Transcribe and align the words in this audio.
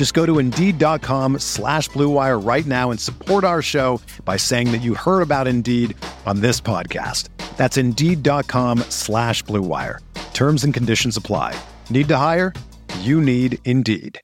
Just 0.00 0.14
go 0.14 0.24
to 0.24 0.38
Indeed.com 0.38 1.40
slash 1.40 1.90
BlueWire 1.90 2.42
right 2.42 2.64
now 2.64 2.90
and 2.90 2.98
support 2.98 3.44
our 3.44 3.60
show 3.60 4.00
by 4.24 4.38
saying 4.38 4.72
that 4.72 4.78
you 4.78 4.94
heard 4.94 5.20
about 5.20 5.46
Indeed 5.46 5.94
on 6.24 6.40
this 6.40 6.58
podcast. 6.58 7.28
That's 7.58 7.76
Indeed.com 7.76 8.78
slash 8.88 9.44
BlueWire. 9.44 9.98
Terms 10.32 10.64
and 10.64 10.72
conditions 10.72 11.18
apply. 11.18 11.54
Need 11.90 12.08
to 12.08 12.16
hire? 12.16 12.54
You 13.00 13.20
need 13.20 13.58
Indeed. 13.66 14.18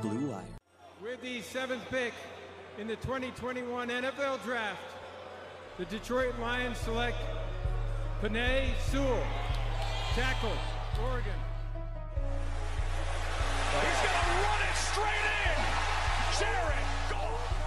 Blue 0.00 0.30
Wire. 0.30 0.44
With 1.02 1.20
the 1.20 1.42
seventh 1.42 1.84
pick 1.90 2.14
in 2.78 2.88
the 2.88 2.96
2021 2.96 3.90
NFL 3.90 4.42
Draft, 4.42 4.93
the 5.78 5.84
Detroit 5.86 6.38
Lions 6.40 6.78
select 6.78 7.16
Penei 8.22 8.68
Sewell, 8.90 9.22
tackle, 10.14 10.52
Oregon. 11.02 11.32
He's 13.74 14.00
gonna 14.06 14.42
run 14.44 14.60
it 14.62 14.76
straight 14.76 15.26
in. 15.44 15.58
Jared 16.38 16.88
Goff. 17.10 17.64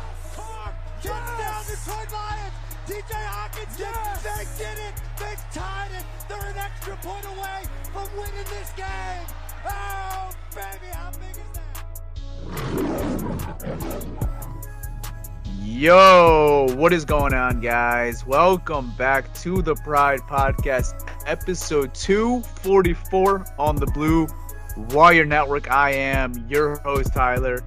Touchdown 1.03 1.63
Detroit 1.67 2.11
Lions! 2.13 2.53
TJ 2.87 3.11
Hawkins, 3.11 3.75
yes. 3.77 4.23
they 4.23 4.45
did 4.63 4.77
it! 4.79 4.95
They 5.19 5.35
tied 5.53 5.91
it! 5.91 6.05
They're 6.29 6.49
an 6.49 6.57
extra 6.57 6.95
point 6.97 7.25
away 7.25 7.67
from 7.91 8.07
winning 8.15 8.47
this 8.49 8.71
game! 8.77 9.27
Oh, 9.67 10.31
baby, 10.55 10.91
how 10.93 11.11
big 11.11 11.35
is 11.35 11.51
that? 14.17 14.26
Yo, 15.77 16.65
what 16.75 16.91
is 16.91 17.05
going 17.05 17.35
on, 17.35 17.59
guys? 17.59 18.25
Welcome 18.25 18.91
back 18.97 19.31
to 19.41 19.61
the 19.61 19.75
Pride 19.75 20.21
Podcast, 20.21 21.07
episode 21.27 21.93
244 21.93 23.45
on 23.59 23.75
the 23.75 23.85
Blue 23.85 24.25
Wire 24.89 25.23
Network. 25.23 25.69
I 25.69 25.91
am 25.91 26.33
your 26.49 26.79
host, 26.79 27.13
Tyler. 27.13 27.59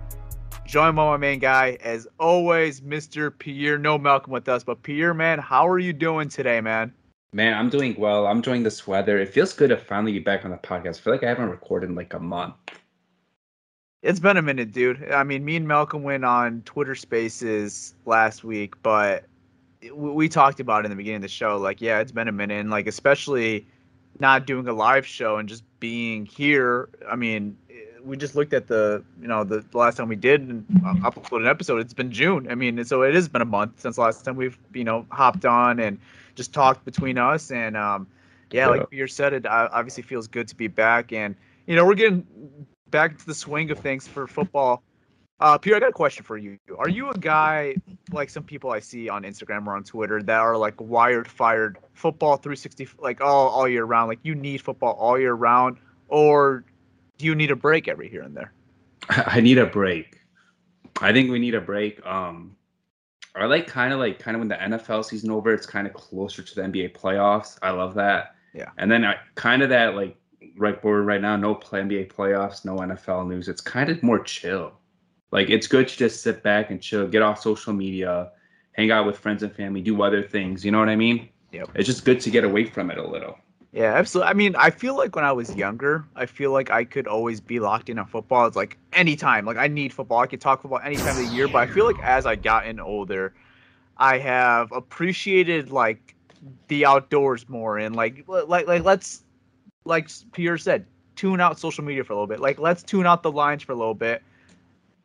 Joined 0.67 0.97
by 0.97 1.05
my 1.05 1.19
main 1.19 1.39
guy, 1.39 1.78
as 1.83 2.08
always, 2.19 2.80
Mr. 2.80 3.30
Pierre. 3.39 3.78
No 3.78 3.97
Malcolm 3.97 4.33
with 4.33 4.48
us, 4.48 4.64
but 4.64 4.83
Pierre, 4.83 5.14
man, 5.14 5.39
how 5.39 5.69
are 5.69 5.78
you 5.78 5.92
doing 5.92 6.28
today, 6.28 6.61
man? 6.61 6.92
Man, 7.33 7.55
I'm 7.55 7.70
doing 7.70 7.95
well. 7.96 8.27
I'm 8.27 8.39
enjoying 8.39 8.64
this 8.64 8.89
weather. 8.89 9.20
It 9.20 9.29
feels 9.29 9.52
good 9.52 9.70
to 9.70 9.77
finally 9.77 10.11
be 10.11 10.18
back 10.18 10.45
on 10.45 10.51
the 10.51 10.57
podcast. 10.57 10.98
I 10.98 11.01
feel 11.02 11.13
like 11.13 11.23
I 11.23 11.29
haven't 11.29 11.48
recorded 11.48 11.90
in 11.90 11.95
like 11.95 12.13
a 12.13 12.18
month. 12.18 12.57
It's 14.02 14.20
been 14.20 14.38
a 14.38 14.42
minute, 14.42 14.72
dude. 14.72 15.12
I 15.12 15.24
mean, 15.24 15.44
me 15.44 15.56
and 15.56 15.68
Malcolm 15.68 16.02
went 16.02 16.24
on 16.24 16.62
Twitter 16.62 16.94
Spaces 16.94 17.94
last 18.06 18.44
week, 18.44 18.74
but 18.83 19.24
we 19.92 20.28
talked 20.28 20.58
about 20.58 20.80
it 20.80 20.84
in 20.86 20.90
the 20.90 20.96
beginning 20.96 21.16
of 21.16 21.22
the 21.22 21.28
show. 21.28 21.58
Like, 21.58 21.83
yeah, 21.83 22.00
it's 22.00 22.12
been 22.12 22.28
a 22.28 22.33
minute, 22.33 22.60
and 22.60 22.70
like, 22.70 22.86
especially 22.86 23.66
not 24.18 24.46
doing 24.46 24.66
a 24.68 24.72
live 24.72 25.06
show 25.06 25.36
and 25.36 25.48
just 25.48 25.64
being 25.80 26.24
here. 26.24 26.89
I 27.10 27.16
mean, 27.16 27.58
we 28.02 28.16
just 28.16 28.34
looked 28.34 28.55
at 28.55 28.68
the, 28.68 29.05
you 29.20 29.28
know, 29.28 29.44
the, 29.44 29.64
last 29.74 29.96
time 29.96 30.08
we 30.08 30.16
did 30.16 30.42
and 30.42 30.66
upload 31.02 31.40
an 31.40 31.46
episode. 31.46 31.80
It's 31.80 31.94
been 31.94 32.10
June. 32.10 32.50
I 32.50 32.55
mean, 32.55 32.83
so 32.84 33.02
it 33.02 33.14
has 33.14 33.28
been 33.28 33.42
a 33.42 33.46
month 33.46 33.80
since 33.80 33.98
last 33.98 34.24
time 34.24 34.36
we've, 34.36 34.58
you 34.72 34.84
know, 34.84 35.06
hopped 35.10 35.44
on 35.44 35.78
and 35.78 35.98
just 36.34 36.55
talked 36.55 36.84
between 36.86 37.18
us. 37.18 37.50
And 37.50 37.77
um, 37.77 38.06
yeah, 38.50 38.68
like 38.68 38.86
you 38.90 39.06
said, 39.06 39.34
it 39.34 39.46
obviously 39.46 40.02
feels 40.02 40.27
good 40.27 40.48
to 40.48 40.56
be 40.56 40.68
back. 40.68 41.12
And 41.12 41.34
you 41.66 41.77
know, 41.77 41.84
we're 41.84 41.94
getting 41.94 42.27
back 42.90 43.18
to 43.18 43.27
the 43.27 43.34
swing 43.34 43.70
of 43.70 43.78
things 43.78 44.06
for 44.06 44.27
football. 44.27 44.83
Uh, 45.40 45.56
Pierre, 45.56 45.77
I 45.77 45.80
got 45.80 45.89
a 45.89 45.92
question 45.92 46.23
for 46.23 46.36
you. 46.36 46.58
Are 46.78 46.89
you 46.89 47.08
a 47.08 47.17
guy 47.17 47.74
like 48.12 48.28
some 48.28 48.42
people 48.42 48.70
I 48.70 48.80
see 48.80 49.08
on 49.08 49.23
Instagram 49.23 49.67
or 49.67 49.74
on 49.74 49.84
Twitter 49.84 50.23
that 50.23 50.39
are 50.39 50.56
like 50.56 50.78
wired, 50.78 51.27
fired, 51.28 51.78
football 51.95 52.36
360, 52.36 52.89
like 52.98 53.23
all 53.23 53.48
all 53.48 53.67
year 53.67 53.84
round? 53.84 54.08
Like 54.08 54.18
you 54.23 54.34
need 54.34 54.61
football 54.61 54.92
all 54.92 55.18
year 55.18 55.33
round, 55.33 55.78
or 56.08 56.64
do 57.17 57.24
you 57.24 57.34
need 57.34 57.51
a 57.51 57.56
break 57.56 57.89
every 57.89 58.11
here 58.11 58.23
and 58.23 58.36
there? 58.36 58.52
I 59.08 59.40
need 59.40 59.57
a 59.57 59.67
break. 59.67 60.20
I 61.01 61.12
think 61.12 61.30
we 61.30 61.39
need 61.39 61.55
a 61.55 61.61
break. 61.61 62.05
Um, 62.05 62.55
I 63.34 63.46
like 63.46 63.67
kind 63.67 63.95
of 63.95 63.98
like 63.98 64.18
kind 64.18 64.34
of 64.34 64.40
when 64.40 64.48
the 64.48 64.57
NFL 64.57 65.07
season 65.07 65.30
over, 65.30 65.55
it's 65.55 65.67
kind 65.67 65.86
of 65.86 65.95
closer 65.95 66.42
to 66.42 66.55
the 66.55 66.62
NBA 66.62 66.95
playoffs. 66.95 67.58
I 67.62 67.70
love 67.70 67.95
that. 67.95 68.34
Yeah. 68.52 68.70
And 68.77 68.90
then 68.90 69.05
I 69.05 69.17
kind 69.36 69.62
of 69.62 69.70
that 69.70 69.95
like 69.95 70.17
right 70.56 70.80
forward 70.80 71.05
right 71.05 71.20
now, 71.20 71.36
no 71.36 71.55
play 71.55 71.80
NBA 71.80 72.12
playoffs, 72.12 72.64
no 72.64 72.77
NFL 72.77 73.28
news. 73.28 73.48
It's 73.48 73.61
kind 73.61 73.90
of 73.90 74.02
more 74.02 74.18
chill. 74.18 74.73
Like 75.33 75.48
it's 75.51 75.67
good 75.67 75.89
to 75.89 75.96
just 75.96 76.23
sit 76.23 76.42
back 76.42 76.70
and 76.70 76.80
chill, 76.80 77.06
get 77.06 77.23
off 77.23 77.40
social 77.40 77.73
media, 77.73 78.33
hang 78.73 78.90
out 78.90 79.06
with 79.06 79.18
friends 79.18 79.42
and 79.42 79.55
family, 79.55 79.80
do 79.80 80.02
other 80.02 80.23
things. 80.23 80.64
You 80.64 80.70
know 80.73 80.78
what 80.78 80.89
I 80.89 80.96
mean? 80.96 81.28
Yep. 81.52 81.70
It's 81.74 81.86
just 81.86 82.05
good 82.05 82.20
to 82.20 82.30
get 82.30 82.45
away 82.45 82.64
from 82.64 82.90
it 82.90 82.98
a 82.98 83.06
little. 83.06 83.39
Yeah, 83.73 83.95
absolutely. 83.95 84.30
I 84.30 84.34
mean, 84.34 84.56
I 84.56 84.70
feel 84.70 84.96
like 84.96 85.14
when 85.14 85.24
I 85.24 85.30
was 85.30 85.55
younger, 85.55 86.05
I 86.17 86.27
feel 86.27 86.51
like 86.51 86.70
I 86.70 86.84
could 86.84 87.07
always 87.07 87.40
be 87.40 87.61
locked 87.61 87.89
in 87.89 88.01
on 88.01 88.07
football. 88.07 88.46
It's 88.46 88.57
like 88.57 88.77
anytime. 88.92 89.45
Like 89.45 89.58
I 89.58 89.68
need 89.68 89.92
football. 89.92 90.18
I 90.18 90.27
could 90.27 90.40
talk 90.40 90.62
football 90.62 90.80
any 90.83 90.96
time 90.96 91.17
of 91.17 91.28
the 91.28 91.34
year. 91.34 91.46
But 91.46 91.58
I 91.58 91.67
feel 91.68 91.86
like 91.86 92.02
as 92.02 92.27
I 92.27 92.34
gotten 92.34 92.80
older, 92.80 93.33
I 93.96 94.18
have 94.18 94.72
appreciated 94.72 95.70
like 95.70 96.17
the 96.67 96.84
outdoors 96.84 97.48
more 97.48 97.78
and 97.78 97.95
like 97.95 98.24
like 98.27 98.67
like 98.67 98.83
let's 98.83 99.22
like 99.85 100.08
Pierre 100.33 100.58
said, 100.58 100.86
tune 101.17 101.41
out 101.41 101.58
social 101.58 101.85
media 101.85 102.05
for 102.05 102.13
a 102.13 102.17
little 102.17 102.27
bit. 102.27 102.41
Like 102.41 102.58
let's 102.58 102.83
tune 102.83 103.07
out 103.07 103.23
the 103.23 103.33
Lions 103.33 103.63
for 103.63 103.73
a 103.73 103.77
little 103.77 103.95
bit. 103.95 104.23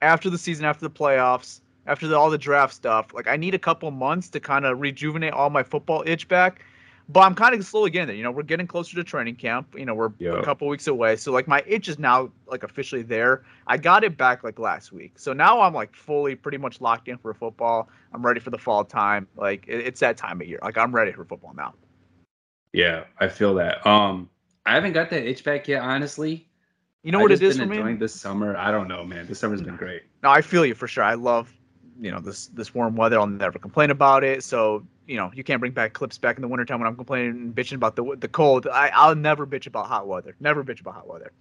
After 0.02 0.30
the 0.30 0.38
season, 0.38 0.66
after 0.66 0.88
the 0.88 0.94
playoffs, 0.94 1.62
after 1.88 2.08
the, 2.08 2.18
all 2.18 2.30
the 2.30 2.38
draft 2.38 2.74
stuff, 2.74 3.14
like 3.14 3.28
I 3.28 3.38
need 3.38 3.54
a 3.54 3.60
couple 3.60 3.90
months 3.92 4.30
to 4.30 4.40
kind 4.40 4.66
of 4.66 4.80
rejuvenate 4.80 5.34
all 5.34 5.50
my 5.50 5.64
football 5.64 6.04
itch 6.06 6.28
back. 6.28 6.64
But 7.08 7.20
I'm 7.20 7.36
kind 7.36 7.54
of 7.54 7.64
slowly 7.64 7.92
getting 7.92 8.08
there. 8.08 8.16
You 8.16 8.24
know, 8.24 8.32
we're 8.32 8.42
getting 8.42 8.66
closer 8.66 8.96
to 8.96 9.04
training 9.04 9.36
camp. 9.36 9.76
You 9.78 9.86
know, 9.86 9.94
we're 9.94 10.12
Yeah. 10.18 10.40
a 10.40 10.44
couple 10.44 10.68
weeks 10.68 10.88
away. 10.88 11.16
So 11.18 11.32
like 11.32 11.48
my 11.48 11.64
itch 11.68 11.88
is 11.88 12.00
now 12.00 12.32
like 12.48 12.64
officially 12.64 13.04
there. 13.04 13.44
I 13.68 13.78
got 13.78 14.04
it 14.04 14.18
back 14.18 14.44
like 14.44 14.58
last 14.58 14.92
week. 14.92 15.14
So 15.20 15.32
now 15.32 15.62
I'm 15.62 15.74
like 15.74 15.96
fully 15.96 16.34
pretty 16.34 16.58
much 16.58 16.82
locked 16.82 17.08
in 17.08 17.18
for 17.20 17.32
football. 17.36 17.90
I'm 18.12 18.26
ready 18.26 18.40
for 18.40 18.50
the 18.50 18.58
fall 18.58 18.84
time. 18.84 19.28
Like 19.38 19.66
it, 19.68 19.82
it's 19.82 20.00
that 20.00 20.18
time 20.18 20.42
of 20.42 20.48
year. 20.48 20.60
Like 20.64 20.78
I'm 20.80 20.94
ready 20.96 21.12
for 21.12 21.24
football 21.26 21.54
now. 21.56 21.76
Yeah, 22.74 23.04
I 23.20 23.28
feel 23.28 23.54
that. 23.56 23.86
Um, 23.86 24.28
I 24.66 24.74
haven't 24.74 24.94
got 24.94 25.10
that 25.12 25.28
itch 25.28 25.44
back 25.44 25.68
yet, 25.68 25.82
honestly. 25.82 26.48
You 27.04 27.12
know 27.12 27.20
I've 27.20 27.24
what 27.24 27.32
it 27.34 27.44
is 27.44 27.58
been 27.58 27.68
for 27.68 27.72
me? 27.72 27.78
enjoying 27.78 28.00
this 28.00 28.20
summer. 28.20 28.58
I 28.58 28.72
don't 28.72 28.88
know, 28.88 29.04
man. 29.06 29.28
This 29.28 29.40
summer's 29.40 29.62
been 29.62 29.76
great. 29.76 30.04
No, 30.24 30.32
I 30.32 30.42
feel 30.42 30.66
you 30.66 30.74
for 30.74 30.88
sure. 30.88 31.04
I 31.04 31.14
love, 31.14 31.54
you 32.02 32.10
know, 32.10 32.20
this 32.20 32.48
this 32.48 32.74
warm 32.74 32.96
weather. 32.96 33.20
I'll 33.20 33.28
never 33.28 33.60
complain 33.60 33.92
about 33.92 34.24
it. 34.24 34.44
So, 34.44 34.84
you 35.08 35.18
know, 35.18 35.32
you 35.36 35.44
can't 35.44 35.60
bring 35.60 35.72
back 35.72 35.94
clips 35.94 36.18
back 36.18 36.36
in 36.38 36.42
the 36.42 36.48
wintertime 36.48 36.80
when 36.80 36.88
I'm 36.88 36.96
complaining 36.96 37.30
and 37.30 37.56
bitching 37.56 37.76
about 37.76 37.96
the 37.96 38.16
the 38.20 38.28
cold. 38.28 38.66
I, 38.68 38.90
I'll 38.90 39.16
never 39.16 39.46
bitch 39.46 39.68
about 39.68 39.86
hot 39.86 40.08
weather. 40.08 40.36
Never 40.40 40.64
bitch 40.64 40.82
about 40.82 40.96
hot 40.96 41.08
weather. 41.08 41.32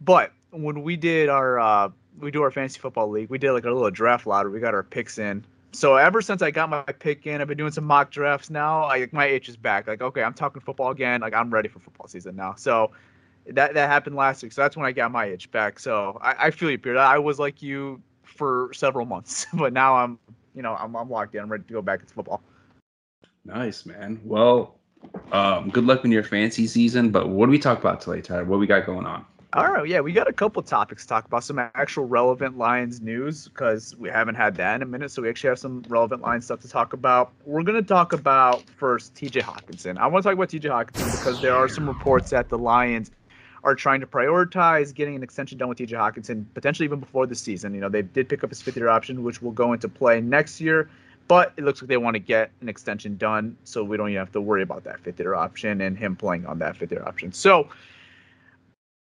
But 0.00 0.32
when 0.50 0.82
we 0.82 0.96
did 0.96 1.28
our 1.28 1.58
uh 1.58 1.88
we 2.20 2.30
do 2.30 2.42
our 2.42 2.52
fantasy 2.52 2.78
football 2.78 3.08
league, 3.10 3.28
we 3.28 3.38
did 3.38 3.50
like 3.52 3.64
a 3.64 3.70
little 3.72 3.90
draft 3.90 4.24
lottery. 4.24 4.52
We 4.52 4.60
got 4.60 4.74
our 4.74 4.84
picks 4.84 5.18
in. 5.18 5.44
So 5.72 5.96
ever 5.96 6.22
since 6.22 6.42
I 6.42 6.50
got 6.50 6.70
my 6.70 6.82
pick 6.82 7.26
in, 7.26 7.40
I've 7.40 7.48
been 7.48 7.58
doing 7.58 7.72
some 7.72 7.84
mock 7.84 8.10
drafts 8.10 8.50
now. 8.50 8.84
I 8.84 9.06
my 9.12 9.26
itch 9.26 9.48
is 9.48 9.56
back. 9.56 9.86
Like, 9.86 10.00
okay, 10.00 10.22
I'm 10.22 10.34
talking 10.34 10.60
football 10.62 10.90
again. 10.90 11.20
Like 11.20 11.34
I'm 11.34 11.50
ready 11.50 11.68
for 11.68 11.78
football 11.78 12.08
season 12.08 12.36
now. 12.36 12.54
So 12.54 12.90
that 13.46 13.74
that 13.74 13.88
happened 13.88 14.16
last 14.16 14.42
week. 14.42 14.52
So 14.52 14.62
that's 14.62 14.76
when 14.76 14.86
I 14.86 14.92
got 14.92 15.12
my 15.12 15.26
itch 15.26 15.50
back. 15.50 15.78
So 15.78 16.18
I, 16.22 16.46
I 16.46 16.50
feel 16.50 16.70
you, 16.70 16.78
Peter. 16.78 16.98
I 16.98 17.18
was 17.18 17.38
like 17.38 17.62
you 17.62 18.00
for 18.22 18.70
several 18.72 19.04
months, 19.06 19.46
but 19.54 19.72
now 19.72 19.96
I'm, 19.96 20.18
you 20.54 20.62
know, 20.62 20.74
I'm, 20.74 20.94
I'm 20.96 21.10
locked 21.10 21.34
in. 21.34 21.42
I'm 21.42 21.50
ready 21.50 21.64
to 21.64 21.72
go 21.72 21.82
back 21.82 22.06
to 22.06 22.14
football. 22.14 22.42
Nice, 23.44 23.86
man. 23.86 24.20
Well, 24.24 24.78
um, 25.32 25.70
good 25.70 25.84
luck 25.84 26.04
in 26.04 26.12
your 26.12 26.24
fancy 26.24 26.66
season. 26.66 27.10
But 27.10 27.28
what 27.28 27.46
do 27.46 27.50
we 27.50 27.58
talk 27.58 27.78
about 27.78 28.00
today, 28.00 28.20
Tyler? 28.20 28.44
What 28.44 28.58
we 28.58 28.66
got 28.66 28.86
going 28.86 29.06
on? 29.06 29.24
All 29.54 29.66
right, 29.66 29.88
yeah, 29.88 30.00
we 30.00 30.12
got 30.12 30.28
a 30.28 30.32
couple 30.32 30.62
topics 30.62 31.04
to 31.04 31.08
talk 31.08 31.24
about. 31.24 31.42
Some 31.42 31.58
actual 31.58 32.04
relevant 32.04 32.58
Lions 32.58 33.00
news 33.00 33.48
because 33.48 33.96
we 33.96 34.10
haven't 34.10 34.34
had 34.34 34.54
that 34.56 34.76
in 34.76 34.82
a 34.82 34.84
minute. 34.84 35.10
So 35.10 35.22
we 35.22 35.30
actually 35.30 35.48
have 35.48 35.58
some 35.58 35.82
relevant 35.88 36.20
Lions 36.20 36.44
stuff 36.44 36.60
to 36.60 36.68
talk 36.68 36.92
about. 36.92 37.32
We're 37.46 37.62
gonna 37.62 37.80
talk 37.80 38.12
about 38.12 38.62
first 38.76 39.14
TJ 39.14 39.40
Hockenson. 39.40 39.96
I 39.96 40.06
want 40.06 40.22
to 40.22 40.28
talk 40.28 40.34
about 40.34 40.50
TJ 40.50 40.68
Hockenson 40.68 41.10
because 41.12 41.40
there 41.40 41.54
are 41.54 41.66
some 41.66 41.88
reports 41.88 42.28
that 42.28 42.50
the 42.50 42.58
Lions 42.58 43.10
are 43.64 43.74
trying 43.74 44.00
to 44.00 44.06
prioritize 44.06 44.92
getting 44.94 45.16
an 45.16 45.22
extension 45.22 45.56
done 45.56 45.70
with 45.70 45.78
TJ 45.78 45.92
Hockenson, 45.92 46.44
potentially 46.52 46.84
even 46.84 47.00
before 47.00 47.26
the 47.26 47.34
season. 47.34 47.74
You 47.74 47.80
know, 47.80 47.88
they 47.88 48.02
did 48.02 48.28
pick 48.28 48.44
up 48.44 48.50
his 48.50 48.60
fifth 48.60 48.76
year 48.76 48.90
option, 48.90 49.22
which 49.22 49.40
will 49.40 49.52
go 49.52 49.72
into 49.72 49.88
play 49.88 50.20
next 50.20 50.60
year. 50.60 50.90
But 51.26 51.54
it 51.56 51.64
looks 51.64 51.80
like 51.80 51.88
they 51.88 51.96
want 51.96 52.16
to 52.16 52.20
get 52.20 52.50
an 52.60 52.68
extension 52.68 53.16
done, 53.16 53.56
so 53.64 53.82
we 53.82 53.96
don't 53.96 54.10
even 54.10 54.18
have 54.18 54.32
to 54.32 54.42
worry 54.42 54.62
about 54.62 54.84
that 54.84 55.00
fifth 55.00 55.18
year 55.18 55.34
option 55.34 55.80
and 55.80 55.96
him 55.96 56.16
playing 56.16 56.44
on 56.44 56.58
that 56.58 56.76
fifth 56.76 56.92
year 56.92 57.02
option. 57.06 57.32
So 57.32 57.68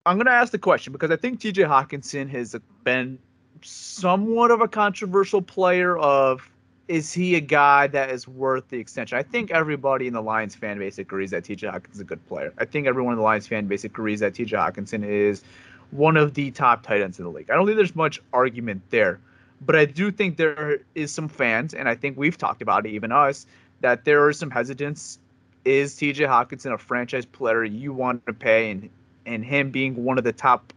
I'm 0.06 0.18
going 0.18 0.28
to 0.28 0.32
ask 0.32 0.52
the 0.52 0.60
question 0.60 0.94
because 0.94 1.10
I 1.10 1.16
think 1.16 1.40
TJ 1.40 1.68
Hockenson 1.68 2.30
has 2.30 2.56
been 2.84 3.18
somewhat 3.62 4.52
of 4.52 4.62
a 4.62 4.68
controversial 4.68 5.42
player 5.42 5.98
of 5.98 6.48
is 6.88 7.12
he 7.12 7.34
a 7.34 7.40
guy 7.40 7.88
that 7.88 8.12
is 8.12 8.28
worth 8.28 8.68
the 8.70 8.78
extension? 8.78 9.18
I 9.18 9.24
think 9.24 9.50
everybody 9.50 10.06
in 10.06 10.14
the 10.14 10.22
Lions 10.22 10.54
fan 10.54 10.78
base 10.78 11.00
agrees 11.00 11.32
that 11.32 11.44
TJ 11.44 11.74
Hockenson 11.74 11.94
is 11.96 12.00
a 12.00 12.04
good 12.04 12.24
player. 12.28 12.54
I 12.60 12.66
think 12.66 12.86
everyone 12.86 13.14
in 13.14 13.18
the 13.18 13.24
Lions 13.24 13.48
fan 13.48 13.66
base 13.66 13.84
agrees 13.84 14.20
that 14.20 14.36
TJ 14.36 14.50
Hockenson 14.50 15.04
is 15.04 15.42
one 15.90 16.18
of 16.18 16.36
the 16.36 16.52
top 16.52 16.84
tight 16.84 17.02
ends 17.02 17.18
in 17.18 17.26
the 17.26 17.32
league. 17.32 17.50
I 17.50 17.56
don't 17.56 17.66
think 17.66 17.78
there's 17.78 17.96
much 17.96 18.22
argument 18.34 18.84
there. 18.92 19.20
But 19.62 19.76
I 19.76 19.86
do 19.86 20.12
think 20.12 20.38
there 20.38 20.80
is 20.94 21.12
some 21.12 21.28
fans, 21.28 21.74
and 21.74 21.90
I 21.90 21.96
think 21.96 22.18
we've 22.18 22.38
talked 22.38 22.62
about 22.62 22.86
it, 22.86 22.90
even 22.90 23.12
us, 23.12 23.48
that 23.82 24.06
there 24.06 24.24
are 24.26 24.34
some 24.34 24.52
hesitance. 24.52 25.18
Is 25.64 25.96
TJ 25.96 26.28
Hockenson 26.28 26.74
a 26.74 26.78
franchise 26.78 27.26
player 27.26 27.64
you 27.64 27.92
want 27.92 28.24
to 28.28 28.34
pay, 28.34 28.70
and 28.70 28.88
and 29.26 29.44
him 29.44 29.72
being 29.72 30.04
one 30.04 30.18
of 30.18 30.24
the 30.24 30.34
top 30.34 30.74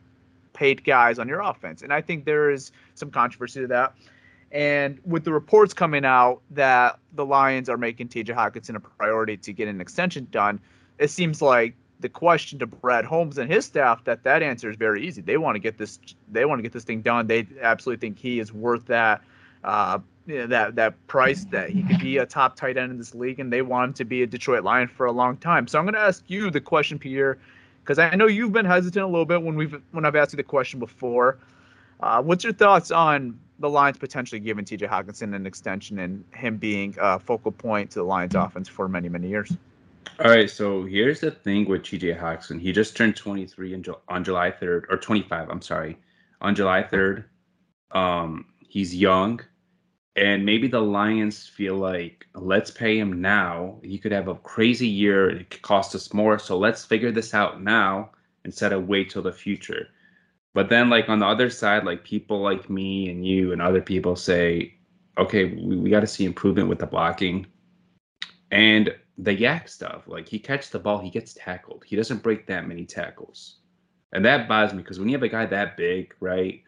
paid 0.53 0.85
guys 0.85 1.19
on 1.19 1.29
your 1.29 1.41
offense? 1.41 1.83
And 1.83 1.93
I 1.93 2.01
think 2.01 2.25
there 2.25 2.51
is 2.51 2.73
some 2.95 3.11
controversy 3.11 3.61
to 3.61 3.67
that. 3.69 3.95
And 4.51 4.99
with 5.05 5.25
the 5.25 5.33
reports 5.33 5.75
coming 5.75 6.05
out 6.05 6.41
that 6.51 6.99
the 7.13 7.27
Lions 7.27 7.69
are 7.69 7.77
making 7.77 8.09
TJ 8.09 8.35
Hockenson 8.35 8.77
a 8.77 8.81
priority 8.81 9.37
to 9.37 9.53
get 9.53 9.69
an 9.69 9.81
extension 9.81 10.27
done, 10.31 10.59
it 10.99 11.11
seems 11.11 11.43
like 11.43 11.75
the 12.01 12.09
question 12.09 12.59
to 12.61 12.67
Brad 12.67 13.05
Holmes 13.05 13.39
and 13.39 13.51
his 13.51 13.67
staff 13.67 14.05
that 14.05 14.23
that 14.25 14.43
answer 14.43 14.71
is 14.71 14.77
very 14.77 15.07
easy. 15.07 15.21
They 15.21 15.37
want 15.37 15.57
to 15.57 15.59
get 15.59 15.79
this. 15.79 15.99
They 16.31 16.45
want 16.45 16.61
to 16.61 16.63
get 16.63 16.73
this 16.73 16.85
thing 16.85 17.03
done. 17.03 17.27
They 17.27 17.47
absolutely 17.61 18.01
think 18.01 18.19
he 18.19 18.39
is 18.39 18.53
worth 18.53 18.87
that. 18.87 19.23
Uh, 19.65 19.99
you 20.27 20.39
know, 20.39 20.47
that 20.47 20.77
that 20.77 21.07
price 21.07 21.45
that 21.47 21.71
he 21.71 21.83
could 21.83 21.99
be 21.99 22.19
a 22.19 22.27
top 22.27 22.55
tight 22.55 22.77
end 22.77 22.93
in 22.93 22.99
this 22.99 23.15
league, 23.15 23.41
and 23.41 23.53
they 23.53 23.63
want 23.63 23.89
him 23.89 23.95
to 23.95 24.05
be 24.05 24.23
a 24.23 24.27
Detroit 24.27 24.63
Lion 24.63 24.87
for 24.87 25.07
a 25.07 25.13
long 25.13 25.39
time. 25.39 25.67
So 25.67 25.79
I'm 25.79 25.85
going 25.87 25.95
to 25.95 26.01
ask 26.01 26.23
you 26.29 26.51
the 26.51 26.61
question, 26.61 26.99
Pierre, 26.99 27.39
because 27.89 27.99
I 27.99 28.15
know 28.17 28.27
you've 28.27 28.53
been 28.53 28.67
hesitant 28.67 29.03
a 29.03 29.09
little 29.09 29.25
bit 29.25 29.43
when 29.43 29.55
we've 29.55 29.81
when 29.93 30.05
I've 30.05 30.15
asked 30.15 30.35
you 30.35 30.37
the 30.37 30.43
question 30.43 30.79
before. 30.79 31.39
Uh, 32.01 32.23
what's 32.23 32.45
your 32.45 32.53
thoughts 32.53 32.91
on 32.91 33.41
the 33.61 33.71
Lions 33.71 33.97
potentially 33.97 34.41
giving 34.41 34.67
T.J. 34.67 34.87
Hockenson 34.87 35.35
an 35.35 35.47
extension 35.47 35.99
and 35.99 36.23
him 36.35 36.59
being 36.59 36.95
a 37.01 37.19
focal 37.19 37.51
point 37.51 37.91
to 37.93 38.01
the 38.01 38.05
Lions 38.05 38.35
offense 38.35 38.69
for 38.69 38.89
many 38.89 39.09
many 39.09 39.29
years? 39.29 39.57
All 40.23 40.31
right, 40.31 40.51
so 40.51 40.85
here's 40.85 41.21
the 41.21 41.31
thing 41.31 41.67
with 41.67 41.83
TJ 41.83 42.21
Hockenson. 42.21 42.61
He 42.61 42.73
just 42.73 42.97
turned 42.97 43.17
23 43.17 43.75
in, 43.75 43.85
on 44.09 44.25
July 44.25 44.51
3rd, 44.51 44.85
or 44.91 44.97
25, 44.97 45.49
I'm 45.49 45.63
sorry, 45.63 45.97
on 46.41 46.55
July 46.55 46.83
3rd. 46.83 47.25
Um, 47.93 48.47
he's 48.59 48.95
young, 48.95 49.41
and 50.19 50.45
maybe 50.45 50.67
the 50.67 50.81
Lions 50.81 51.47
feel 51.47 51.77
like 51.77 52.27
let's 52.35 52.73
pay 52.73 52.99
him 52.99 53.21
now. 53.21 53.79
He 53.85 53.99
could 53.99 54.11
have 54.11 54.27
a 54.27 54.35
crazy 54.35 54.89
year. 54.89 55.31
It 55.31 55.51
could 55.51 55.63
cost 55.63 55.95
us 55.95 56.13
more, 56.13 56.39
so 56.41 56.59
let's 56.59 56.85
figure 56.85 57.13
this 57.13 57.35
out 57.35 57.63
now 57.63 58.11
instead 58.45 58.73
of 58.73 58.89
wait 58.89 59.11
till 59.11 59.23
the 59.23 59.33
future. 59.33 59.89
But 60.55 60.69
then, 60.69 60.91
like 60.91 61.09
on 61.09 61.21
the 61.21 61.27
other 61.27 61.51
side, 61.51 61.85
like 61.85 62.03
people 62.03 62.41
like 62.41 62.69
me 62.69 63.11
and 63.11 63.25
you 63.25 63.53
and 63.53 63.63
other 63.63 63.81
people 63.81 64.17
say, 64.17 64.75
okay, 65.19 65.45
we, 65.45 65.77
we 65.77 65.91
got 65.91 66.01
to 66.01 66.07
see 66.07 66.25
improvement 66.25 66.69
with 66.69 66.81
the 66.81 66.87
blocking. 66.87 67.47
And 68.51 68.93
the 69.19 69.35
yak 69.35 69.69
stuff. 69.69 70.09
Like 70.09 70.29
he 70.29 70.39
catches 70.41 70.71
the 70.71 70.81
ball, 70.81 70.99
he 70.99 71.11
gets 71.11 71.35
tackled. 71.35 71.85
He 71.87 71.95
doesn't 71.95 72.23
break 72.25 72.47
that 72.47 72.67
many 72.67 72.87
tackles. 72.87 73.59
And 74.13 74.25
that 74.25 74.49
bothers 74.49 74.73
me 74.73 74.83
because 74.83 74.99
when 74.99 75.09
you 75.09 75.15
have 75.15 75.23
a 75.23 75.29
guy 75.29 75.47
that 75.47 75.77
big, 75.77 76.15
right? 76.19 76.63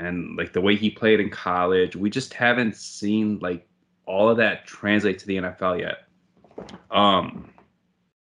And 0.00 0.36
like 0.36 0.52
the 0.52 0.60
way 0.60 0.76
he 0.76 0.90
played 0.90 1.20
in 1.20 1.28
college, 1.30 1.94
we 1.94 2.08
just 2.08 2.32
haven't 2.32 2.74
seen 2.74 3.38
like 3.40 3.68
all 4.06 4.28
of 4.28 4.38
that 4.38 4.66
translate 4.66 5.18
to 5.20 5.26
the 5.26 5.36
NFL 5.36 5.80
yet. 5.80 6.08
Um 6.90 7.52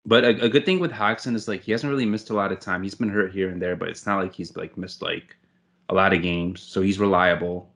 but 0.07 0.23
a, 0.23 0.45
a 0.45 0.49
good 0.49 0.65
thing 0.65 0.79
with 0.79 0.91
Hockenson 0.91 1.35
is 1.35 1.47
like 1.47 1.63
he 1.63 1.71
hasn't 1.71 1.89
really 1.89 2.05
missed 2.05 2.29
a 2.29 2.35
lot 2.35 2.51
of 2.51 2.59
time. 2.59 2.83
He's 2.83 2.93
been 2.93 3.09
hurt 3.09 3.33
here 3.33 3.49
and 3.49 3.59
there, 3.59 3.75
but 3.75 3.89
it's 3.89 4.05
not 4.05 4.21
like 4.21 4.33
he's 4.33 4.55
like 4.55 4.77
missed 4.77 5.01
like 5.01 5.35
a 5.89 5.95
lot 5.95 6.13
of 6.13 6.21
games. 6.21 6.61
So 6.61 6.81
he's 6.81 6.99
reliable, 6.99 7.73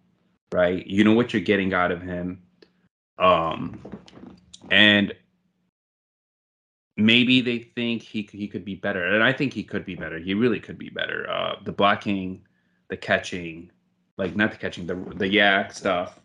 right? 0.51 0.85
You 0.85 1.03
know 1.03 1.13
what 1.13 1.33
you're 1.33 1.41
getting 1.41 1.73
out 1.73 1.91
of 1.91 2.01
him. 2.01 2.43
Um 3.17 3.81
and 4.69 5.13
maybe 6.95 7.41
they 7.41 7.59
think 7.59 8.03
he 8.03 8.29
he 8.31 8.47
could 8.47 8.65
be 8.65 8.75
better, 8.75 9.03
and 9.03 9.23
I 9.23 9.33
think 9.33 9.53
he 9.53 9.63
could 9.63 9.85
be 9.85 9.95
better. 9.95 10.19
He 10.19 10.35
really 10.35 10.59
could 10.59 10.77
be 10.77 10.89
better. 10.89 11.27
Uh, 11.29 11.55
the 11.63 11.71
blocking, 11.71 12.45
the 12.89 12.97
catching, 12.97 13.71
like 14.19 14.35
not 14.35 14.51
the 14.51 14.57
catching, 14.57 14.85
the 14.85 14.95
the 15.15 15.25
YAC 15.25 15.73
stuff. 15.73 16.19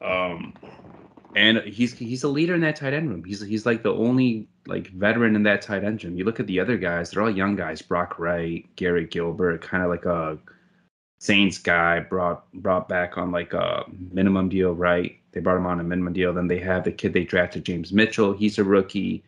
Um, 0.00 0.54
and 1.36 1.58
he's 1.58 1.92
he's 1.92 2.22
a 2.22 2.28
leader 2.28 2.54
in 2.54 2.60
that 2.62 2.76
tight 2.76 2.94
end 2.94 3.10
room. 3.10 3.24
He's 3.24 3.40
he's 3.42 3.66
like 3.66 3.82
the 3.82 3.92
only 3.92 4.48
like 4.66 4.86
veteran 4.92 5.36
in 5.36 5.42
that 5.42 5.60
tight 5.60 5.84
end 5.84 6.02
room. 6.02 6.16
You 6.16 6.24
look 6.24 6.40
at 6.40 6.46
the 6.46 6.60
other 6.60 6.78
guys; 6.78 7.10
they're 7.10 7.22
all 7.22 7.30
young 7.30 7.56
guys. 7.56 7.82
Brock 7.82 8.18
Wright, 8.18 8.64
Garrett 8.76 9.12
Griffin, 9.12 9.58
kind 9.58 9.82
of 9.82 9.90
like 9.90 10.06
a 10.06 10.38
Saints 11.18 11.58
guy 11.58 12.00
brought 12.00 12.50
brought 12.52 12.88
back 12.88 13.18
on 13.18 13.32
like 13.32 13.52
a 13.52 13.84
minimum 14.12 14.48
deal, 14.48 14.72
right? 14.72 15.18
They 15.32 15.40
brought 15.40 15.58
him 15.58 15.66
on 15.66 15.80
a 15.80 15.84
minimum 15.84 16.12
deal. 16.12 16.32
Then 16.32 16.48
they 16.48 16.60
have 16.60 16.84
the 16.84 16.92
kid 16.92 17.12
they 17.12 17.24
drafted, 17.24 17.64
James 17.64 17.92
Mitchell. 17.92 18.32
He's 18.32 18.58
a 18.58 18.64
rookie. 18.64 19.22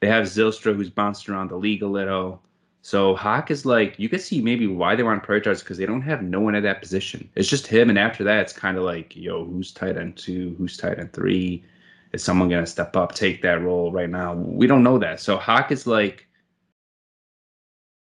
They 0.00 0.08
have 0.08 0.24
Zylstra, 0.24 0.74
who's 0.74 0.90
bounced 0.90 1.28
around 1.28 1.48
the 1.48 1.56
league 1.56 1.82
a 1.82 1.86
little. 1.86 2.42
So 2.84 3.14
Hawk 3.14 3.52
is 3.52 3.64
like, 3.64 3.96
you 3.98 4.08
could 4.08 4.20
see 4.20 4.42
maybe 4.42 4.66
why 4.66 4.96
they 4.96 5.04
want 5.04 5.22
to 5.22 5.28
prioritize 5.28 5.60
because 5.60 5.78
they 5.78 5.86
don't 5.86 6.02
have 6.02 6.20
no 6.20 6.40
one 6.40 6.56
at 6.56 6.64
that 6.64 6.80
position. 6.80 7.30
It's 7.36 7.48
just 7.48 7.68
him, 7.68 7.88
and 7.88 7.98
after 7.98 8.24
that, 8.24 8.40
it's 8.40 8.52
kind 8.52 8.76
of 8.76 8.82
like, 8.82 9.14
yo, 9.14 9.44
who's 9.44 9.72
tight 9.72 9.96
end 9.96 10.16
two? 10.16 10.56
Who's 10.58 10.76
tight 10.76 10.98
end 10.98 11.12
three? 11.12 11.64
Is 12.12 12.24
someone 12.24 12.48
gonna 12.48 12.66
step 12.66 12.96
up, 12.96 13.14
take 13.14 13.40
that 13.42 13.62
role 13.62 13.92
right 13.92 14.10
now? 14.10 14.34
We 14.34 14.66
don't 14.66 14.82
know 14.82 14.98
that. 14.98 15.20
So 15.20 15.36
Hawk 15.36 15.70
is 15.70 15.86
like, 15.86 16.26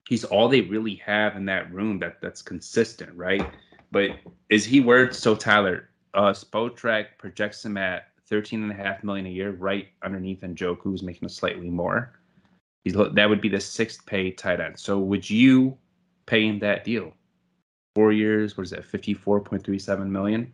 he's 0.09 0.25
all 0.25 0.49
they 0.49 0.63
really 0.63 0.97
have 0.97 1.37
in 1.37 1.47
that 1.47 1.73
room 1.73 2.01
that 2.01 2.21
that's 2.21 2.43
consistent, 2.43 3.17
right? 3.17 3.49
But 3.93 4.11
is 4.51 4.65
he 4.65 4.81
worth 4.81 5.15
so 5.15 5.37
Tyler? 5.37 5.91
Uh, 6.13 6.33
Spotrac 6.33 7.19
projects 7.19 7.65
him 7.65 7.77
at 7.77 8.09
13 8.29 8.65
and 8.65 8.73
a 8.73 8.75
half 8.75 9.05
million 9.05 9.27
a 9.27 9.31
year, 9.31 9.53
right 9.53 9.89
underneath 10.03 10.41
Njoku, 10.41 10.83
who's 10.83 11.05
making 11.05 11.27
a 11.27 11.29
slightly 11.29 11.71
more. 11.71 12.19
He's 12.87 12.95
that 12.95 13.29
would 13.29 13.41
be 13.41 13.49
the 13.49 13.59
sixth 13.59 14.07
pay 14.07 14.31
tight 14.31 14.61
end. 14.61 14.79
So 14.79 15.01
would 15.01 15.29
you 15.29 15.77
pay 16.27 16.47
him 16.47 16.61
that 16.61 16.85
deal? 16.85 17.15
Four 17.97 18.13
years, 18.13 18.57
what 18.57 18.63
is 18.63 18.71
that, 18.71 18.85
54.37 18.85 20.07
million? 20.07 20.53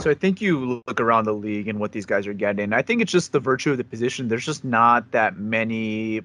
So 0.00 0.10
I 0.10 0.14
think 0.14 0.40
you 0.40 0.82
look 0.84 1.00
around 1.00 1.26
the 1.26 1.32
league 1.32 1.68
and 1.68 1.78
what 1.78 1.92
these 1.92 2.06
guys 2.06 2.26
are 2.26 2.34
getting. 2.34 2.72
I 2.72 2.82
think 2.82 3.02
it's 3.02 3.12
just 3.12 3.30
the 3.30 3.38
virtue 3.38 3.70
of 3.70 3.78
the 3.78 3.84
position. 3.84 4.26
There's 4.26 4.44
just 4.44 4.64
not 4.64 5.12
that 5.12 5.36
many 5.36 6.22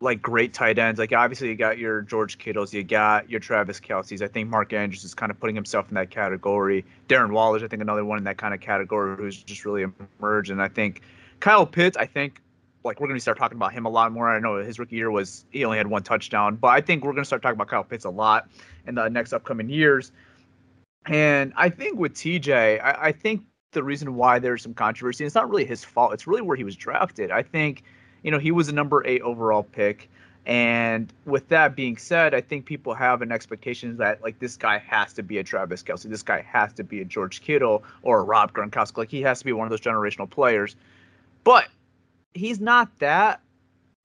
like 0.00 0.20
great 0.20 0.52
tight 0.52 0.80
ends. 0.80 0.98
Like 0.98 1.12
obviously 1.12 1.46
you 1.46 1.54
got 1.54 1.78
your 1.78 2.02
George 2.02 2.38
Kittles, 2.38 2.74
you 2.74 2.82
got 2.82 3.30
your 3.30 3.38
Travis 3.38 3.78
Kelce's. 3.78 4.20
I 4.20 4.26
think 4.26 4.48
Mark 4.48 4.72
Andrews 4.72 5.04
is 5.04 5.14
kind 5.14 5.30
of 5.30 5.38
putting 5.38 5.54
himself 5.54 5.88
in 5.90 5.94
that 5.94 6.10
category. 6.10 6.84
Darren 7.08 7.30
Waller's, 7.30 7.62
I 7.62 7.68
think, 7.68 7.82
another 7.82 8.04
one 8.04 8.18
in 8.18 8.24
that 8.24 8.38
kind 8.38 8.52
of 8.52 8.60
category 8.60 9.16
who's 9.16 9.40
just 9.44 9.64
really 9.64 9.86
emerged. 10.18 10.50
And 10.50 10.60
I 10.60 10.66
think 10.66 11.02
Kyle 11.38 11.66
Pitts, 11.66 11.96
I 11.96 12.06
think 12.06 12.42
like 12.84 13.00
we're 13.00 13.08
gonna 13.08 13.20
start 13.20 13.38
talking 13.38 13.56
about 13.56 13.72
him 13.72 13.86
a 13.86 13.90
lot 13.90 14.12
more. 14.12 14.28
I 14.28 14.38
know 14.38 14.56
his 14.56 14.78
rookie 14.78 14.96
year 14.96 15.10
was 15.10 15.44
he 15.50 15.64
only 15.64 15.78
had 15.78 15.86
one 15.86 16.02
touchdown, 16.02 16.56
but 16.56 16.68
I 16.68 16.80
think 16.80 17.04
we're 17.04 17.12
gonna 17.12 17.24
start 17.24 17.42
talking 17.42 17.56
about 17.56 17.68
Kyle 17.68 17.84
Pitts 17.84 18.04
a 18.04 18.10
lot 18.10 18.48
in 18.86 18.94
the 18.94 19.08
next 19.08 19.32
upcoming 19.32 19.68
years. 19.68 20.12
And 21.06 21.52
I 21.56 21.68
think 21.68 21.98
with 21.98 22.14
TJ, 22.14 22.80
I, 22.82 23.08
I 23.08 23.12
think 23.12 23.42
the 23.72 23.82
reason 23.82 24.14
why 24.14 24.38
there's 24.38 24.62
some 24.62 24.74
controversy, 24.74 25.24
it's 25.24 25.34
not 25.34 25.48
really 25.48 25.64
his 25.64 25.84
fault. 25.84 26.12
It's 26.12 26.26
really 26.26 26.42
where 26.42 26.56
he 26.56 26.64
was 26.64 26.76
drafted. 26.76 27.30
I 27.30 27.42
think 27.42 27.84
you 28.22 28.30
know, 28.30 28.38
he 28.38 28.50
was 28.50 28.68
a 28.68 28.72
number 28.72 29.06
eight 29.06 29.22
overall 29.22 29.62
pick. 29.62 30.10
And 30.46 31.12
with 31.26 31.48
that 31.48 31.76
being 31.76 31.96
said, 31.96 32.34
I 32.34 32.40
think 32.40 32.64
people 32.64 32.94
have 32.94 33.22
an 33.22 33.30
expectation 33.30 33.96
that 33.98 34.22
like 34.22 34.38
this 34.38 34.56
guy 34.56 34.78
has 34.78 35.12
to 35.14 35.22
be 35.22 35.38
a 35.38 35.44
Travis 35.44 35.82
Kelce, 35.82 36.04
this 36.04 36.22
guy 36.22 36.40
has 36.42 36.72
to 36.74 36.84
be 36.84 37.00
a 37.00 37.04
George 37.04 37.42
Kittle 37.42 37.84
or 38.02 38.20
a 38.20 38.22
Rob 38.22 38.52
Gronkowski. 38.52 38.96
Like 38.98 39.10
he 39.10 39.22
has 39.22 39.40
to 39.40 39.44
be 39.44 39.52
one 39.52 39.66
of 39.66 39.70
those 39.70 39.80
generational 39.80 40.28
players. 40.28 40.76
But 41.44 41.68
he's 42.34 42.60
not 42.60 42.98
that. 42.98 43.40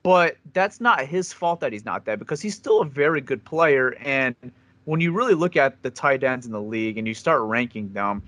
But 0.03 0.37
that's 0.53 0.79
not 0.79 1.03
his 1.07 1.33
fault 1.33 1.61
that 1.61 1.73
he's 1.73 1.83
not 1.83 2.05
that 2.05 2.19
because 2.19 2.39
he's 2.39 2.53
still 2.53 2.81
a 2.81 2.85
very 2.85 3.21
good 3.21 3.43
player. 3.43 3.95
And 4.01 4.35
when 4.83 5.01
you 5.01 5.11
really 5.11 5.33
look 5.33 5.55
at 5.55 5.81
the 5.81 5.89
tight 5.89 6.23
ends 6.23 6.45
in 6.45 6.51
the 6.51 6.61
league 6.61 6.99
and 6.99 7.07
you 7.07 7.15
start 7.15 7.41
ranking 7.41 7.91
them, 7.91 8.21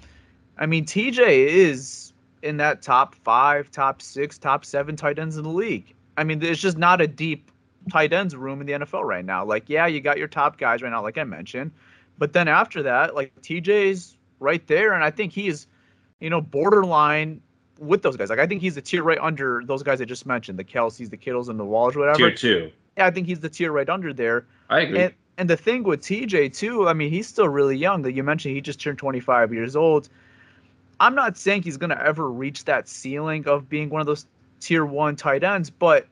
I 0.57 0.65
mean, 0.65 0.85
TJ 0.85 1.19
is 1.19 2.13
in 2.41 2.57
that 2.57 2.81
top 2.81 3.13
five, 3.13 3.69
top 3.69 4.01
six, 4.01 4.39
top 4.39 4.65
seven 4.65 4.95
tight 4.95 5.19
ends 5.19 5.37
in 5.37 5.43
the 5.43 5.51
league. 5.51 5.93
I 6.17 6.23
mean, 6.23 6.39
there's 6.39 6.59
just 6.59 6.79
not 6.79 6.99
a 6.99 7.05
deep 7.05 7.51
tight 7.91 8.11
ends 8.11 8.35
room 8.35 8.59
in 8.59 8.65
the 8.65 8.73
NFL 8.73 9.03
right 9.03 9.23
now. 9.23 9.45
Like, 9.45 9.69
yeah, 9.69 9.85
you 9.85 10.01
got 10.01 10.17
your 10.17 10.27
top 10.27 10.57
guys 10.57 10.81
right 10.81 10.89
now, 10.89 11.03
like 11.03 11.19
I 11.19 11.25
mentioned, 11.25 11.71
but 12.17 12.33
then 12.33 12.47
after 12.47 12.81
that, 12.83 13.13
like 13.13 13.39
TJ's 13.41 14.17
right 14.39 14.65
there, 14.65 14.93
and 14.93 15.03
I 15.03 15.11
think 15.11 15.31
he's, 15.31 15.67
you 16.19 16.31
know, 16.31 16.41
borderline 16.41 17.39
with 17.79 18.01
those 18.01 18.17
guys. 18.17 18.29
Like, 18.29 18.39
I 18.39 18.47
think 18.47 18.61
he's 18.61 18.75
the 18.75 18.81
tier 18.81 19.03
right 19.03 19.19
under 19.19 19.61
those 19.65 19.83
guys 19.83 20.01
I 20.01 20.05
just 20.05 20.25
mentioned, 20.25 20.57
the 20.57 20.63
Kelces, 20.63 21.09
the 21.09 21.17
Kittles, 21.17 21.49
and 21.49 21.59
the 21.59 21.65
Walls, 21.65 21.95
whatever. 21.95 22.17
Tier 22.17 22.31
two. 22.31 22.71
Yeah, 22.97 23.05
I 23.05 23.11
think 23.11 23.27
he's 23.27 23.39
the 23.39 23.49
tier 23.49 23.71
right 23.71 23.89
under 23.89 24.13
there. 24.13 24.45
I 24.69 24.81
agree. 24.81 24.99
And 24.99 25.13
and 25.39 25.49
the 25.49 25.57
thing 25.57 25.83
with 25.83 26.01
TJ 26.01 26.55
too, 26.57 26.87
I 26.87 26.93
mean, 26.93 27.11
he's 27.11 27.27
still 27.27 27.47
really 27.47 27.77
young. 27.77 28.01
That 28.01 28.13
you 28.13 28.23
mentioned 28.23 28.55
he 28.55 28.61
just 28.61 28.79
turned 28.79 28.97
25 28.97 29.53
years 29.53 29.75
old. 29.75 30.09
I'm 30.99 31.13
not 31.13 31.37
saying 31.37 31.61
he's 31.61 31.77
gonna 31.77 32.01
ever 32.03 32.29
reach 32.31 32.65
that 32.65 32.87
ceiling 32.87 33.47
of 33.47 33.69
being 33.69 33.89
one 33.89 34.01
of 34.01 34.07
those 34.07 34.25
tier 34.59 34.85
one 34.85 35.15
tight 35.15 35.43
ends, 35.43 35.69
but 35.69 36.07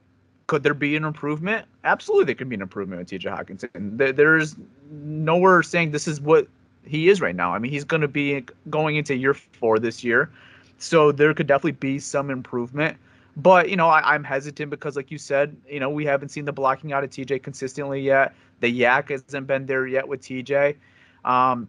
could 0.48 0.63
there 0.63 0.74
be 0.74 0.95
an 0.95 1.03
improvement? 1.03 1.65
Absolutely, 1.84 2.25
there 2.25 2.36
could 2.36 2.50
be 2.50 2.55
an 2.55 2.62
improvement 2.62 3.00
with 3.00 3.10
TJ. 3.10 3.67
There, 3.74 4.12
there's 4.12 4.55
nowhere 4.91 5.63
saying 5.63 5.91
this 5.91 6.07
is 6.07 6.22
what 6.22 6.48
he 6.86 7.10
is 7.10 7.22
right 7.22 7.36
now. 7.36 7.53
I 7.53 7.60
mean, 7.60 7.72
he's 7.72 7.84
going 7.84 8.01
to 8.01 8.07
be 8.07 8.43
going 8.69 8.95
into 8.95 9.15
year 9.15 9.34
four 9.34 9.79
this 9.79 10.03
year, 10.03 10.29
so 10.77 11.12
there 11.12 11.34
could 11.34 11.48
definitely 11.48 11.74
be 11.74 12.00
some 12.00 12.29
improvement. 12.29 12.98
But 13.38 13.70
you 13.70 13.75
know, 13.75 13.88
I, 13.88 14.13
I'm 14.13 14.24
hesitant 14.24 14.70
because, 14.70 14.96
like 14.96 15.12
you 15.12 15.17
said, 15.17 15.55
you 15.70 15.79
know, 15.79 15.89
we 15.89 16.05
haven't 16.05 16.29
seen 16.29 16.46
the 16.46 16.53
blocking 16.53 16.94
out 16.94 17.03
of 17.03 17.10
TJ 17.10 17.44
consistently 17.44 18.01
yet. 18.01 18.34
The 18.62 18.70
yak 18.70 19.10
hasn't 19.10 19.48
been 19.48 19.65
there 19.65 19.88
yet 19.88 20.08
with 20.08 20.22
TJ. 20.22 20.75
Um, 21.25 21.67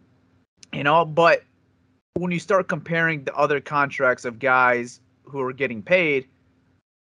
you 0.71 0.83
know, 0.83 1.03
but 1.03 1.43
when 2.13 2.31
you 2.31 2.39
start 2.39 2.67
comparing 2.67 3.23
the 3.23 3.35
other 3.35 3.59
contracts 3.59 4.25
of 4.25 4.39
guys 4.39 5.01
who 5.23 5.41
are 5.41 5.53
getting 5.53 5.81
paid, 5.81 6.27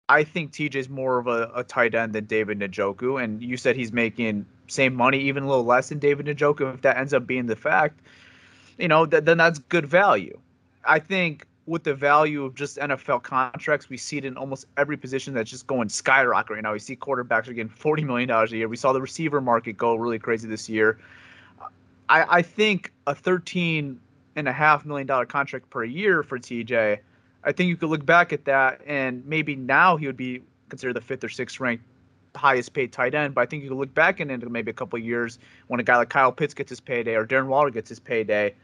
I 0.09 0.25
think 0.25 0.53
TJ's 0.53 0.89
more 0.89 1.19
of 1.19 1.27
a, 1.27 1.51
a 1.55 1.65
tight 1.65 1.95
end 1.95 2.13
than 2.13 2.27
David 2.27 2.61
Njoku. 2.61 3.23
And 3.23 3.43
you 3.43 3.57
said 3.57 3.77
he's 3.77 3.93
making 3.93 4.47
same 4.69 4.95
money, 4.95 5.19
even 5.21 5.45
a 5.45 5.49
little 5.49 5.65
less 5.65 5.89
than 5.89 5.99
David 5.99 6.27
Njoku. 6.27 6.75
If 6.75 6.83
that 6.83 6.97
ends 6.97 7.13
up 7.13 7.27
being 7.27 7.47
the 7.47 7.57
fact, 7.57 8.01
you 8.79 8.89
know, 8.89 9.07
th- 9.07 9.25
then 9.25 9.39
that's 9.39 9.59
good 9.59 9.87
value. 9.87 10.39
I 10.85 10.99
think 10.99 11.47
with 11.67 11.83
the 11.83 11.95
value 11.95 12.45
of 12.45 12.55
just 12.55 12.79
NFL 12.79 13.23
contracts, 13.23 13.89
we 13.89 13.97
see 13.97 14.19
it 14.19 14.25
in 14.25 14.37
almost 14.37 14.67
every 14.77 14.97
position 14.97 15.35
that's 15.35 15.51
just 15.51 15.67
going 15.67 15.89
skyrocket 15.89 16.51
right 16.51 16.63
now. 16.63 16.73
We 16.73 16.79
see 16.79 16.95
quarterbacks 16.97 17.49
are 17.49 17.53
getting 17.53 17.71
$40 17.71 18.05
million 18.05 18.31
a 18.31 18.47
year. 18.47 18.69
We 18.69 18.77
saw 18.77 18.93
the 18.93 19.01
receiver 19.01 19.41
market 19.41 19.77
go 19.77 19.97
really 19.97 20.19
crazy 20.19 20.49
this 20.49 20.69
year. 20.69 20.99
I, 22.09 22.39
I 22.39 22.43
think 22.43 22.93
a 23.09 23.15
13 23.15 24.01
and 24.37 24.49
a 24.49 24.53
half 24.53 24.85
million 24.85 25.07
dollar 25.07 25.27
contract 25.27 25.69
per 25.71 25.83
year 25.83 26.23
for 26.23 26.39
TJ, 26.39 26.99
I 27.43 27.53
think 27.53 27.69
you 27.69 27.77
could 27.77 27.91
look 27.91 28.07
back 28.07 28.33
at 28.33 28.45
that 28.45 28.81
and 28.87 29.27
maybe 29.27 29.57
now 29.57 29.97
he 29.97 30.07
would 30.07 30.17
be 30.17 30.43
considered 30.69 30.95
the 30.95 31.01
fifth 31.01 31.25
or 31.25 31.29
sixth 31.29 31.59
ranked 31.59 31.85
highest 32.37 32.75
paid 32.75 32.93
tight 32.93 33.15
end. 33.15 33.35
But 33.35 33.41
I 33.41 33.47
think 33.47 33.63
you 33.63 33.71
could 33.71 33.79
look 33.79 33.95
back 33.95 34.21
and 34.21 34.31
into 34.31 34.49
maybe 34.49 34.71
a 34.71 34.75
couple 34.75 34.99
years 34.99 35.39
when 35.67 35.81
a 35.81 35.83
guy 35.83 35.97
like 35.97 36.11
Kyle 36.11 36.31
Pitts 36.31 36.55
gets 36.55 36.71
his 36.71 36.81
payday 36.81 37.15
or 37.15 37.27
Darren 37.27 37.47
Waller 37.47 37.71
gets 37.71 37.89
his 37.89 37.99
payday, 37.99 38.55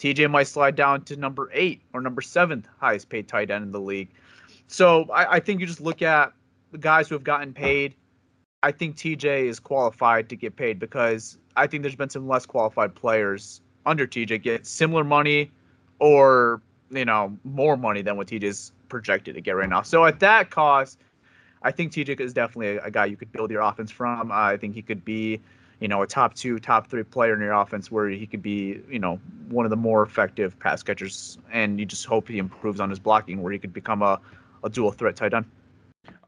TJ 0.00 0.30
might 0.30 0.46
slide 0.46 0.76
down 0.76 1.02
to 1.02 1.16
number 1.16 1.50
eight 1.52 1.82
or 1.92 2.00
number 2.00 2.22
seventh 2.22 2.66
highest 2.78 3.10
paid 3.10 3.28
tight 3.28 3.50
end 3.50 3.64
in 3.64 3.70
the 3.70 3.80
league. 3.80 4.08
So 4.66 5.04
I, 5.12 5.36
I 5.36 5.40
think 5.40 5.60
you 5.60 5.66
just 5.66 5.80
look 5.80 6.00
at 6.00 6.32
the 6.72 6.78
guys 6.78 7.08
who 7.08 7.14
have 7.14 7.24
gotten 7.24 7.52
paid. 7.52 7.94
I 8.62 8.72
think 8.72 8.96
TJ 8.96 9.44
is 9.44 9.60
qualified 9.60 10.28
to 10.30 10.36
get 10.36 10.56
paid 10.56 10.78
because 10.78 11.38
I 11.56 11.66
think 11.66 11.82
there's 11.82 11.96
been 11.96 12.10
some 12.10 12.26
less 12.26 12.46
qualified 12.46 12.94
players 12.94 13.60
under 13.84 14.06
TJ 14.06 14.42
get 14.42 14.66
similar 14.66 15.04
money 15.04 15.50
or 15.98 16.62
you 16.90 17.04
know 17.04 17.36
more 17.44 17.76
money 17.76 18.02
than 18.02 18.16
what 18.16 18.26
TJ's 18.26 18.72
projected 18.88 19.34
to 19.34 19.40
get 19.40 19.52
right 19.52 19.68
now. 19.68 19.82
So 19.82 20.04
at 20.06 20.20
that 20.20 20.50
cost, 20.50 20.98
I 21.62 21.70
think 21.70 21.92
TJ 21.92 22.20
is 22.20 22.32
definitely 22.32 22.78
a, 22.78 22.84
a 22.84 22.90
guy 22.90 23.04
you 23.04 23.16
could 23.16 23.32
build 23.32 23.50
your 23.50 23.60
offense 23.60 23.90
from. 23.90 24.32
I 24.32 24.56
think 24.56 24.74
he 24.74 24.82
could 24.82 25.04
be, 25.04 25.40
you 25.80 25.88
know, 25.88 26.02
a 26.02 26.06
top 26.06 26.34
two, 26.34 26.58
top 26.58 26.86
three 26.86 27.02
player 27.02 27.34
in 27.34 27.40
your 27.40 27.52
offense 27.52 27.90
where 27.90 28.08
he 28.08 28.26
could 28.26 28.42
be, 28.42 28.80
you 28.88 28.98
know, 28.98 29.18
one 29.48 29.64
of 29.64 29.70
the 29.70 29.76
more 29.76 30.02
effective 30.02 30.58
pass 30.58 30.82
catchers. 30.82 31.38
And 31.50 31.80
you 31.80 31.86
just 31.86 32.04
hope 32.04 32.28
he 32.28 32.38
improves 32.38 32.80
on 32.80 32.90
his 32.90 32.98
blocking 32.98 33.42
where 33.42 33.52
he 33.52 33.58
could 33.58 33.72
become 33.72 34.02
a, 34.02 34.20
a 34.62 34.68
dual 34.68 34.92
threat 34.92 35.16
tight 35.16 35.34
end. 35.34 35.46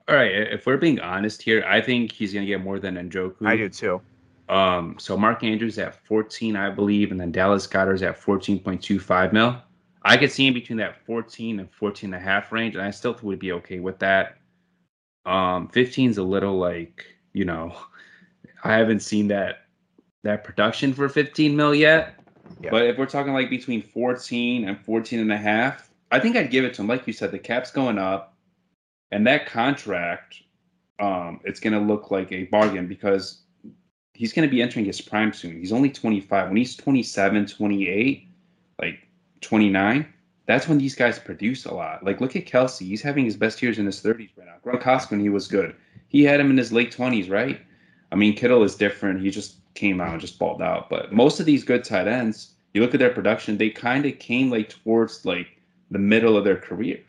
All 0.09 0.17
right, 0.17 0.33
if 0.33 0.67
we're 0.67 0.79
being 0.79 0.99
honest 1.01 1.43
here, 1.43 1.65
I 1.67 1.81
think 1.81 2.11
he's 2.11 2.35
gonna 2.35 2.47
get 2.47 2.63
more 2.63 2.81
than 2.81 2.97
Njoku. 2.97 3.47
I 3.47 3.57
do 3.57 3.69
too. 3.69 4.01
Um, 4.49 4.97
so 4.99 5.17
Mark 5.17 5.45
Andrews 5.45 5.79
at 5.79 5.95
14, 6.07 6.57
I 6.57 6.71
believe, 6.71 7.13
and 7.13 7.21
then 7.21 7.31
Dallas 7.31 7.67
Goedert's 7.67 8.03
at 8.03 8.21
14.25 8.21 9.33
mil. 9.33 9.57
I 10.03 10.17
could 10.17 10.33
see 10.33 10.47
him 10.47 10.55
between 10.55 10.79
that 10.79 11.05
14 11.07 11.61
and 11.61 11.71
14 11.71 12.13
and 12.13 12.21
a 12.21 12.25
half 12.25 12.51
range, 12.51 12.75
and 12.75 12.85
I 12.85 12.91
still 12.91 13.17
would 13.23 13.39
be 13.39 13.53
okay 13.53 13.79
with 13.79 13.99
that. 14.01 14.39
Um, 15.25 15.69
15 15.69 16.11
is 16.11 16.19
a 16.19 16.23
little 16.23 16.59
like, 16.59 17.07
you 17.33 17.45
know, 17.45 17.77
I 18.63 18.75
haven't 18.75 19.01
seen 19.01 19.29
that 19.29 19.63
that 20.23 20.45
production 20.45 20.95
for 20.95 21.09
15 21.09 21.57
mil 21.57 21.75
yet. 21.75 22.15
Yeah. 22.61 22.71
But 22.71 22.87
if 22.87 22.99
we're 22.99 23.07
talking 23.07 23.33
like 23.33 23.51
between 23.51 23.83
14 23.83 24.69
and 24.69 24.79
14 24.85 25.19
and 25.21 25.33
a 25.33 25.37
half, 25.37 25.91
I 26.11 26.21
think 26.21 26.37
I'd 26.37 26.51
give 26.51 26.65
it 26.65 26.75
to 26.75 26.83
him. 26.83 26.89
Like 26.89 27.07
you 27.07 27.13
said, 27.13 27.33
the 27.33 27.39
cap's 27.39 27.71
going 27.73 27.99
up, 27.99 28.37
and 29.11 29.27
that 29.27 29.47
contract, 29.47 30.43
um, 31.01 31.41
it's 31.45 31.59
gonna 31.61 31.81
look 31.81 32.11
like 32.11 32.31
a 32.31 32.45
bargain 32.45 32.87
because 32.87 33.43
he's 34.15 34.33
gonna 34.33 34.49
be 34.49 34.63
entering 34.63 34.85
his 34.85 35.01
prime 35.01 35.33
soon. 35.33 35.59
He's 35.59 35.73
only 35.73 35.91
25. 35.91 36.49
When 36.49 36.57
he's 36.57 36.77
27, 36.77 37.47
28, 37.47 38.29
like 38.81 39.09
29, 39.41 40.07
that's 40.47 40.69
when 40.69 40.79
these 40.79 40.95
guys 40.95 41.19
produce 41.19 41.65
a 41.65 41.75
lot. 41.75 42.05
Like 42.05 42.21
look 42.21 42.37
at 42.37 42.47
Kelce. 42.47 42.87
He's 42.87 43.03
having 43.03 43.25
his 43.25 43.37
best 43.37 43.63
years 43.63 43.79
in 43.79 43.87
his 43.87 44.01
30s 44.01 44.31
right 44.37 44.47
now. 44.47 44.57
Gronkowski, 44.65 45.13
when 45.13 45.21
he 45.21 45.31
was 45.31 45.49
good, 45.49 45.75
he 46.09 46.23
had 46.23 46.39
him 46.39 46.51
in 46.51 46.59
his 46.59 46.73
late 46.73 46.95
20s, 46.95 47.31
right? 47.31 47.61
I 48.13 48.15
mean, 48.15 48.37
Kittle 48.37 48.63
is 48.63 48.75
different. 48.75 49.23
He 49.23 49.31
just 49.31 49.57
came 49.75 50.01
out 50.01 50.13
and 50.13 50.21
just 50.21 50.39
balled 50.39 50.61
out. 50.61 50.91
But 50.91 51.13
most 51.13 51.41
of 51.41 51.47
these 51.47 51.65
good 51.65 51.83
tight 51.83 52.07
ends, 52.07 52.53
you 52.75 52.83
look 52.83 52.93
at 52.93 53.01
their 53.01 53.11
production, 53.11 53.57
they 53.57 53.71
kind 53.71 54.05
of 54.05 54.19
came 54.19 54.51
like 54.51 54.69
towards 54.69 55.25
like 55.25 55.47
the 55.91 55.99
middle 55.99 56.37
of 56.37 56.45
their 56.45 56.57
career. 56.57 57.01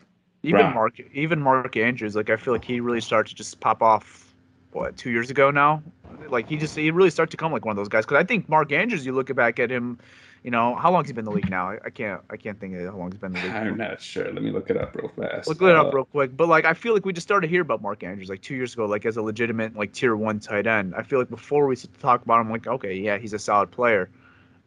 Even 0.44 0.62
Brown. 0.62 0.74
Mark, 0.74 1.00
even 1.14 1.42
Mark 1.42 1.76
Andrews, 1.78 2.16
like 2.16 2.30
I 2.30 2.38
feel 2.38 2.54
like 2.54 2.66
he 2.66 2.80
really 2.80 3.02
started 3.02 3.30
to 3.30 3.36
just 3.36 3.60
pop 3.60 3.82
off. 3.82 4.34
What 4.72 4.98
two 4.98 5.12
years 5.12 5.30
ago 5.30 5.52
now? 5.52 5.84
Like 6.30 6.50
he 6.50 6.58
just 6.58 6.76
he 6.76 6.90
really 6.90 7.12
started 7.12 7.32
to 7.32 7.38
come 7.38 7.52
like 7.52 7.64
one 7.64 7.74
of 7.74 7.78
those 7.78 7.90
guys. 7.90 8.06
Because 8.06 8.18
I 8.18 8.24
think 8.24 8.50
Mark 8.50 8.72
Andrews, 8.72 9.06
you 9.06 9.12
look 9.12 9.34
back 9.36 9.60
at 9.60 9.70
him, 9.70 10.00
you 10.44 10.52
know 10.52 10.76
how 10.76 10.92
long 10.92 11.04
has 11.04 11.10
he 11.10 11.14
been 11.14 11.22
in 11.26 11.32
the 11.32 11.36
league 11.36 11.50
now? 11.50 11.72
I, 11.84 11.90
can't 11.90 12.22
I 12.30 12.38
can't 12.38 12.60
think 12.60 12.76
of 12.76 12.86
how 12.92 12.98
long 12.98 13.12
he's 13.12 13.20
been 13.20 13.36
in 13.36 13.42
the 13.42 13.48
league. 13.48 13.56
I'm 13.56 13.78
not 13.78 14.02
sure. 14.02 14.26
Let 14.32 14.44
me 14.44 14.52
look 14.52 14.70
it 14.70 14.78
up 14.78 14.94
real 14.96 15.10
fast. 15.18 15.48
Look 15.48 15.62
it 15.62 15.76
Uh, 15.76 15.84
up 15.84 15.94
real 15.94 16.06
quick. 16.06 16.36
But 16.36 16.48
like 16.50 16.66
I 16.66 16.74
feel 16.74 16.94
like 16.94 17.06
we 17.06 17.14
just 17.14 17.26
started 17.28 17.48
to 17.48 17.52
hear 17.52 17.62
about 17.62 17.82
Mark 17.82 18.04
Andrews 18.04 18.30
like 18.30 18.42
two 18.42 18.56
years 18.56 18.74
ago, 18.74 18.86
like 18.86 19.06
as 19.06 19.18
a 19.18 19.22
legitimate 19.22 19.76
like 19.76 19.94
tier 19.94 20.16
one 20.16 20.40
tight 20.40 20.68
end. 20.68 20.94
I 20.96 21.04
feel 21.04 21.20
like 21.20 21.30
before 21.30 21.66
we 21.68 21.76
talk 22.02 22.24
about 22.24 22.42
him, 22.42 22.50
like 22.52 22.68
okay, 22.68 22.94
yeah, 22.96 23.18
he's 23.18 23.34
a 23.34 23.40
solid 23.40 23.72
player. 23.72 24.10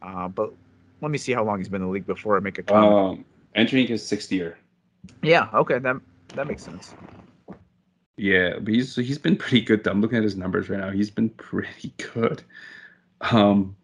Uh, 0.02 0.28
but 0.28 0.52
let 1.02 1.10
me 1.10 1.18
see 1.18 1.32
how 1.32 1.44
long 1.44 1.58
he's 1.58 1.68
been 1.68 1.82
in 1.82 1.88
the 1.88 1.92
league 1.92 2.06
before 2.06 2.36
I 2.36 2.40
make 2.40 2.58
a 2.58 2.62
comment. 2.62 2.92
Um, 3.20 3.24
entering 3.54 3.86
his 3.86 4.06
sixth 4.06 4.32
year. 4.32 4.56
yeah, 5.22 5.48
okay, 5.52 5.78
that 5.78 5.96
that 6.34 6.46
makes 6.46 6.62
sense. 6.62 6.94
Yeah, 8.16 8.58
but 8.60 8.72
he's 8.72 8.96
he's 8.96 9.18
been 9.18 9.36
pretty 9.36 9.60
good. 9.60 9.86
I'm 9.86 10.00
looking 10.00 10.16
at 10.16 10.24
his 10.24 10.36
numbers 10.36 10.70
right 10.70 10.80
now. 10.80 10.90
He's 10.90 11.10
been 11.10 11.28
pretty 11.30 11.92
good. 12.14 12.42
Um, 13.20 13.76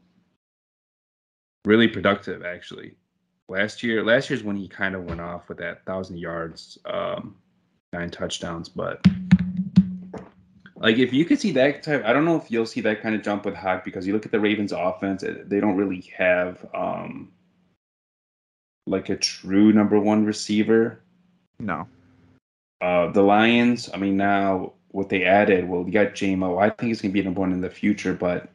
really 1.65 1.89
productive 1.89 2.45
actually. 2.45 2.95
Last 3.49 3.83
year, 3.83 4.05
last 4.05 4.31
year's 4.31 4.43
when 4.43 4.57
he 4.57 4.69
kind 4.69 4.95
of 4.95 5.05
went 5.05 5.21
off 5.21 5.49
with 5.49 5.59
that 5.59 5.85
thousand 5.85 6.19
yards, 6.19 6.79
um, 6.87 7.37
nine 7.93 8.11
touchdowns. 8.11 8.69
But 8.69 9.07
like, 10.77 10.99
if 10.99 11.13
you 11.13 11.25
could 11.25 11.39
see 11.39 11.53
that 11.53 11.83
type, 11.83 12.05
I 12.05 12.13
don't 12.13 12.25
know 12.25 12.37
if 12.37 12.51
you'll 12.51 12.67
see 12.67 12.81
that 12.83 13.03
kind 13.03 13.15
of 13.15 13.23
jump 13.23 13.45
with 13.45 13.55
Hawk 13.55 13.85
because 13.85 14.07
you 14.07 14.13
look 14.13 14.25
at 14.25 14.33
the 14.33 14.41
Ravens' 14.41 14.73
offense, 14.73 15.23
eh, 15.23 15.35
they 15.45 15.61
don't 15.61 15.77
really 15.77 16.01
have 16.17 16.67
um, 16.75 17.31
like 18.87 19.09
a 19.09 19.17
true 19.17 19.73
number 19.73 20.01
one 20.01 20.25
receiver. 20.25 21.03
No. 21.59 21.87
Uh, 22.81 23.13
the 23.13 23.23
Lions, 23.23 23.91
I 23.95 23.97
mean, 23.97 24.17
now 24.17 24.73
what 24.89 25.09
they 25.09 25.25
added, 25.25 25.69
well, 25.69 25.83
we 25.83 25.93
got 25.93 26.15
JMO. 26.15 26.61
I 26.61 26.71
think 26.71 26.89
he's 26.89 27.01
going 27.01 27.13
to 27.13 27.15
be 27.15 27.23
number 27.23 27.41
one 27.41 27.53
in 27.53 27.61
the 27.61 27.71
future, 27.71 28.13
but 28.13 28.49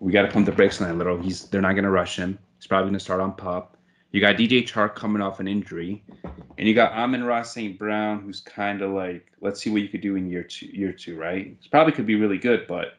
we 0.00 0.12
got 0.12 0.22
to 0.22 0.28
pump 0.28 0.46
the 0.46 0.52
brakes 0.52 0.80
on 0.80 0.88
that 0.88 0.94
a 0.94 0.96
little. 0.96 1.20
He's 1.20 1.44
They're 1.48 1.60
not 1.60 1.72
going 1.72 1.84
to 1.84 1.90
rush 1.90 2.16
him. 2.16 2.38
He's 2.64 2.68
probably 2.68 2.84
going 2.84 2.94
to 2.94 3.04
start 3.04 3.20
on 3.20 3.34
pop. 3.34 3.76
You 4.10 4.22
got 4.22 4.36
DJ 4.36 4.66
Chark 4.66 4.94
coming 4.94 5.20
off 5.20 5.38
an 5.38 5.46
injury, 5.46 6.02
and 6.56 6.66
you 6.66 6.72
got 6.72 6.92
Amon-Ra 6.92 7.42
St. 7.42 7.78
Brown, 7.78 8.22
who's 8.22 8.40
kind 8.40 8.80
of 8.80 8.92
like, 8.92 9.30
let's 9.42 9.62
see 9.62 9.68
what 9.68 9.82
you 9.82 9.88
could 9.90 10.00
do 10.00 10.16
in 10.16 10.30
year 10.30 10.44
two. 10.44 10.64
Year 10.72 10.90
two, 10.90 11.14
right? 11.14 11.54
He 11.60 11.68
probably 11.68 11.92
could 11.92 12.06
be 12.06 12.14
really 12.14 12.38
good, 12.38 12.66
but 12.66 12.94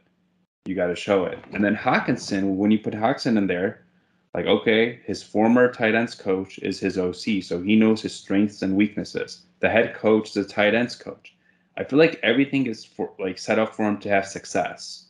you 0.65 0.75
got 0.75 0.85
to 0.85 0.95
show 0.95 1.25
it. 1.25 1.39
And 1.51 1.63
then 1.63 1.75
Hockenson, 1.75 2.57
when 2.57 2.69
you 2.69 2.77
put 2.77 2.93
Hockenson 2.93 3.39
in 3.39 3.47
there, 3.47 3.87
like, 4.35 4.45
okay, 4.45 4.99
his 5.03 5.23
former 5.23 5.73
tight 5.73 5.95
ends 5.95 6.13
coach 6.13 6.59
is 6.59 6.79
his 6.79 6.99
OC, 6.99 7.41
so 7.41 7.59
he 7.59 7.75
knows 7.75 8.03
his 8.03 8.13
strengths 8.13 8.61
and 8.61 8.75
weaknesses. 8.75 9.47
The 9.61 9.69
head 9.69 9.95
coach 9.95 10.29
is 10.29 10.37
a 10.37 10.45
tight 10.47 10.75
ends 10.75 10.95
coach. 10.95 11.35
I 11.75 11.85
feel 11.85 11.97
like 11.97 12.19
everything 12.21 12.67
is 12.67 12.85
for 12.85 13.13
like 13.17 13.39
set 13.39 13.57
up 13.57 13.73
for 13.73 13.87
him 13.87 13.97
to 14.01 14.09
have 14.09 14.27
success. 14.27 15.04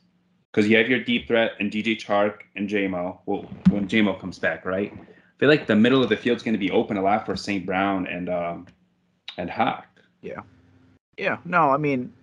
Because 0.56 0.70
you 0.70 0.78
have 0.78 0.88
your 0.88 1.02
deep 1.02 1.28
threat 1.28 1.52
and 1.60 1.70
DJ 1.70 1.98
Chark 1.98 2.44
and 2.56 2.70
JMO. 2.70 3.18
Well, 3.26 3.42
when 3.72 3.90
JMO 3.90 4.18
comes 4.18 4.40
back, 4.40 4.64
right? 4.64 4.94
I 4.94 5.38
feel 5.38 5.50
like 5.50 5.68
the 5.68 5.76
middle 5.76 6.02
of 6.02 6.08
the 6.08 6.16
field's 6.16 6.44
going 6.44 6.54
to 6.54 6.60
be 6.60 6.72
open 6.72 6.96
a 6.96 7.02
lot 7.02 7.26
for 7.26 7.36
St. 7.36 7.66
Brown 7.66 8.08
and 8.08 8.30
um 8.30 8.68
and 9.38 9.50
Hawk. 9.50 9.86
Yeah. 10.22 10.40
Yeah. 11.18 11.40
No, 11.44 11.72
I 11.72 11.78
mean, 11.78 12.14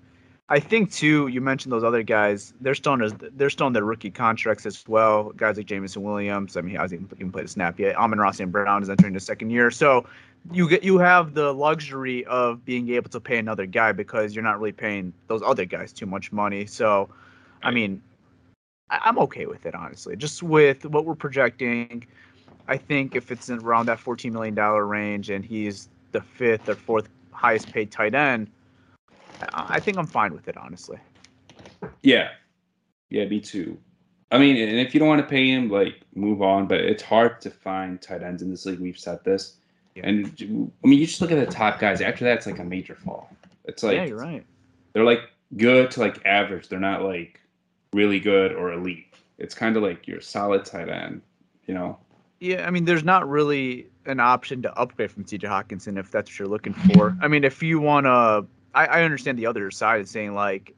I 0.49 0.61
think 0.61 0.91
too. 0.91 1.27
You 1.27 1.43
mentioned 1.43 1.75
those 1.75 1.85
other 1.85 2.03
guys. 2.03 2.55
They're 2.63 2.75
still 2.75 2.93
on 2.93 3.19
they're 3.37 3.51
still 3.51 3.67
on 3.67 3.75
their 3.75 3.85
rookie 3.85 4.11
contracts 4.11 4.65
as 4.65 4.83
well. 4.89 5.29
Guys 5.37 5.59
like 5.59 5.67
Jameson 5.67 6.03
Williams. 6.03 6.57
I 6.57 6.63
mean, 6.63 6.71
he 6.71 6.77
hasn't 6.79 7.13
even 7.15 7.33
played 7.33 7.45
a 7.45 7.49
snap 7.49 7.79
yet. 7.79 7.97
Amon-Ra 7.97 8.31
St. 8.31 8.51
Brown 8.51 8.83
is 8.83 8.89
entering 8.89 9.13
the 9.13 9.21
second 9.21 9.51
year. 9.51 9.71
So 9.71 10.07
you 10.51 10.71
get 10.71 10.83
you 10.83 10.97
have 10.97 11.35
the 11.35 11.53
luxury 11.53 12.25
of 12.25 12.65
being 12.65 12.89
able 12.95 13.11
to 13.11 13.21
pay 13.21 13.37
another 13.37 13.67
guy 13.67 13.93
because 13.93 14.35
you're 14.35 14.43
not 14.43 14.59
really 14.59 14.73
paying 14.73 15.13
those 15.27 15.43
other 15.43 15.67
guys 15.67 15.93
too 15.93 16.07
much 16.07 16.33
money. 16.33 16.65
So, 16.65 17.11
I 17.63 17.71
mean, 17.71 18.01
I, 18.93 19.09
am 19.09 19.19
okay 19.19 19.47
with 19.47 19.67
it 19.67 19.75
honestly. 19.75 20.15
Just 20.17 20.43
with 20.43 20.87
what 20.87 21.05
we're 21.05 21.15
projecting, 21.15 22.07
I 22.69 22.77
think 22.77 23.17
if 23.17 23.33
it's 23.33 23.51
around 23.51 23.87
that 23.87 23.99
14 23.99 24.33
million 24.33 24.55
dollar 24.55 24.87
range 24.87 25.31
and 25.31 25.45
he's 25.45 25.89
the 26.13 26.21
fifth 26.21 26.69
or 26.69 26.77
fourth 26.77 27.09
highest 27.33 27.73
paid 27.73 27.91
tight 27.91 28.15
end 28.15 28.49
I 29.53 29.81
think 29.81 29.99
I'm 29.99 30.07
fine 30.07 30.33
with 30.33 30.49
it, 30.49 30.57
honestly. 30.57 30.99
Yeah, 32.03 32.31
yeah, 33.11 33.25
me 33.27 33.41
too. 33.41 33.79
I 34.31 34.39
mean, 34.39 34.57
and 34.57 34.79
if 34.79 34.95
you 34.95 35.01
don't 35.01 35.09
want 35.09 35.21
to 35.21 35.27
pay 35.27 35.49
him, 35.49 35.69
like 35.69 36.03
move 36.15 36.43
on. 36.43 36.67
But 36.67 36.81
it's 36.81 37.03
hard 37.03 37.41
to 37.43 37.51
find 37.51 38.01
tight 38.01 38.23
ends 38.23 38.43
in 38.43 38.51
this 38.51 38.65
league. 38.65 38.81
We've 38.81 38.99
said 38.99 39.23
this, 39.25 39.57
yeah. 39.95 40.07
and 40.07 40.27
I 40.83 40.87
mean, 40.87 40.99
you 40.99 41.07
just 41.07 41.21
look 41.21 41.33
at 41.33 41.45
the 41.45 41.53
top 41.53 41.79
guys. 41.79 42.01
After 42.01 42.25
that, 42.25 42.39
it's 42.39 42.47
like 42.47 42.59
a 42.59 42.65
major 42.65 42.95
fall. 42.95 43.31
It's 43.65 43.83
like 43.83 43.97
yeah, 43.97 44.05
you're 44.05 44.19
right. 44.19 44.45
They're 44.93 45.05
like 45.05 45.21
good 45.57 45.91
to 45.93 46.01
like 46.01 46.25
average. 46.25 46.69
They're 46.69 46.81
not 46.81 47.03
like 47.03 47.41
really 47.93 48.21
good 48.21 48.53
or 48.53 48.73
elite. 48.73 49.15
It's 49.39 49.55
kind 49.55 49.77
of 49.77 49.83
like 49.83 50.07
your 50.07 50.21
solid 50.21 50.65
tight 50.65 50.89
end, 50.89 51.23
you 51.67 51.75
know. 51.75 51.99
Yeah, 52.41 52.67
I 52.67 52.71
mean, 52.71 52.85
there's 52.85 53.05
not 53.05 53.29
really 53.29 53.89
an 54.07 54.19
option 54.19 54.63
to 54.63 54.75
upgrade 54.77 55.11
from 55.11 55.25
T.J. 55.25 55.47
Hockenson 55.47 55.99
if 55.99 56.11
that's 56.11 56.31
what 56.31 56.39
you're 56.39 56.49
looking 56.49 56.75
for. 56.75 57.17
I 57.21 57.29
mean, 57.29 57.45
if 57.45 57.63
you 57.63 57.81
want 57.81 58.07
to 58.07 58.47
I, 58.75 58.87
I 58.87 59.03
understand 59.03 59.39
the 59.39 59.47
other 59.47 59.71
side 59.71 60.01
is 60.03 60.11
saying 60.11 60.35
like, 60.35 60.75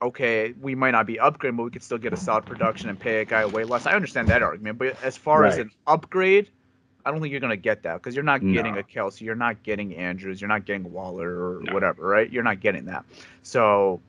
okay, 0.00 0.54
we 0.60 0.74
might 0.74 0.92
not 0.92 1.06
be 1.06 1.16
upgrading, 1.16 1.56
but 1.56 1.64
we 1.64 1.70
could 1.70 1.82
still 1.82 1.98
get 1.98 2.12
a 2.12 2.16
solid 2.16 2.44
production 2.44 2.88
and 2.88 2.98
pay 2.98 3.20
a 3.20 3.24
guy 3.24 3.44
way 3.46 3.64
less. 3.64 3.86
I 3.86 3.92
understand 3.92 4.28
that 4.28 4.42
argument, 4.42 4.78
but 4.78 5.00
as 5.02 5.16
far 5.16 5.42
right. 5.42 5.52
as 5.52 5.58
an 5.58 5.70
upgrade, 5.86 6.50
I 7.04 7.10
don't 7.10 7.20
think 7.20 7.30
you're 7.30 7.40
gonna 7.40 7.56
get 7.56 7.82
that 7.82 7.94
because 7.94 8.14
you're 8.14 8.24
not 8.24 8.40
getting 8.40 8.74
no. 8.74 8.80
a 8.80 8.82
Kelce, 8.82 9.20
you're 9.20 9.34
not 9.34 9.62
getting 9.62 9.96
Andrews, 9.96 10.40
you're 10.40 10.48
not 10.48 10.64
getting 10.64 10.90
Waller 10.92 11.28
or 11.28 11.62
no. 11.62 11.72
whatever, 11.72 12.06
right? 12.06 12.30
You're 12.30 12.44
not 12.44 12.60
getting 12.60 12.84
that. 12.86 13.04
So, 13.42 14.00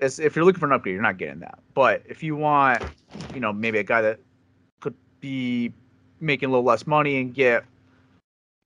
if 0.00 0.36
you're 0.36 0.44
looking 0.44 0.60
for 0.60 0.66
an 0.66 0.72
upgrade, 0.72 0.94
you're 0.94 1.02
not 1.02 1.18
getting 1.18 1.40
that. 1.40 1.58
But 1.74 2.02
if 2.06 2.22
you 2.22 2.36
want, 2.36 2.82
you 3.34 3.40
know, 3.40 3.52
maybe 3.52 3.78
a 3.78 3.84
guy 3.84 4.02
that 4.02 4.20
could 4.80 4.94
be 5.20 5.72
making 6.20 6.48
a 6.48 6.52
little 6.52 6.64
less 6.64 6.86
money 6.86 7.20
and 7.20 7.34
get 7.34 7.64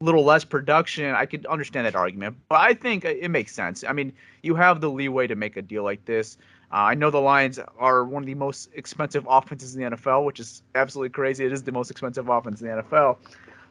a 0.01 0.05
little 0.05 0.25
less 0.25 0.45
production, 0.45 1.15
I 1.15 1.27
could 1.27 1.47
understand 1.47 1.87
that 1.87 1.95
argument. 1.95 2.37
But 2.49 2.61
I 2.61 2.75
think 2.75 3.05
it 3.05 3.31
makes 3.31 3.53
sense. 3.53 3.85
I 3.87 3.93
mean, 3.93 4.13
you 4.43 4.55
have 4.55 4.81
the 4.81 4.91
leeway 4.91 5.27
to 5.27 5.37
make 5.37 5.57
a 5.57 5.63
deal 5.63 5.85
like 5.85 6.05
this. 6.05 6.39
Uh, 6.73 6.77
I 6.77 6.95
know 6.95 7.11
the 7.11 7.21
Lions 7.21 7.59
are 7.79 8.05
one 8.05 8.23
of 8.23 8.27
the 8.27 8.35
most 8.35 8.71
expensive 8.75 9.27
offenses 9.29 9.75
in 9.75 9.83
the 9.83 9.97
NFL, 9.97 10.25
which 10.25 10.39
is 10.39 10.63
absolutely 10.75 11.11
crazy. 11.11 11.45
It 11.45 11.53
is 11.53 11.63
the 11.63 11.73
most 11.73 11.91
expensive 11.91 12.29
offense 12.29 12.61
in 12.61 12.69
the 12.69 12.83
NFL. 12.83 13.19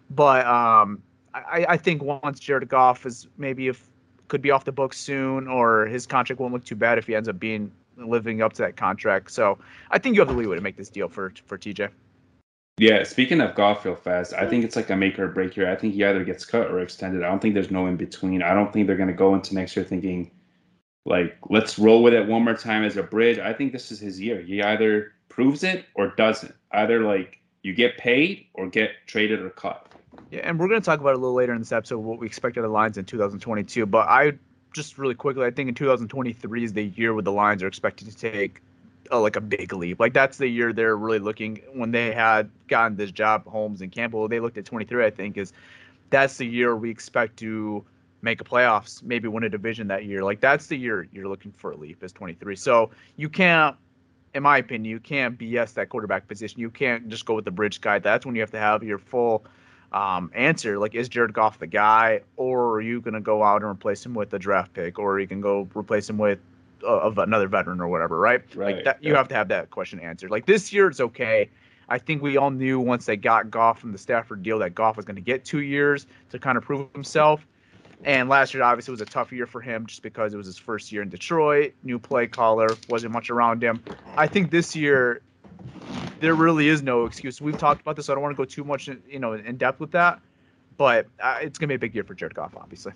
But 0.09 0.45
um, 0.45 1.01
I, 1.33 1.65
I, 1.69 1.77
think 1.77 2.01
once 2.03 2.39
Jared 2.39 2.67
Goff 2.67 3.05
is 3.05 3.27
maybe 3.37 3.67
if 3.67 3.88
could 4.29 4.41
be 4.41 4.51
off 4.51 4.63
the 4.63 4.71
books 4.71 4.98
soon, 4.98 5.48
or 5.48 5.86
his 5.88 6.05
contract 6.05 6.39
won't 6.39 6.53
look 6.53 6.63
too 6.63 6.75
bad 6.75 6.98
if 6.98 7.07
he 7.07 7.15
ends 7.15 7.27
up 7.27 7.39
being 7.39 7.71
living 7.98 8.41
up 8.41 8.53
to 8.53 8.62
that 8.62 8.77
contract. 8.77 9.31
So 9.31 9.57
I 9.91 10.00
think 10.00 10.15
you 10.15 10.21
have 10.21 10.29
the 10.29 10.36
leeway 10.36 10.55
to 10.55 10.62
make 10.62 10.77
this 10.77 10.89
deal 10.89 11.09
for 11.09 11.33
for 11.45 11.57
TJ. 11.57 11.89
Yeah, 12.77 13.03
speaking 13.03 13.41
of 13.41 13.55
Goff 13.55 13.83
real 13.83 13.98
fast, 13.98 14.33
I 14.33 14.48
think 14.48 14.63
it's 14.63 14.77
like 14.77 14.89
a 14.89 14.95
make 14.95 15.19
or 15.19 15.27
break 15.27 15.53
here. 15.53 15.69
I 15.69 15.75
think 15.75 15.95
he 15.95 16.05
either 16.05 16.24
gets 16.24 16.45
cut 16.45 16.71
or 16.71 16.79
extended. 16.79 17.24
I 17.24 17.27
don't 17.27 17.41
think 17.41 17.53
there's 17.53 17.71
no 17.71 17.88
in 17.88 17.98
between. 17.98 18.41
I 18.41 18.53
don't 18.53 18.71
think 18.71 18.88
they're 18.88 18.95
going 18.95 19.09
to 19.09 19.13
go 19.13 19.36
into 19.36 19.53
next 19.53 19.75
year 19.75 19.83
thinking, 19.83 20.31
like, 21.05 21.36
let's 21.50 21.77
roll 21.77 22.01
with 22.01 22.13
it 22.13 22.25
one 22.25 22.45
more 22.45 22.53
time 22.53 22.86
as 22.86 22.95
a 22.95 23.03
bridge. 23.03 23.38
I 23.38 23.51
think 23.51 23.74
this 23.74 23.91
is 23.91 24.00
his 24.00 24.17
year. 24.17 24.41
He 24.41 24.63
either 24.63 25.12
proves 25.27 25.63
it 25.65 25.88
or 25.95 26.15
doesn't. 26.15 26.55
Either 26.71 27.01
like 27.01 27.39
you 27.63 27.74
get 27.74 27.98
paid 27.98 28.45
or 28.53 28.69
get 28.69 28.91
traded 29.07 29.41
or 29.41 29.50
cut. 29.50 29.88
Yeah, 30.31 30.41
and 30.43 30.59
we're 30.59 30.67
going 30.67 30.81
to 30.81 30.85
talk 30.85 30.99
about 30.99 31.13
a 31.13 31.17
little 31.17 31.33
later 31.33 31.53
in 31.53 31.59
this 31.59 31.71
episode 31.71 31.99
what 31.99 32.19
we 32.19 32.27
expect 32.27 32.57
out 32.57 32.63
of 32.63 32.69
the 32.69 32.73
Lions 32.73 32.97
in 32.97 33.05
2022. 33.05 33.85
But 33.85 34.07
I 34.07 34.33
just 34.74 34.98
really 34.98 35.15
quickly, 35.15 35.46
I 35.46 35.51
think 35.51 35.70
in 35.70 35.75
2023 35.75 36.63
is 36.63 36.74
the 36.74 36.83
year 36.83 37.13
where 37.13 37.24
the 37.24 37.31
Lions 37.31 37.63
are 37.63 37.67
expected 37.67 38.09
to 38.09 38.15
take 38.15 38.61
a, 39.11 39.20
like 39.20 39.35
a 39.35 39.41
big 39.41 39.74
leap. 39.74 40.00
Like 40.00 40.13
that's 40.13 40.37
the 40.37 40.48
year 40.48 40.74
they're 40.74 40.98
really 40.98 41.20
looking 41.20 41.61
when 41.74 41.91
they 41.91 42.11
had 42.11 42.50
gotten 42.67 42.98
this 42.98 43.11
job, 43.11 43.46
Holmes 43.48 43.81
and 43.81 43.91
Campbell. 43.91 44.27
They 44.27 44.39
looked 44.39 44.57
at 44.57 44.65
23, 44.65 45.05
I 45.05 45.09
think, 45.09 45.37
is 45.37 45.53
that's 46.09 46.37
the 46.37 46.46
year 46.46 46.75
we 46.75 46.89
expect 46.89 47.37
to 47.37 47.83
make 48.22 48.41
a 48.41 48.44
playoffs, 48.44 49.01
maybe 49.01 49.27
win 49.27 49.44
a 49.44 49.50
division 49.50 49.87
that 49.87 50.05
year. 50.05 50.24
Like 50.24 50.41
that's 50.41 50.67
the 50.67 50.75
year 50.75 51.07
you're 51.11 51.27
looking 51.27 51.51
for 51.51 51.72
a 51.72 51.75
leap 51.75 52.03
is 52.03 52.11
23. 52.11 52.55
So 52.55 52.91
you 53.15 53.29
can't, 53.29 53.75
in 54.35 54.44
my 54.44 54.57
opinion, 54.57 54.85
you 54.85 55.00
can't 55.00 55.37
BS 55.37 55.74
that 55.74 55.89
quarterback 55.89 56.27
position. 56.27 56.59
You 56.59 56.70
can't 56.70 57.09
just 57.09 57.25
go 57.25 57.35
with 57.35 57.46
the 57.46 57.51
bridge 57.51 57.81
guy. 57.81 58.00
That's 58.00 58.25
when 58.25 58.35
you 58.35 58.41
have 58.41 58.51
to 58.51 58.59
have 58.59 58.83
your 58.83 59.00
full 59.00 59.46
um, 59.91 60.31
answer. 60.33 60.77
Like, 60.77 60.95
is 60.95 61.09
Jared 61.09 61.33
Goff 61.33 61.59
the 61.59 61.67
guy, 61.67 62.21
or 62.37 62.71
are 62.73 62.81
you 62.81 63.01
going 63.01 63.13
to 63.13 63.21
go 63.21 63.43
out 63.43 63.61
and 63.61 63.71
replace 63.71 64.05
him 64.05 64.13
with 64.13 64.33
a 64.33 64.39
draft 64.39 64.73
pick, 64.73 64.99
or 64.99 65.19
you 65.19 65.27
can 65.27 65.41
go 65.41 65.67
replace 65.75 66.09
him 66.09 66.17
with 66.17 66.39
of 66.83 67.17
another 67.17 67.47
veteran 67.47 67.81
or 67.81 67.87
whatever, 67.87 68.17
right? 68.19 68.41
Right. 68.55 68.75
Like 68.75 68.85
that, 68.85 69.03
you 69.03 69.15
have 69.15 69.27
to 69.29 69.35
have 69.35 69.49
that 69.49 69.69
question 69.69 69.99
answered. 69.99 70.31
Like 70.31 70.45
this 70.45 70.71
year, 70.71 70.87
it's 70.87 70.99
okay. 70.99 71.49
I 71.89 71.97
think 71.97 72.21
we 72.21 72.37
all 72.37 72.51
knew 72.51 72.79
once 72.79 73.05
they 73.05 73.17
got 73.17 73.49
Goff 73.49 73.79
from 73.79 73.91
the 73.91 73.97
Stafford 73.97 74.43
deal 74.43 74.59
that 74.59 74.75
Goff 74.75 74.95
was 74.95 75.05
going 75.05 75.15
to 75.15 75.21
get 75.21 75.43
two 75.43 75.61
years 75.61 76.05
to 76.29 76.39
kind 76.39 76.57
of 76.57 76.63
prove 76.63 76.87
himself. 76.93 77.45
And 78.05 78.29
last 78.29 78.53
year, 78.53 78.63
obviously, 78.63 78.91
was 78.91 79.01
a 79.01 79.05
tough 79.05 79.31
year 79.31 79.45
for 79.45 79.59
him 79.59 79.85
just 79.85 80.03
because 80.03 80.33
it 80.33 80.37
was 80.37 80.45
his 80.45 80.57
first 80.57 80.91
year 80.91 81.01
in 81.01 81.09
Detroit, 81.09 81.73
new 81.83 81.99
play 81.99 82.27
caller, 82.27 82.69
wasn't 82.87 83.11
much 83.11 83.29
around 83.29 83.61
him. 83.61 83.83
I 84.15 84.27
think 84.27 84.51
this 84.51 84.75
year, 84.75 85.21
there 86.19 86.35
really 86.35 86.67
is 86.67 86.81
no 86.81 87.05
excuse. 87.05 87.41
We've 87.41 87.57
talked 87.57 87.81
about 87.81 87.95
this, 87.95 88.07
so 88.07 88.13
I 88.13 88.15
don't 88.15 88.24
want 88.24 88.35
to 88.35 88.37
go 88.37 88.45
too 88.45 88.63
much, 88.63 88.87
in, 88.87 89.01
you 89.07 89.19
know, 89.19 89.33
in 89.33 89.57
depth 89.57 89.79
with 89.79 89.91
that. 89.91 90.19
But 90.77 91.07
uh, 91.22 91.39
it's 91.41 91.57
going 91.57 91.67
to 91.67 91.72
be 91.74 91.75
a 91.75 91.79
big 91.79 91.93
year 91.93 92.03
for 92.03 92.13
Jared 92.13 92.35
Goff, 92.35 92.55
obviously. 92.55 92.93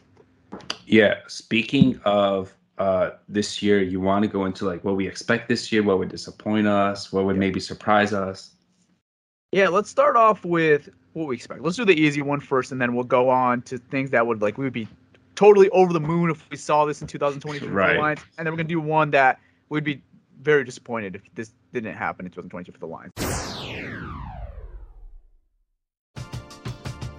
Yeah. 0.86 1.16
Speaking 1.28 2.00
of 2.06 2.54
uh, 2.78 3.12
this 3.30 3.62
year 3.62 3.82
you 3.82 4.00
want 4.00 4.24
to 4.24 4.28
go 4.28 4.46
into 4.46 4.66
like 4.66 4.84
what 4.84 4.96
we 4.96 5.08
expect 5.08 5.48
this 5.48 5.72
year, 5.72 5.84
what 5.84 6.00
would 6.00 6.10
disappoint 6.10 6.68
us, 6.68 7.12
what 7.12 7.26
would 7.26 7.36
yeah. 7.36 7.42
maybe 7.42 7.60
surprise 7.60 8.14
us? 8.14 8.52
Yeah, 9.52 9.68
let's 9.68 9.90
start 9.90 10.16
off 10.16 10.44
with 10.44 10.90
what 11.14 11.28
we 11.28 11.36
expect. 11.36 11.62
Let's 11.62 11.78
do 11.78 11.86
the 11.86 11.94
easy 11.94 12.24
one 12.24 12.40
first, 12.40 12.72
and 12.72 12.82
then 12.82 12.96
we'll 12.96 13.04
go 13.04 13.30
on 13.30 13.62
to 13.64 13.78
things 13.78 14.10
that 14.10 14.26
would 14.26 14.42
like 14.42 14.58
we 14.58 14.64
would 14.64 14.74
be 14.74 14.88
totally 15.36 15.70
over 15.70 15.94
the 15.94 16.00
moon 16.00 16.30
if 16.30 16.50
we 16.50 16.58
saw 16.58 16.86
this 16.86 17.02
in 17.02 17.08
2023 17.08 17.70
right. 17.70 18.18
for 18.20 18.26
and 18.38 18.46
then 18.46 18.54
we're 18.54 18.58
gonna 18.58 18.70
do 18.70 18.80
one 18.80 19.12
that 19.12 19.40
we'd 19.70 19.84
be 19.84 20.02
very 20.42 20.64
disappointed 20.64 21.16
if 21.16 21.22
this 21.36 21.54
didn't 21.74 21.96
happen 21.96 22.26
in 22.26 22.32
2022 22.32 22.72
for 22.72 22.80
the 22.80 22.88
Lions. 22.88 23.14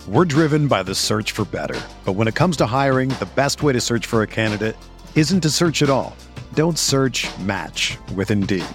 We're 0.06 0.26
driven 0.26 0.68
by 0.68 0.82
the 0.82 0.94
search 0.94 1.32
for 1.32 1.46
better, 1.46 1.80
but 2.04 2.12
when 2.12 2.28
it 2.28 2.34
comes 2.34 2.58
to 2.58 2.66
hiring, 2.66 3.08
the 3.08 3.28
best 3.34 3.62
way 3.62 3.72
to 3.72 3.80
search 3.80 4.04
for 4.04 4.22
a 4.22 4.26
candidate 4.26 4.76
isn't 5.14 5.40
to 5.40 5.50
search 5.50 5.80
at 5.80 5.88
all. 5.88 6.14
Don't 6.52 6.78
search 6.78 7.26
match 7.38 7.96
with 8.14 8.30
Indeed. 8.30 8.66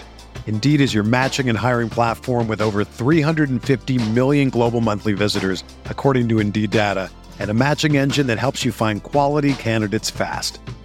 Indeed 0.48 0.82
is 0.82 0.96
your 0.96 1.04
matching 1.04 1.48
and 1.48 1.58
hiring 1.58 1.90
platform 1.90 2.48
with 2.48 2.62
over 2.62 2.84
350 2.84 4.10
million 4.10 4.50
global 4.50 4.82
monthly 4.82 5.14
visitors, 5.14 5.64
according 5.86 6.28
to 6.30 6.40
Indeed 6.40 6.72
data, 6.72 7.12
and 7.38 7.52
a 7.52 7.54
matching 7.54 7.96
engine 7.96 8.26
that 8.26 8.40
helps 8.40 8.66
you 8.66 8.72
find 8.72 9.04
quality 9.04 9.54
candidates 9.54 10.10
fast. 10.10 10.60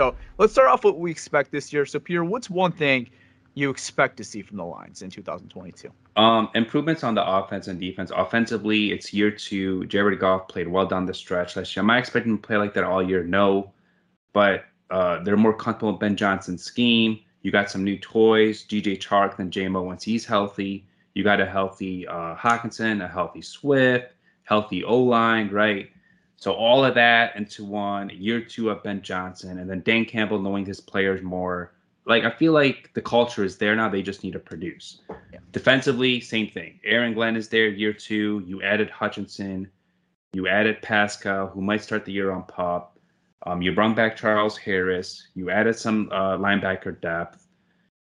So 0.00 0.14
let's 0.38 0.54
start 0.54 0.70
off 0.70 0.82
what 0.82 0.98
we 0.98 1.10
expect 1.10 1.52
this 1.52 1.74
year. 1.74 1.84
So 1.84 1.98
Peter, 1.98 2.24
what's 2.24 2.48
one 2.48 2.72
thing 2.72 3.10
you 3.52 3.68
expect 3.68 4.16
to 4.16 4.24
see 4.24 4.40
from 4.40 4.56
the 4.56 4.64
Lions 4.64 5.02
in 5.02 5.10
2022? 5.10 5.90
Um, 6.16 6.48
improvements 6.54 7.04
on 7.04 7.14
the 7.14 7.22
offense 7.22 7.68
and 7.68 7.78
defense. 7.78 8.10
Offensively, 8.16 8.92
it's 8.92 9.12
year 9.12 9.30
two. 9.30 9.84
Jared 9.88 10.18
Goff 10.18 10.48
played 10.48 10.68
well 10.68 10.86
down 10.86 11.04
the 11.04 11.12
stretch 11.12 11.54
last 11.54 11.76
year. 11.76 11.82
Am 11.82 11.90
I 11.90 11.98
expecting 11.98 12.34
to 12.34 12.40
play 12.40 12.56
like 12.56 12.72
that 12.72 12.84
all 12.84 13.02
year? 13.02 13.22
No, 13.24 13.74
but 14.32 14.64
uh, 14.90 15.22
they're 15.22 15.36
more 15.36 15.52
comfortable 15.52 15.92
with 15.92 16.00
Ben 16.00 16.16
Johnson's 16.16 16.64
scheme. 16.64 17.20
You 17.42 17.50
got 17.50 17.70
some 17.70 17.84
new 17.84 17.98
toys, 17.98 18.64
DJ 18.64 18.98
Chark 18.98 19.38
and 19.38 19.52
JMO 19.52 19.84
once 19.84 20.02
he's 20.02 20.24
healthy. 20.24 20.86
You 21.12 21.24
got 21.24 21.42
a 21.42 21.46
healthy 21.46 22.08
uh, 22.08 22.34
Hockenson, 22.36 23.04
a 23.04 23.08
healthy 23.08 23.42
Swift, 23.42 24.14
healthy 24.44 24.82
O 24.82 24.98
line, 24.98 25.50
right? 25.50 25.90
So 26.40 26.54
all 26.54 26.82
of 26.86 26.94
that 26.94 27.36
into 27.36 27.66
one 27.66 28.08
year 28.08 28.40
two 28.40 28.70
of 28.70 28.82
Ben 28.82 29.02
Johnson, 29.02 29.58
and 29.58 29.68
then 29.68 29.82
Dan 29.82 30.06
Campbell 30.06 30.40
knowing 30.40 30.64
his 30.64 30.80
players 30.80 31.22
more. 31.22 31.74
Like 32.06 32.24
I 32.24 32.30
feel 32.30 32.52
like 32.52 32.90
the 32.94 33.02
culture 33.02 33.44
is 33.44 33.58
there 33.58 33.76
now. 33.76 33.90
They 33.90 34.00
just 34.00 34.24
need 34.24 34.32
to 34.32 34.38
produce. 34.38 35.02
Yeah. 35.32 35.40
Defensively, 35.52 36.18
same 36.18 36.50
thing. 36.50 36.80
Aaron 36.82 37.12
Glenn 37.12 37.36
is 37.36 37.48
there 37.50 37.68
year 37.68 37.92
two. 37.92 38.42
You 38.46 38.62
added 38.62 38.88
Hutchinson. 38.88 39.70
You 40.32 40.48
added 40.48 40.80
Paschal, 40.80 41.48
who 41.48 41.60
might 41.60 41.82
start 41.84 42.06
the 42.06 42.12
year 42.12 42.32
on 42.32 42.44
pop. 42.44 42.98
Um, 43.46 43.60
you 43.60 43.74
brought 43.74 43.94
back 43.94 44.16
Charles 44.16 44.56
Harris. 44.56 45.28
You 45.34 45.50
added 45.50 45.76
some 45.76 46.08
uh, 46.10 46.38
linebacker 46.38 46.98
depth. 47.02 47.46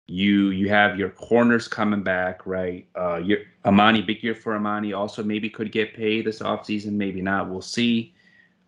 You 0.07 0.51
you 0.51 0.69
have 0.69 0.99
your 0.99 1.11
corners 1.11 1.67
coming 1.67 2.03
back, 2.03 2.47
right? 2.47 2.87
Uh, 2.95 3.17
your 3.17 3.39
Amani, 3.65 4.03
big 4.03 4.23
year 4.23 4.35
for 4.35 4.55
Amani. 4.55 4.93
Also, 4.93 5.23
maybe 5.23 5.49
could 5.49 5.73
get 5.73 5.95
paid 5.95 6.27
this 6.27 6.41
offseason, 6.41 6.93
maybe 6.93 7.23
not. 7.23 7.49
We'll 7.49 7.63
see. 7.63 8.15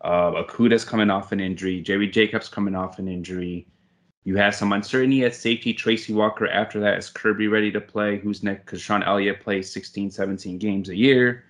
Uh, 0.01 0.33
Okudah's 0.43 0.85
coming 0.85 1.11
off 1.11 1.33
an 1.33 1.41
injury. 1.41 1.81
Jerry 1.81 2.09
Jacobs 2.09 2.49
coming 2.49 2.75
off 2.75 2.99
an 2.99 3.09
injury. 3.09 3.67
You 4.25 4.37
have 4.37 4.55
some 4.55 4.73
uncertainty 4.73 5.25
at 5.25 5.35
safety. 5.35 5.73
Tracy 5.75 6.13
Walker 6.13 6.47
after 6.47 6.81
that. 6.81 6.99
Is 6.99 7.11
Kerby 7.11 7.51
ready 7.51 7.71
to 7.73 7.81
play? 7.81 8.19
Who's 8.19 8.43
next? 8.43 8.67
Because 8.67 8.81
Sean 8.81 9.03
Elliott 9.03 9.41
plays 9.41 9.73
16, 9.73 10.11
17 10.11 10.59
games 10.59 10.89
a 10.89 10.97
year. 10.97 11.45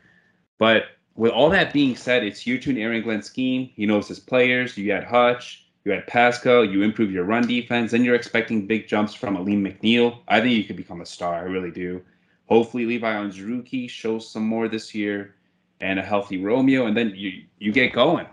But 0.59 0.85
with 1.15 1.33
all 1.33 1.51
that 1.51 1.73
being 1.73 1.97
said, 1.97 2.25
it's 2.25 2.47
year 2.47 2.59
two 2.59 2.71
in 2.71 2.79
Aaron 2.79 3.03
Glenn's 3.03 3.27
scheme. 3.27 3.71
He 3.75 3.87
knows 3.87 4.09
his 4.09 4.21
players. 4.21 4.77
You 4.77 4.93
had 4.93 5.05
Hutch. 5.05 5.67
You 5.85 5.93
had 5.93 6.07
Paschal. 6.07 6.65
You 6.65 6.83
improve 6.83 7.11
your 7.11 7.25
run 7.25 7.47
defense. 7.47 7.91
Then 7.93 8.05
you're 8.05 8.15
expecting 8.15 8.67
big 8.67 8.87
jumps 8.87 9.15
from 9.15 9.37
Alim 9.37 9.65
McNeill. 9.65 10.19
I 10.29 10.41
think 10.41 10.57
you 10.57 10.65
could 10.65 10.77
become 10.77 11.01
a 11.01 11.07
star. 11.07 11.35
I 11.35 11.43
really 11.43 11.71
do. 11.71 12.03
Hopefully, 12.49 12.85
Levi 12.85 13.13
Onwuzurike 13.13 13.89
shows 13.89 14.31
some 14.31 14.45
more 14.45 14.69
this 14.69 14.95
year 14.95 15.37
and 15.81 15.99
a 15.99 16.03
healthy 16.03 16.43
Romeo, 16.43 16.87
and 16.87 16.97
then 16.97 17.13
you 17.15 17.45
you 17.59 17.73
get 17.73 17.93
going. 17.93 18.27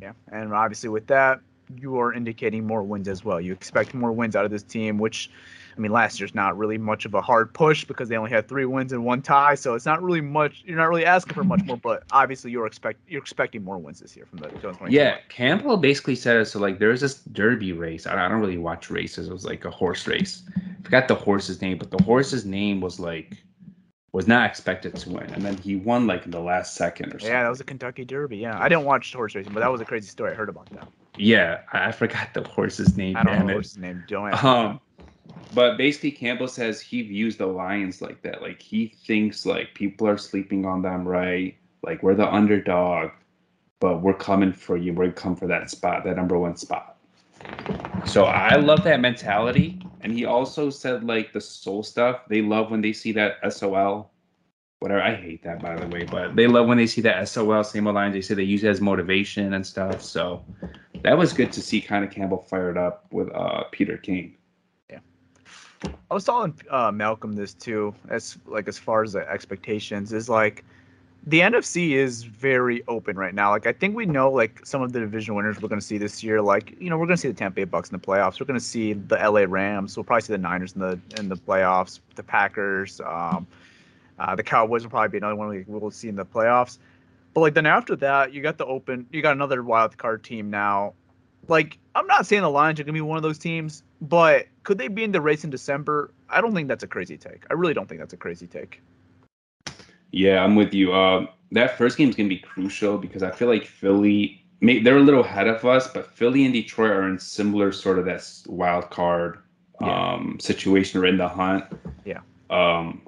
Yeah, 0.00 0.12
and 0.30 0.52
obviously 0.52 0.88
with 0.88 1.06
that, 1.08 1.40
you 1.76 1.98
are 1.98 2.12
indicating 2.12 2.66
more 2.66 2.82
wins 2.82 3.08
as 3.08 3.24
well. 3.24 3.40
You 3.40 3.52
expect 3.52 3.94
more 3.94 4.12
wins 4.12 4.36
out 4.36 4.44
of 4.44 4.50
this 4.50 4.62
team, 4.62 4.98
which 4.98 5.30
I 5.78 5.80
mean, 5.80 5.92
last 5.92 6.18
year's 6.18 6.34
not 6.34 6.58
really 6.58 6.76
much 6.76 7.04
of 7.04 7.14
a 7.14 7.20
hard 7.20 7.54
push 7.54 7.84
because 7.84 8.08
they 8.08 8.16
only 8.16 8.32
had 8.32 8.48
three 8.48 8.64
wins 8.64 8.92
and 8.92 9.04
one 9.04 9.22
tie, 9.22 9.54
so 9.54 9.74
it's 9.74 9.86
not 9.86 10.02
really 10.02 10.20
much. 10.20 10.64
You're 10.66 10.76
not 10.76 10.88
really 10.88 11.04
asking 11.04 11.34
for 11.34 11.44
much 11.44 11.62
more, 11.64 11.76
but 11.76 12.02
obviously 12.10 12.50
you're 12.50 12.66
expect 12.66 12.98
you're 13.06 13.20
expecting 13.20 13.62
more 13.62 13.78
wins 13.78 14.00
this 14.00 14.16
year 14.16 14.26
from 14.26 14.38
the 14.40 14.48
2020. 14.48 14.92
Yeah, 14.92 15.18
Campbell 15.28 15.76
basically 15.76 16.16
said 16.16 16.36
it. 16.36 16.46
So 16.46 16.58
like, 16.58 16.80
there's 16.80 17.00
this 17.00 17.20
Derby 17.32 17.72
race. 17.72 18.08
I, 18.08 18.24
I 18.24 18.28
don't 18.28 18.40
really 18.40 18.58
watch 18.58 18.90
races. 18.90 19.28
It 19.28 19.32
was 19.32 19.44
like 19.44 19.64
a 19.64 19.70
horse 19.70 20.06
race. 20.08 20.42
I 20.56 20.82
forgot 20.82 21.06
the 21.06 21.14
horse's 21.14 21.62
name, 21.62 21.78
but 21.78 21.92
the 21.92 22.02
horse's 22.02 22.44
name 22.44 22.80
was 22.80 22.98
like 22.98 23.36
was 24.12 24.26
not 24.26 24.48
expected 24.48 24.96
to 24.96 25.10
win, 25.10 25.32
and 25.34 25.44
then 25.44 25.56
he 25.58 25.76
won 25.76 26.06
like 26.06 26.24
in 26.24 26.30
the 26.30 26.40
last 26.40 26.74
second 26.74 27.08
or 27.08 27.18
something. 27.18 27.28
Yeah, 27.28 27.42
that 27.42 27.48
was 27.48 27.60
a 27.60 27.64
Kentucky 27.64 28.04
Derby. 28.04 28.38
Yeah, 28.38 28.58
I 28.58 28.68
didn't 28.68 28.84
watch 28.84 29.12
horse 29.12 29.34
racing, 29.34 29.52
but 29.52 29.60
that 29.60 29.70
was 29.70 29.80
a 29.80 29.84
crazy 29.84 30.08
story. 30.08 30.32
I 30.32 30.34
heard 30.34 30.48
about 30.48 30.70
that. 30.70 30.88
Yeah, 31.16 31.60
I 31.72 31.92
forgot 31.92 32.32
the 32.32 32.42
horse's 32.42 32.96
name. 32.96 33.16
I 33.16 33.22
don't 33.22 33.40
know 33.40 33.46
the 33.46 33.52
horse's 33.52 33.76
name. 33.76 34.04
Don't. 34.08 34.44
Um, 34.44 34.80
but 35.54 35.76
basically, 35.76 36.10
Campbell 36.10 36.48
says 36.48 36.80
he 36.80 37.02
views 37.02 37.36
the 37.36 37.46
Lions 37.46 38.00
like 38.00 38.22
that. 38.22 38.40
Like 38.40 38.62
he 38.62 38.94
thinks 39.06 39.44
like 39.44 39.74
people 39.74 40.06
are 40.06 40.18
sleeping 40.18 40.64
on 40.64 40.82
them, 40.82 41.06
right? 41.06 41.56
Like 41.82 42.02
we're 42.02 42.14
the 42.14 42.32
underdog, 42.32 43.10
but 43.80 44.00
we're 44.00 44.14
coming 44.14 44.52
for 44.52 44.76
you. 44.76 44.92
We're 44.92 45.12
coming 45.12 45.36
for 45.36 45.46
that 45.48 45.70
spot, 45.70 46.04
that 46.04 46.16
number 46.16 46.38
one 46.38 46.56
spot. 46.56 46.96
So 48.06 48.24
I 48.24 48.56
love 48.56 48.84
that 48.84 49.00
mentality. 49.00 49.80
And 50.00 50.12
he 50.12 50.24
also 50.24 50.70
said 50.70 51.04
like 51.04 51.32
the 51.32 51.40
soul 51.40 51.82
stuff. 51.82 52.22
They 52.28 52.42
love 52.42 52.70
when 52.70 52.80
they 52.80 52.92
see 52.92 53.12
that 53.12 53.36
SOL. 53.52 54.10
Whatever. 54.80 55.02
I 55.02 55.14
hate 55.16 55.42
that 55.42 55.60
by 55.60 55.74
the 55.74 55.88
way, 55.88 56.04
but 56.04 56.36
they 56.36 56.46
love 56.46 56.68
when 56.68 56.78
they 56.78 56.86
see 56.86 57.00
that 57.00 57.28
SOL 57.28 57.64
same 57.64 57.86
old 57.88 57.96
Lions. 57.96 58.14
They 58.14 58.20
say 58.20 58.34
they 58.34 58.44
use 58.44 58.62
it 58.62 58.68
as 58.68 58.80
motivation 58.80 59.54
and 59.54 59.66
stuff. 59.66 60.02
So 60.02 60.44
that 61.02 61.18
was 61.18 61.32
good 61.32 61.52
to 61.52 61.60
see 61.60 61.80
kind 61.80 62.04
of 62.04 62.10
Campbell 62.12 62.46
fired 62.48 62.78
up 62.78 63.06
with 63.10 63.28
uh, 63.34 63.64
Peter 63.72 63.96
King. 63.96 64.36
Yeah. 64.88 65.00
I 66.10 66.14
was 66.14 66.24
telling 66.24 66.54
uh, 66.70 66.92
Malcolm 66.92 67.34
this 67.34 67.54
too, 67.54 67.92
as 68.08 68.38
like 68.46 68.68
as 68.68 68.78
far 68.78 69.02
as 69.02 69.12
the 69.14 69.28
expectations 69.28 70.12
is 70.12 70.28
like 70.28 70.64
the 71.26 71.40
NFC 71.40 71.90
is 71.90 72.22
very 72.22 72.82
open 72.88 73.16
right 73.16 73.34
now. 73.34 73.50
Like 73.50 73.66
I 73.66 73.72
think 73.72 73.96
we 73.96 74.06
know 74.06 74.30
like 74.30 74.64
some 74.64 74.82
of 74.82 74.92
the 74.92 75.00
division 75.00 75.34
winners 75.34 75.60
we're 75.60 75.68
going 75.68 75.80
to 75.80 75.86
see 75.86 75.98
this 75.98 76.22
year. 76.22 76.40
Like 76.40 76.74
you 76.80 76.88
know 76.88 76.96
we're 76.96 77.06
going 77.06 77.16
to 77.16 77.20
see 77.20 77.28
the 77.28 77.34
Tampa 77.34 77.56
Bay 77.56 77.64
Bucks 77.64 77.90
in 77.90 77.98
the 77.98 78.04
playoffs. 78.04 78.40
We're 78.40 78.46
going 78.46 78.58
to 78.58 78.64
see 78.64 78.94
the 78.94 79.16
LA 79.16 79.44
Rams. 79.48 79.96
We'll 79.96 80.04
probably 80.04 80.22
see 80.22 80.32
the 80.32 80.38
Niners 80.38 80.72
in 80.72 80.80
the 80.80 80.98
in 81.18 81.28
the 81.28 81.36
playoffs. 81.36 82.00
The 82.14 82.22
Packers, 82.22 83.00
um, 83.00 83.46
uh, 84.18 84.36
the 84.36 84.42
Cowboys 84.42 84.82
will 84.82 84.90
probably 84.90 85.08
be 85.08 85.18
another 85.18 85.36
one 85.36 85.48
we 85.48 85.64
will 85.66 85.90
see 85.90 86.08
in 86.08 86.16
the 86.16 86.24
playoffs. 86.24 86.78
But 87.34 87.40
like 87.40 87.54
then 87.54 87.66
after 87.66 87.96
that, 87.96 88.32
you 88.32 88.40
got 88.40 88.58
the 88.58 88.66
open. 88.66 89.06
You 89.12 89.20
got 89.20 89.32
another 89.32 89.62
wild 89.62 89.98
card 89.98 90.24
team 90.24 90.50
now. 90.50 90.94
Like 91.48 91.78
I'm 91.94 92.06
not 92.06 92.26
saying 92.26 92.42
the 92.42 92.50
Lions 92.50 92.80
are 92.80 92.84
going 92.84 92.94
to 92.94 92.98
be 92.98 93.00
one 93.00 93.16
of 93.16 93.22
those 93.22 93.38
teams, 93.38 93.82
but 94.00 94.46
could 94.62 94.78
they 94.78 94.88
be 94.88 95.04
in 95.04 95.12
the 95.12 95.20
race 95.20 95.44
in 95.44 95.50
December? 95.50 96.10
I 96.30 96.40
don't 96.40 96.54
think 96.54 96.68
that's 96.68 96.84
a 96.84 96.88
crazy 96.88 97.16
take. 97.16 97.44
I 97.50 97.54
really 97.54 97.74
don't 97.74 97.88
think 97.88 98.00
that's 98.00 98.12
a 98.12 98.18
crazy 98.18 98.46
take. 98.46 98.80
Yeah, 100.10 100.42
I'm 100.42 100.54
with 100.56 100.72
you. 100.72 100.92
Uh, 100.92 101.26
that 101.52 101.78
first 101.78 101.96
game 101.96 102.08
is 102.08 102.14
going 102.14 102.28
to 102.28 102.34
be 102.34 102.40
crucial 102.40 102.98
because 102.98 103.22
I 103.22 103.30
feel 103.30 103.48
like 103.48 103.64
Philly, 103.64 104.44
may, 104.60 104.80
they're 104.80 104.96
a 104.96 105.02
little 105.02 105.24
ahead 105.24 105.48
of 105.48 105.64
us, 105.64 105.88
but 105.88 106.06
Philly 106.06 106.44
and 106.44 106.52
Detroit 106.52 106.90
are 106.90 107.08
in 107.08 107.18
similar 107.18 107.72
sort 107.72 107.98
of 107.98 108.04
that 108.06 108.26
wild 108.46 108.90
card 108.90 109.38
yeah. 109.80 110.14
um, 110.14 110.38
situation 110.40 111.00
or 111.00 111.06
in 111.06 111.16
the 111.16 111.28
hunt. 111.28 111.64
Yeah. 112.04 112.20
Um, 112.50 113.02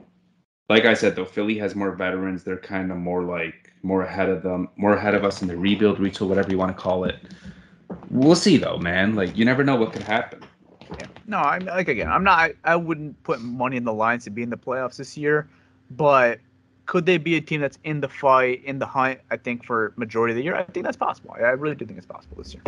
like 0.69 0.85
I 0.85 0.95
said, 0.95 1.17
though, 1.17 1.25
Philly 1.25 1.59
has 1.59 1.75
more 1.75 1.93
veterans. 1.93 2.45
They're 2.45 2.57
kind 2.57 2.91
of 2.93 2.99
more 2.99 3.25
like 3.25 3.73
more 3.83 4.03
ahead 4.03 4.29
of 4.29 4.43
them, 4.43 4.69
more 4.77 4.95
ahead 4.95 5.15
of 5.15 5.25
us 5.25 5.43
in 5.43 5.49
the 5.49 5.57
rebuild, 5.57 5.99
retool, 5.99 6.29
whatever 6.29 6.51
you 6.51 6.59
want 6.59 6.77
to 6.77 6.81
call 6.81 7.05
it. 7.05 7.17
We'll 8.11 8.37
see, 8.37 8.57
though, 8.57 8.79
man. 8.79 9.15
Like 9.15 9.37
you 9.37 9.45
never 9.45 9.65
know 9.65 9.77
what 9.77 9.93
could 9.93 10.03
happen. 10.03 10.43
Yeah. 10.99 11.07
No, 11.27 11.39
I'm 11.39 11.65
like 11.65 11.89
again, 11.89 12.09
I'm 12.09 12.25
not. 12.25 12.39
I, 12.39 12.55
I 12.65 12.77
wouldn't 12.77 13.21
put 13.25 13.41
money 13.41 13.77
in 13.77 13.85
the 13.85 13.93
Lions 13.93 14.25
to 14.25 14.31
be 14.31 14.43
in 14.43 14.51
the 14.51 14.57
playoffs 14.57 14.97
this 14.97 15.17
year, 15.17 15.49
but 15.91 16.39
could 16.90 17.07
they 17.07 17.18
be 17.18 17.37
a 17.37 17.40
team 17.40 17.61
that's 17.61 17.79
in 17.85 18.00
the 18.00 18.09
fight, 18.09 18.64
in 18.64 18.81
the 18.81 18.85
hunt? 18.85 19.20
I 19.31 19.37
think 19.37 19.64
for 19.64 19.92
majority 19.94 20.33
of 20.33 20.37
the 20.38 20.42
year, 20.42 20.57
I 20.57 20.64
think 20.64 20.85
that's 20.85 20.96
possible. 20.96 21.37
I 21.37 21.50
really 21.50 21.76
do 21.76 21.87
think 21.87 21.96
it's 21.98 22.07
possible 22.07 22.37
this 22.37 22.53
year. 22.53 22.64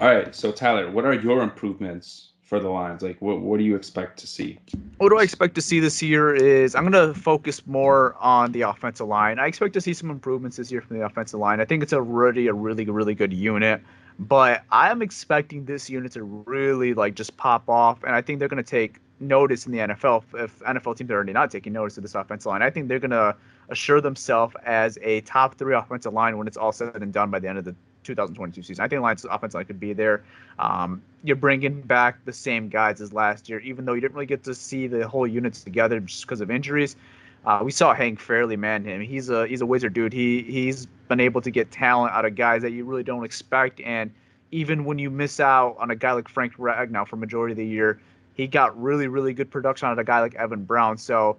All 0.00 0.08
right, 0.08 0.34
so 0.34 0.50
Tyler, 0.50 0.90
what 0.90 1.04
are 1.04 1.12
your 1.12 1.42
improvements 1.42 2.30
for 2.40 2.60
the 2.60 2.70
Lions? 2.70 3.02
Like, 3.02 3.20
what 3.20 3.42
what 3.42 3.58
do 3.58 3.64
you 3.64 3.76
expect 3.76 4.18
to 4.20 4.26
see? 4.26 4.58
What 4.96 5.10
do 5.10 5.18
I 5.18 5.22
expect 5.22 5.54
to 5.56 5.60
see 5.60 5.80
this 5.80 6.00
year 6.00 6.34
is 6.34 6.74
I'm 6.74 6.90
going 6.90 7.08
to 7.08 7.12
focus 7.20 7.66
more 7.66 8.16
on 8.20 8.52
the 8.52 8.62
offensive 8.62 9.06
line. 9.06 9.38
I 9.38 9.48
expect 9.48 9.74
to 9.74 9.82
see 9.82 9.92
some 9.92 10.08
improvements 10.08 10.56
this 10.56 10.72
year 10.72 10.80
from 10.80 10.98
the 10.98 11.04
offensive 11.04 11.38
line. 11.38 11.60
I 11.60 11.66
think 11.66 11.82
it's 11.82 11.92
already 11.92 12.46
a 12.46 12.54
really, 12.54 12.86
really 12.86 13.14
good 13.14 13.34
unit, 13.34 13.82
but 14.18 14.62
I'm 14.70 15.02
expecting 15.02 15.66
this 15.66 15.90
unit 15.90 16.12
to 16.12 16.22
really 16.22 16.94
like 16.94 17.16
just 17.16 17.36
pop 17.36 17.68
off, 17.68 18.02
and 18.02 18.14
I 18.14 18.22
think 18.22 18.38
they're 18.38 18.48
going 18.48 18.64
to 18.64 18.70
take 18.80 18.96
notice 19.22 19.66
in 19.66 19.72
the 19.72 19.78
NFL 19.78 20.24
if 20.34 20.58
NFL 20.60 20.96
teams 20.96 21.10
are 21.10 21.14
already 21.14 21.32
not 21.32 21.50
taking 21.50 21.72
notice 21.72 21.96
of 21.96 22.02
this 22.02 22.14
offensive 22.14 22.46
line. 22.46 22.62
I 22.62 22.70
think 22.70 22.88
they're 22.88 22.98
going 22.98 23.10
to 23.12 23.34
assure 23.68 24.00
themselves 24.00 24.54
as 24.64 24.98
a 25.02 25.22
top 25.22 25.54
three 25.56 25.74
offensive 25.74 26.12
line 26.12 26.36
when 26.36 26.46
it's 26.46 26.56
all 26.56 26.72
said 26.72 26.94
and 26.94 27.12
done 27.12 27.30
by 27.30 27.38
the 27.38 27.48
end 27.48 27.58
of 27.58 27.64
the 27.64 27.74
2022 28.04 28.62
season. 28.62 28.84
I 28.84 28.88
think 28.88 29.00
Lions 29.02 29.24
offensive 29.24 29.54
line 29.54 29.64
could 29.64 29.80
be 29.80 29.92
there. 29.92 30.24
Um, 30.58 31.02
you're 31.22 31.36
bringing 31.36 31.80
back 31.82 32.24
the 32.24 32.32
same 32.32 32.68
guys 32.68 33.00
as 33.00 33.12
last 33.12 33.48
year, 33.48 33.60
even 33.60 33.84
though 33.84 33.94
you 33.94 34.00
didn't 34.00 34.14
really 34.14 34.26
get 34.26 34.42
to 34.44 34.54
see 34.54 34.86
the 34.86 35.06
whole 35.06 35.26
units 35.26 35.62
together 35.62 36.00
just 36.00 36.22
because 36.22 36.40
of 36.40 36.50
injuries. 36.50 36.96
Uh, 37.44 37.60
we 37.62 37.72
saw 37.72 37.94
Hank 37.94 38.20
Fraley, 38.20 38.56
man. 38.56 38.84
Him, 38.84 39.00
he's 39.00 39.28
a 39.28 39.48
he's 39.48 39.60
a 39.62 39.66
wizard, 39.66 39.94
dude. 39.94 40.12
He 40.12 40.42
he's 40.42 40.86
been 41.08 41.18
able 41.18 41.40
to 41.40 41.50
get 41.50 41.72
talent 41.72 42.14
out 42.14 42.24
of 42.24 42.36
guys 42.36 42.62
that 42.62 42.70
you 42.70 42.84
really 42.84 43.02
don't 43.02 43.24
expect, 43.24 43.80
and 43.80 44.12
even 44.52 44.84
when 44.84 44.98
you 44.98 45.10
miss 45.10 45.40
out 45.40 45.76
on 45.80 45.90
a 45.90 45.96
guy 45.96 46.12
like 46.12 46.28
Frank 46.28 46.56
Ragnow 46.56 47.08
for 47.08 47.16
majority 47.16 47.52
of 47.52 47.56
the 47.56 47.66
year, 47.66 48.00
he 48.34 48.46
got 48.46 48.80
really, 48.80 49.08
really 49.08 49.32
good 49.34 49.50
production 49.50 49.86
out 49.86 49.92
of 49.92 49.98
a 49.98 50.04
guy 50.04 50.20
like 50.20 50.34
Evan 50.34 50.64
Brown. 50.64 50.96
So 50.98 51.38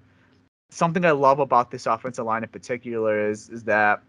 something 0.70 1.06
I 1.06 1.12
love 1.12 1.40
about 1.40 1.72
this 1.72 1.86
offensive 1.86 2.26
line 2.26 2.44
in 2.44 2.50
particular 2.50 3.30
is 3.30 3.50
is 3.50 3.64
that 3.66 4.02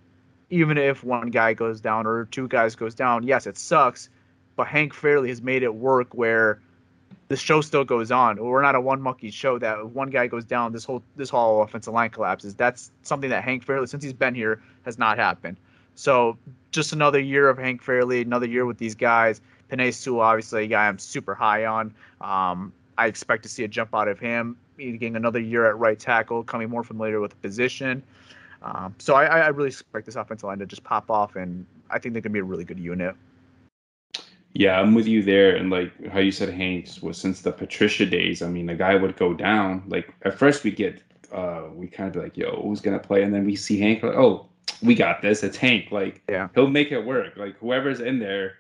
even 0.51 0.79
if 0.79 1.03
one 1.03 1.31
guy 1.31 1.55
goes 1.55 1.81
down 1.81 2.07
or 2.07 2.27
two 2.27 2.49
guys 2.49 2.77
goes 2.77 2.95
down, 2.95 3.23
yes, 3.23 3.47
it 3.47 3.57
sucks, 3.57 4.09
but 4.57 4.67
Hank 4.67 4.93
Fraley 4.93 5.29
has 5.29 5.43
made 5.43 5.63
it 5.63 5.75
work 5.75 6.15
where 6.15 6.61
the 7.29 7.37
show 7.37 7.61
still 7.61 7.85
goes 7.85 8.11
on. 8.11 8.37
We're 8.37 8.63
not 8.63 8.75
a 8.75 8.81
one 8.81 9.01
monkey 9.01 9.31
show 9.31 9.59
that 9.59 9.79
if 9.79 9.87
one 9.87 10.11
guy 10.11 10.27
goes 10.27 10.45
down, 10.45 10.73
this 10.73 10.85
whole 10.85 11.03
this 11.17 11.31
whole 11.31 11.63
offensive 11.63 11.95
line 11.95 12.11
collapses. 12.11 12.55
That's 12.55 12.91
something 13.03 13.31
that 13.31 13.45
Hank 13.45 13.65
Fraley, 13.65 13.87
since 13.87 14.05
he's 14.05 14.13
been 14.13 14.35
here, 14.35 14.63
has 14.85 14.99
not 14.99 15.19
happened. 15.19 15.57
So 15.95 16.37
just 16.71 16.93
another 16.93 17.21
year 17.21 17.49
of 17.49 17.57
Hank 17.57 17.83
Fraley, 17.83 18.21
another 18.21 18.47
year 18.47 18.67
with 18.67 18.79
these 18.79 18.95
guys. 18.95 19.41
Penei 19.71 19.93
Sewell, 19.93 20.21
obviously 20.21 20.65
a 20.65 20.67
guy 20.67 20.89
I'm 20.89 20.99
super 20.99 21.35
high 21.35 21.65
on. 21.65 21.95
Um, 22.21 22.73
I 22.97 23.07
expect 23.07 23.43
to 23.45 23.49
see 23.49 23.65
a 23.65 23.69
jump 23.69 23.95
out 23.95 24.09
of 24.09 24.19
him. 24.19 24.57
Getting 24.77 25.17
another 25.17 25.41
year 25.41 25.67
at 25.67 25.79
right 25.79 25.99
tackle, 25.99 26.43
coming 26.43 26.69
more 26.69 26.83
familiar 26.83 27.21
with 27.21 27.31
the 27.31 27.37
position. 27.37 28.03
Um, 28.63 28.95
so 28.99 29.15
I, 29.15 29.27
I 29.27 29.49
really 29.49 29.69
expect 29.69 30.07
this 30.07 30.17
offensive 30.17 30.47
line 30.47 30.59
to 30.59 30.67
just 30.67 30.83
pop 30.83 31.11
off, 31.11 31.37
and 31.37 31.67
I 31.91 31.99
think 31.99 32.13
they're 32.13 32.23
gonna 32.23 32.33
be 32.33 32.41
a 32.41 32.45
really 32.45 32.65
good 32.65 32.81
unit. 32.81 33.15
Yeah, 34.55 34.81
I'm 34.81 34.95
with 34.95 35.07
you 35.07 35.23
there. 35.23 35.57
And 35.57 35.71
like 35.71 35.93
how 36.09 36.21
you 36.21 36.33
said, 36.33 36.49
Hanks 36.49 37.03
was 37.03 37.19
since 37.19 37.43
the 37.43 37.53
Patricia 37.53 38.07
days. 38.07 38.41
I 38.41 38.49
mean, 38.49 38.67
the 38.67 38.75
guy 38.75 38.95
would 38.95 39.17
go 39.17 39.35
down. 39.35 39.83
Like 39.89 40.13
at 40.23 40.39
first, 40.39 40.65
we 40.65 40.71
get, 40.71 41.03
uh, 41.33 41.65
we 41.73 41.89
kind 41.89 42.07
of 42.09 42.15
be 42.15 42.21
like, 42.21 42.37
"Yo, 42.37 42.63
who's 42.63 42.81
gonna 42.81 42.99
play?" 42.99 43.23
And 43.23 43.35
then 43.35 43.45
we 43.45 43.55
see 43.55 43.79
Hank. 43.79 44.03
Like, 44.03 44.15
oh, 44.15 44.49
we 44.83 44.95
got 44.95 45.23
this. 45.23 45.43
It's 45.43 45.57
Hank. 45.57 45.91
Like, 45.91 46.23
yeah, 46.29 46.49
he'll 46.55 46.69
make 46.69 46.91
it 46.91 47.05
work. 47.05 47.37
Like 47.37 47.57
whoever's 47.59 48.01
in 48.01 48.19
there, 48.19 48.59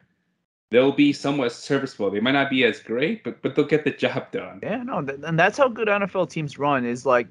they'll 0.74 0.92
be 0.92 1.12
somewhat 1.12 1.52
serviceable. 1.52 2.10
They 2.10 2.18
might 2.18 2.32
not 2.32 2.50
be 2.50 2.64
as 2.64 2.80
great, 2.80 3.22
but 3.22 3.40
but 3.42 3.54
they'll 3.54 3.64
get 3.64 3.84
the 3.84 3.92
job 3.92 4.30
done. 4.32 4.58
Yeah, 4.62 4.82
no, 4.82 4.98
and 4.98 5.38
that's 5.38 5.56
how 5.56 5.68
good 5.68 5.88
NFL 5.88 6.30
teams 6.30 6.58
run. 6.58 6.84
Is 6.84 7.06
like 7.06 7.28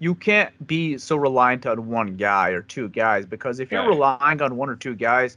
you 0.00 0.14
can't 0.14 0.66
be 0.66 0.98
so 0.98 1.16
reliant 1.16 1.66
on 1.66 1.86
one 1.86 2.16
guy 2.16 2.50
or 2.50 2.62
two 2.62 2.88
guys 2.88 3.26
because 3.26 3.60
if 3.60 3.70
you're 3.70 3.82
right. 3.82 3.88
relying 3.88 4.42
on 4.42 4.56
one 4.56 4.68
or 4.68 4.76
two 4.76 4.94
guys 4.94 5.36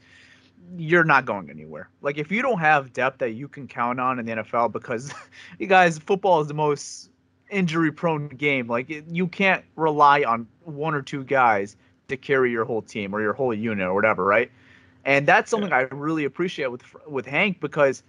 you're 0.77 1.03
not 1.03 1.25
going 1.25 1.49
anywhere. 1.49 1.89
Like 2.01 2.17
if 2.17 2.31
you 2.31 2.41
don't 2.41 2.59
have 2.59 2.93
depth 2.93 3.19
that 3.19 3.31
you 3.31 3.47
can 3.47 3.67
count 3.67 3.99
on 3.99 4.17
in 4.17 4.25
the 4.25 4.31
NFL, 4.31 4.71
because 4.71 5.13
you 5.59 5.67
guys, 5.67 5.97
football 5.97 6.41
is 6.41 6.47
the 6.47 6.53
most 6.53 7.09
injury-prone 7.51 8.29
game. 8.29 8.67
Like 8.67 8.89
you 8.89 9.27
can't 9.27 9.63
rely 9.75 10.23
on 10.23 10.47
one 10.63 10.95
or 10.95 11.01
two 11.01 11.23
guys 11.23 11.75
to 12.07 12.17
carry 12.17 12.51
your 12.51 12.65
whole 12.65 12.81
team 12.81 13.13
or 13.13 13.21
your 13.21 13.33
whole 13.33 13.53
unit 13.53 13.87
or 13.87 13.93
whatever, 13.93 14.23
right? 14.23 14.51
And 15.05 15.27
that's 15.27 15.49
something 15.49 15.69
yeah. 15.69 15.77
I 15.77 15.81
really 15.91 16.23
appreciate 16.25 16.67
with 16.67 16.83
with 17.07 17.25
Hank 17.25 17.59
because 17.59 18.03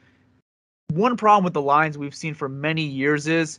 one 0.92 1.16
problem 1.16 1.44
with 1.44 1.54
the 1.54 1.62
Lions 1.62 1.98
we've 1.98 2.14
seen 2.14 2.34
for 2.34 2.48
many 2.48 2.82
years 2.82 3.26
is 3.26 3.58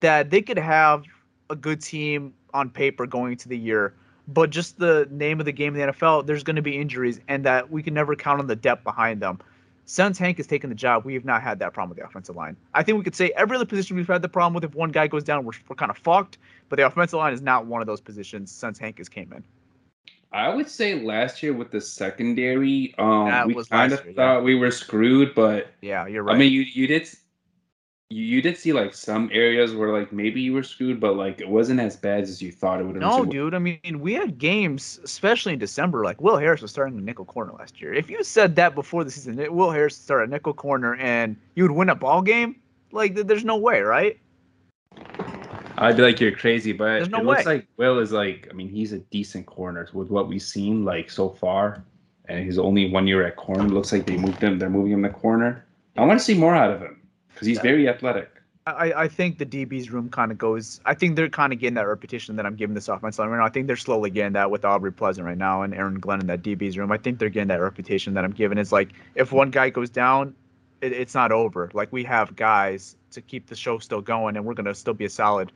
that 0.00 0.30
they 0.30 0.40
could 0.40 0.58
have 0.58 1.04
a 1.50 1.56
good 1.56 1.80
team 1.80 2.32
on 2.54 2.70
paper 2.70 3.06
going 3.06 3.32
into 3.32 3.48
the 3.48 3.58
year, 3.58 3.94
but 4.28 4.50
just 4.50 4.78
the 4.78 5.06
name 5.10 5.40
of 5.40 5.46
the 5.46 5.52
game 5.52 5.74
in 5.74 5.86
the 5.86 5.92
NFL, 5.92 6.26
there's 6.26 6.42
going 6.42 6.56
to 6.56 6.62
be 6.62 6.76
injuries, 6.76 7.20
and 7.28 7.44
that 7.44 7.70
we 7.70 7.82
can 7.82 7.92
never 7.92 8.16
count 8.16 8.40
on 8.40 8.46
the 8.46 8.56
depth 8.56 8.84
behind 8.84 9.20
them. 9.20 9.38
Since 9.86 10.18
Hank 10.18 10.38
has 10.38 10.46
taken 10.46 10.70
the 10.70 10.76
job, 10.76 11.04
we 11.04 11.12
have 11.12 11.26
not 11.26 11.42
had 11.42 11.58
that 11.58 11.74
problem 11.74 11.90
with 11.90 11.98
the 11.98 12.06
offensive 12.06 12.34
line. 12.34 12.56
I 12.72 12.82
think 12.82 12.96
we 12.96 13.04
could 13.04 13.14
say 13.14 13.32
every 13.36 13.56
other 13.56 13.66
position 13.66 13.96
we've 13.96 14.06
had 14.06 14.22
the 14.22 14.28
problem 14.28 14.54
with. 14.54 14.64
If 14.64 14.74
one 14.74 14.90
guy 14.90 15.06
goes 15.06 15.24
down, 15.24 15.44
we're, 15.44 15.52
we're 15.68 15.76
kind 15.76 15.90
of 15.90 15.98
fucked. 15.98 16.38
But 16.70 16.76
the 16.76 16.86
offensive 16.86 17.18
line 17.18 17.34
is 17.34 17.42
not 17.42 17.66
one 17.66 17.82
of 17.82 17.86
those 17.86 18.00
positions 18.00 18.50
since 18.50 18.78
Hank 18.78 18.96
has 18.96 19.10
came 19.10 19.30
in. 19.34 19.44
I 20.34 20.52
would 20.52 20.68
say 20.68 21.00
last 21.00 21.44
year 21.44 21.52
with 21.52 21.70
the 21.70 21.80
secondary, 21.80 22.92
um, 22.98 23.46
we 23.46 23.64
kind 23.66 23.92
of 23.92 24.00
thought 24.00 24.38
yeah. 24.38 24.40
we 24.40 24.56
were 24.56 24.72
screwed, 24.72 25.32
but 25.32 25.68
yeah, 25.80 26.08
you're 26.08 26.24
right. 26.24 26.34
I 26.34 26.38
mean, 26.38 26.52
you 26.52 26.62
you 26.62 26.88
did 26.88 27.08
you, 28.10 28.24
you 28.24 28.42
did 28.42 28.58
see 28.58 28.72
like 28.72 28.94
some 28.94 29.30
areas 29.32 29.76
where 29.76 29.92
like 29.92 30.12
maybe 30.12 30.40
you 30.40 30.52
were 30.52 30.64
screwed, 30.64 30.98
but 30.98 31.16
like 31.16 31.40
it 31.40 31.48
wasn't 31.48 31.78
as 31.78 31.96
bad 31.96 32.24
as 32.24 32.42
you 32.42 32.50
thought 32.50 32.80
it 32.80 32.84
would. 32.84 32.96
No, 32.96 33.24
dude. 33.24 33.54
I 33.54 33.60
mean, 33.60 34.00
we 34.00 34.12
had 34.12 34.36
games, 34.36 34.98
especially 35.04 35.52
in 35.52 35.60
December. 35.60 36.02
Like 36.02 36.20
Will 36.20 36.36
Harris 36.36 36.62
was 36.62 36.72
starting 36.72 36.96
the 36.96 37.02
nickel 37.02 37.26
corner 37.26 37.52
last 37.52 37.80
year. 37.80 37.94
If 37.94 38.10
you 38.10 38.24
said 38.24 38.56
that 38.56 38.74
before 38.74 39.04
the 39.04 39.12
season, 39.12 39.36
Will 39.54 39.70
Harris 39.70 39.96
started 39.96 40.30
a 40.30 40.32
nickel 40.32 40.52
corner 40.52 40.96
and 40.96 41.36
you 41.54 41.62
would 41.62 41.70
win 41.70 41.90
a 41.90 41.94
ball 41.94 42.22
game, 42.22 42.56
like 42.90 43.14
there's 43.14 43.44
no 43.44 43.56
way, 43.56 43.82
right? 43.82 44.18
I'd 45.76 45.96
be 45.96 46.02
like, 46.02 46.20
you're 46.20 46.32
crazy, 46.32 46.72
but 46.72 47.10
no 47.10 47.18
it 47.18 47.24
way. 47.24 47.34
looks 47.34 47.46
like 47.46 47.66
Will 47.76 47.98
is 47.98 48.12
like, 48.12 48.48
I 48.50 48.54
mean, 48.54 48.68
he's 48.68 48.92
a 48.92 48.98
decent 48.98 49.46
corner 49.46 49.88
with 49.92 50.08
what 50.10 50.28
we've 50.28 50.42
seen 50.42 50.84
like 50.84 51.10
so 51.10 51.30
far, 51.30 51.82
and 52.26 52.44
he's 52.44 52.58
only 52.58 52.90
one 52.90 53.06
year 53.06 53.26
at 53.26 53.36
corner. 53.36 53.66
It 53.66 53.70
looks 53.70 53.92
like 53.92 54.06
they 54.06 54.16
moved 54.16 54.40
him. 54.40 54.58
They're 54.58 54.70
moving 54.70 54.92
him 54.92 55.02
to 55.02 55.10
corner. 55.10 55.64
I 55.96 56.04
want 56.04 56.18
to 56.18 56.24
see 56.24 56.34
more 56.34 56.54
out 56.54 56.70
of 56.70 56.80
him 56.80 57.00
because 57.28 57.46
he's 57.46 57.58
very 57.58 57.88
athletic. 57.88 58.30
I, 58.66 58.92
I 58.94 59.08
think 59.08 59.36
the 59.36 59.44
DB's 59.44 59.90
room 59.90 60.08
kind 60.08 60.32
of 60.32 60.38
goes. 60.38 60.80
I 60.86 60.94
think 60.94 61.16
they're 61.16 61.28
kind 61.28 61.52
of 61.52 61.58
getting 61.58 61.74
that 61.74 61.86
reputation 61.86 62.36
that 62.36 62.46
I'm 62.46 62.56
giving 62.56 62.74
this 62.74 62.88
offense 62.88 63.18
line 63.18 63.28
right 63.28 63.36
now. 63.36 63.44
I 63.44 63.50
think 63.50 63.66
they're 63.66 63.76
slowly 63.76 64.08
getting 64.08 64.32
that 64.32 64.50
with 64.50 64.64
Aubrey 64.64 64.90
Pleasant 64.90 65.26
right 65.26 65.36
now 65.36 65.62
and 65.62 65.74
Aaron 65.74 66.00
Glenn 66.00 66.20
in 66.20 66.26
that 66.28 66.42
DB's 66.42 66.78
room. 66.78 66.90
I 66.90 66.96
think 66.96 67.18
they're 67.18 67.28
getting 67.28 67.48
that 67.48 67.60
reputation 67.60 68.14
that 68.14 68.24
I'm 68.24 68.32
giving. 68.32 68.56
It's 68.56 68.72
like 68.72 68.90
if 69.16 69.32
one 69.32 69.50
guy 69.50 69.68
goes 69.68 69.90
down, 69.90 70.34
it, 70.84 70.92
it's 70.92 71.14
not 71.14 71.32
over. 71.32 71.70
Like 71.74 71.92
we 71.92 72.04
have 72.04 72.34
guys 72.36 72.96
to 73.12 73.20
keep 73.20 73.46
the 73.46 73.56
show 73.56 73.78
still 73.78 74.00
going, 74.00 74.36
and 74.36 74.44
we're 74.44 74.54
gonna 74.54 74.74
still 74.74 74.94
be 74.94 75.04
a 75.04 75.10
solid, 75.10 75.52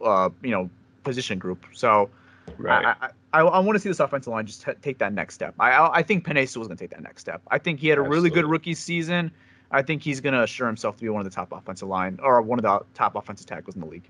uh, 0.00 0.30
you 0.42 0.50
know, 0.50 0.68
position 1.04 1.38
group. 1.38 1.64
So, 1.72 2.10
right. 2.58 2.84
I, 3.00 3.06
I, 3.06 3.40
I, 3.40 3.40
I 3.42 3.58
want 3.60 3.76
to 3.76 3.80
see 3.80 3.88
this 3.88 4.00
offensive 4.00 4.32
line 4.32 4.46
just 4.46 4.64
t- 4.64 4.72
take 4.82 4.98
that 4.98 5.12
next 5.12 5.34
step. 5.34 5.54
I 5.58 5.70
I, 5.72 5.98
I 5.98 6.02
think 6.02 6.24
Penei 6.24 6.48
Sewell's 6.48 6.68
gonna 6.68 6.78
take 6.78 6.90
that 6.90 7.02
next 7.02 7.22
step. 7.22 7.42
I 7.50 7.58
think 7.58 7.80
he 7.80 7.88
had 7.88 7.98
a 7.98 8.02
Absolutely. 8.02 8.30
really 8.30 8.42
good 8.42 8.50
rookie 8.50 8.74
season. 8.74 9.30
I 9.72 9.82
think 9.82 10.02
he's 10.02 10.20
going 10.20 10.34
to 10.34 10.42
assure 10.42 10.66
himself 10.66 10.96
to 10.96 11.02
be 11.02 11.08
one 11.08 11.20
of 11.20 11.24
the 11.24 11.34
top 11.34 11.50
offensive 11.50 11.88
line 11.88 12.18
or 12.22 12.40
one 12.42 12.58
of 12.58 12.62
the 12.62 12.84
top 12.94 13.16
offensive 13.16 13.46
tackles 13.46 13.74
in 13.74 13.80
the 13.80 13.86
league. 13.86 14.08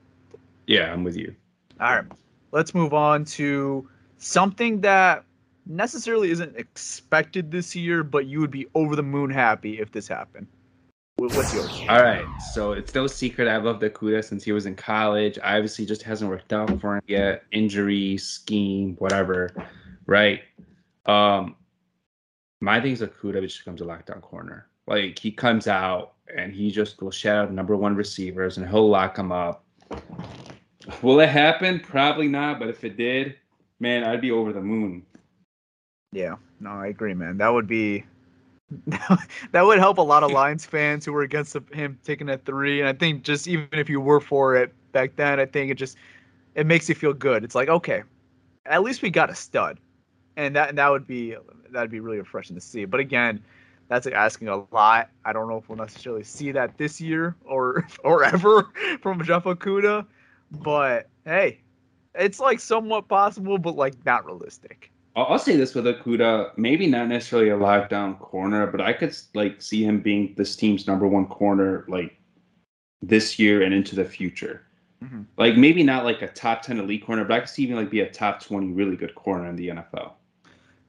Yeah, 0.66 0.92
I'm 0.92 1.04
with 1.04 1.16
you. 1.16 1.34
All 1.80 1.94
right. 1.94 2.04
Let's 2.50 2.74
move 2.74 2.92
on 2.92 3.24
to 3.26 3.88
something 4.18 4.80
that 4.80 5.24
necessarily 5.66 6.30
isn't 6.30 6.56
expected 6.56 7.50
this 7.50 7.74
year, 7.76 8.02
but 8.02 8.26
you 8.26 8.40
would 8.40 8.50
be 8.50 8.66
over 8.74 8.96
the 8.96 9.02
moon 9.02 9.30
happy 9.30 9.78
if 9.80 9.92
this 9.92 10.08
happened. 10.08 10.46
What's 11.28 11.54
yours? 11.54 11.70
All 11.88 12.02
right. 12.02 12.26
So 12.52 12.72
it's 12.72 12.94
no 12.94 13.06
secret 13.06 13.46
I 13.46 13.56
love 13.58 13.78
Okudah 13.78 14.24
since 14.24 14.42
he 14.42 14.50
was 14.50 14.66
in 14.66 14.74
college. 14.74 15.38
Obviously, 15.44 15.86
just 15.86 16.02
hasn't 16.02 16.28
worked 16.28 16.52
out 16.52 16.80
for 16.80 16.96
him 16.96 17.02
yet. 17.06 17.44
Injury, 17.52 18.18
scheme, 18.18 18.96
whatever. 18.98 19.50
Right. 20.06 20.40
Um, 21.06 21.54
my 22.60 22.80
thing 22.80 22.92
is 22.92 23.02
Okudah 23.02 23.40
just 23.40 23.58
becomes 23.58 23.80
a 23.80 23.84
lockdown 23.84 24.20
corner. 24.20 24.66
Like 24.88 25.16
he 25.16 25.30
comes 25.30 25.68
out 25.68 26.14
and 26.36 26.52
he 26.52 26.72
just 26.72 27.00
will 27.00 27.12
shout 27.12 27.44
out 27.44 27.52
number 27.52 27.76
one 27.76 27.94
receivers 27.94 28.58
and 28.58 28.68
he'll 28.68 28.88
lock 28.88 29.14
them 29.14 29.30
up. 29.30 29.64
Will 31.02 31.20
it 31.20 31.28
happen? 31.28 31.78
Probably 31.78 32.26
not. 32.26 32.58
But 32.58 32.68
if 32.68 32.82
it 32.82 32.96
did, 32.96 33.36
man, 33.78 34.02
I'd 34.02 34.20
be 34.20 34.32
over 34.32 34.52
the 34.52 34.60
moon. 34.60 35.06
Yeah, 36.10 36.34
no, 36.60 36.70
I 36.70 36.88
agree, 36.88 37.14
man. 37.14 37.38
That 37.38 37.48
would 37.48 37.68
be 37.68 38.04
that 39.52 39.62
would 39.62 39.78
help 39.78 39.98
a 39.98 40.02
lot 40.02 40.22
of 40.22 40.30
Lions 40.30 40.64
fans 40.64 41.04
who 41.04 41.12
were 41.12 41.22
against 41.22 41.56
him 41.72 41.98
taking 42.04 42.28
a 42.28 42.38
three. 42.38 42.80
And 42.80 42.88
I 42.88 42.92
think 42.92 43.22
just 43.22 43.48
even 43.48 43.68
if 43.72 43.88
you 43.88 44.00
were 44.00 44.20
for 44.20 44.56
it 44.56 44.72
back 44.92 45.16
then, 45.16 45.40
I 45.40 45.46
think 45.46 45.70
it 45.70 45.74
just 45.74 45.96
it 46.54 46.66
makes 46.66 46.88
you 46.88 46.94
feel 46.94 47.12
good. 47.12 47.44
It's 47.44 47.54
like 47.54 47.68
okay, 47.68 48.02
at 48.66 48.82
least 48.82 49.02
we 49.02 49.10
got 49.10 49.30
a 49.30 49.34
stud, 49.34 49.78
and 50.36 50.54
that 50.56 50.68
and 50.68 50.78
that 50.78 50.90
would 50.90 51.06
be 51.06 51.36
that'd 51.70 51.90
be 51.90 52.00
really 52.00 52.18
refreshing 52.18 52.54
to 52.54 52.60
see. 52.60 52.84
But 52.84 53.00
again, 53.00 53.42
that's 53.88 54.06
asking 54.06 54.48
a 54.48 54.64
lot. 54.72 55.10
I 55.24 55.32
don't 55.32 55.48
know 55.48 55.58
if 55.58 55.68
we'll 55.68 55.78
necessarily 55.78 56.24
see 56.24 56.52
that 56.52 56.78
this 56.78 57.00
year 57.00 57.36
or 57.44 57.86
or 58.04 58.24
ever 58.24 58.68
from 59.00 59.22
Jeff 59.24 59.44
Okudah, 59.44 60.06
but 60.62 61.08
hey, 61.24 61.60
it's 62.14 62.40
like 62.40 62.60
somewhat 62.60 63.08
possible, 63.08 63.58
but 63.58 63.76
like 63.76 63.94
not 64.04 64.24
realistic. 64.24 64.91
I'll 65.14 65.38
say 65.38 65.56
this 65.56 65.74
with 65.74 65.84
Okudah, 65.84 66.56
maybe 66.56 66.86
not 66.86 67.08
necessarily 67.08 67.50
a 67.50 67.56
lockdown 67.56 68.18
corner, 68.18 68.66
but 68.66 68.80
I 68.80 68.94
could 68.94 69.14
like 69.34 69.60
see 69.60 69.84
him 69.84 70.00
being 70.00 70.34
this 70.36 70.56
team's 70.56 70.86
number 70.86 71.06
one 71.06 71.26
corner 71.26 71.84
like 71.86 72.16
this 73.02 73.38
year 73.38 73.62
and 73.62 73.74
into 73.74 73.94
the 73.94 74.04
future. 74.04 74.62
Mm-hmm. 75.04 75.22
Like 75.36 75.56
maybe 75.56 75.82
not 75.82 76.04
like 76.04 76.22
a 76.22 76.28
top 76.28 76.62
ten 76.62 76.78
elite 76.78 77.04
corner, 77.04 77.24
but 77.24 77.34
I 77.34 77.40
could 77.40 77.48
see 77.50 77.64
even 77.64 77.76
like 77.76 77.90
be 77.90 78.00
a 78.00 78.10
top 78.10 78.42
twenty 78.42 78.72
really 78.72 78.96
good 78.96 79.14
corner 79.14 79.48
in 79.48 79.56
the 79.56 79.68
NFL. 79.68 80.12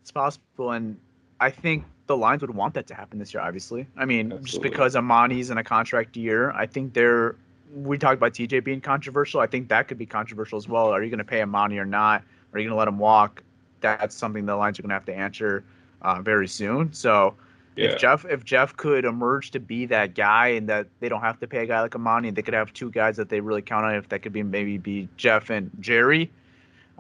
It's 0.02 0.12
possible, 0.12 0.72
and 0.72 0.98
I 1.40 1.50
think 1.50 1.84
the 2.08 2.16
Lions 2.16 2.42
would 2.42 2.56
want 2.56 2.76
that 2.76 2.88
to 2.88 2.94
happen 2.94 3.20
this 3.20 3.34
year. 3.34 3.42
Obviously, 3.42 3.88
I 3.98 4.06
mean, 4.06 4.28
Absolutely. 4.28 4.50
just 4.50 4.62
because 4.62 4.96
Amani's 4.96 5.50
in 5.50 5.58
a 5.58 5.64
contract 5.64 6.16
year, 6.16 6.52
I 6.52 6.66
think 6.66 6.94
they're. 6.94 7.36
We 7.74 7.98
talked 7.98 8.18
about 8.18 8.34
TJ 8.34 8.64
being 8.64 8.82
controversial. 8.82 9.40
I 9.40 9.48
think 9.48 9.68
that 9.70 9.88
could 9.88 9.98
be 9.98 10.06
controversial 10.06 10.60
as 10.60 10.68
well. 10.68 10.90
Are 10.90 11.02
you 11.02 11.10
going 11.10 11.18
to 11.18 11.26
pay 11.26 11.42
Amani 11.42 11.80
or 11.80 11.86
not? 11.86 12.24
Are 12.54 12.60
you 12.60 12.70
going 12.70 12.76
to 12.76 12.78
let 12.78 12.88
him 12.88 13.00
walk? 13.00 13.42
That's 13.84 14.16
something 14.16 14.48
the 14.48 14.56
Lions 14.56 14.80
are 14.80 14.82
going 14.82 14.90
to 14.90 14.96
have 14.96 15.06
to 15.06 15.16
answer 15.16 15.64
uh, 16.02 16.22
very 16.22 16.48
soon. 16.48 16.92
So. 16.94 17.36
Yeah. 17.76 17.86
If 17.86 18.00
Jeff 18.00 18.24
if 18.26 18.46
Jeff 18.46 18.78
could 18.78 19.04
emerge 19.04 19.50
to 19.50 19.60
be 19.60 19.88
that 19.88 20.14
guy 20.14 20.50
and 20.50 20.70
that 20.70 20.86
they 21.00 21.10
don't 21.10 21.22
have 21.22 21.40
to 21.40 21.48
pay 21.48 21.64
a 21.64 21.66
guy 21.66 21.82
like 21.82 21.96
Amani, 21.96 22.30
they 22.30 22.44
could 22.44 22.54
have 22.54 22.72
two 22.72 22.92
guys 22.92 23.18
that 23.18 23.30
they 23.30 23.40
really 23.40 23.64
count 23.64 23.84
on. 23.84 23.96
If 23.96 24.10
that 24.10 24.20
could 24.20 24.32
be 24.32 24.44
maybe 24.44 24.78
be 24.78 25.10
Jeff 25.18 25.50
and 25.50 25.72
Jerry, 25.80 26.30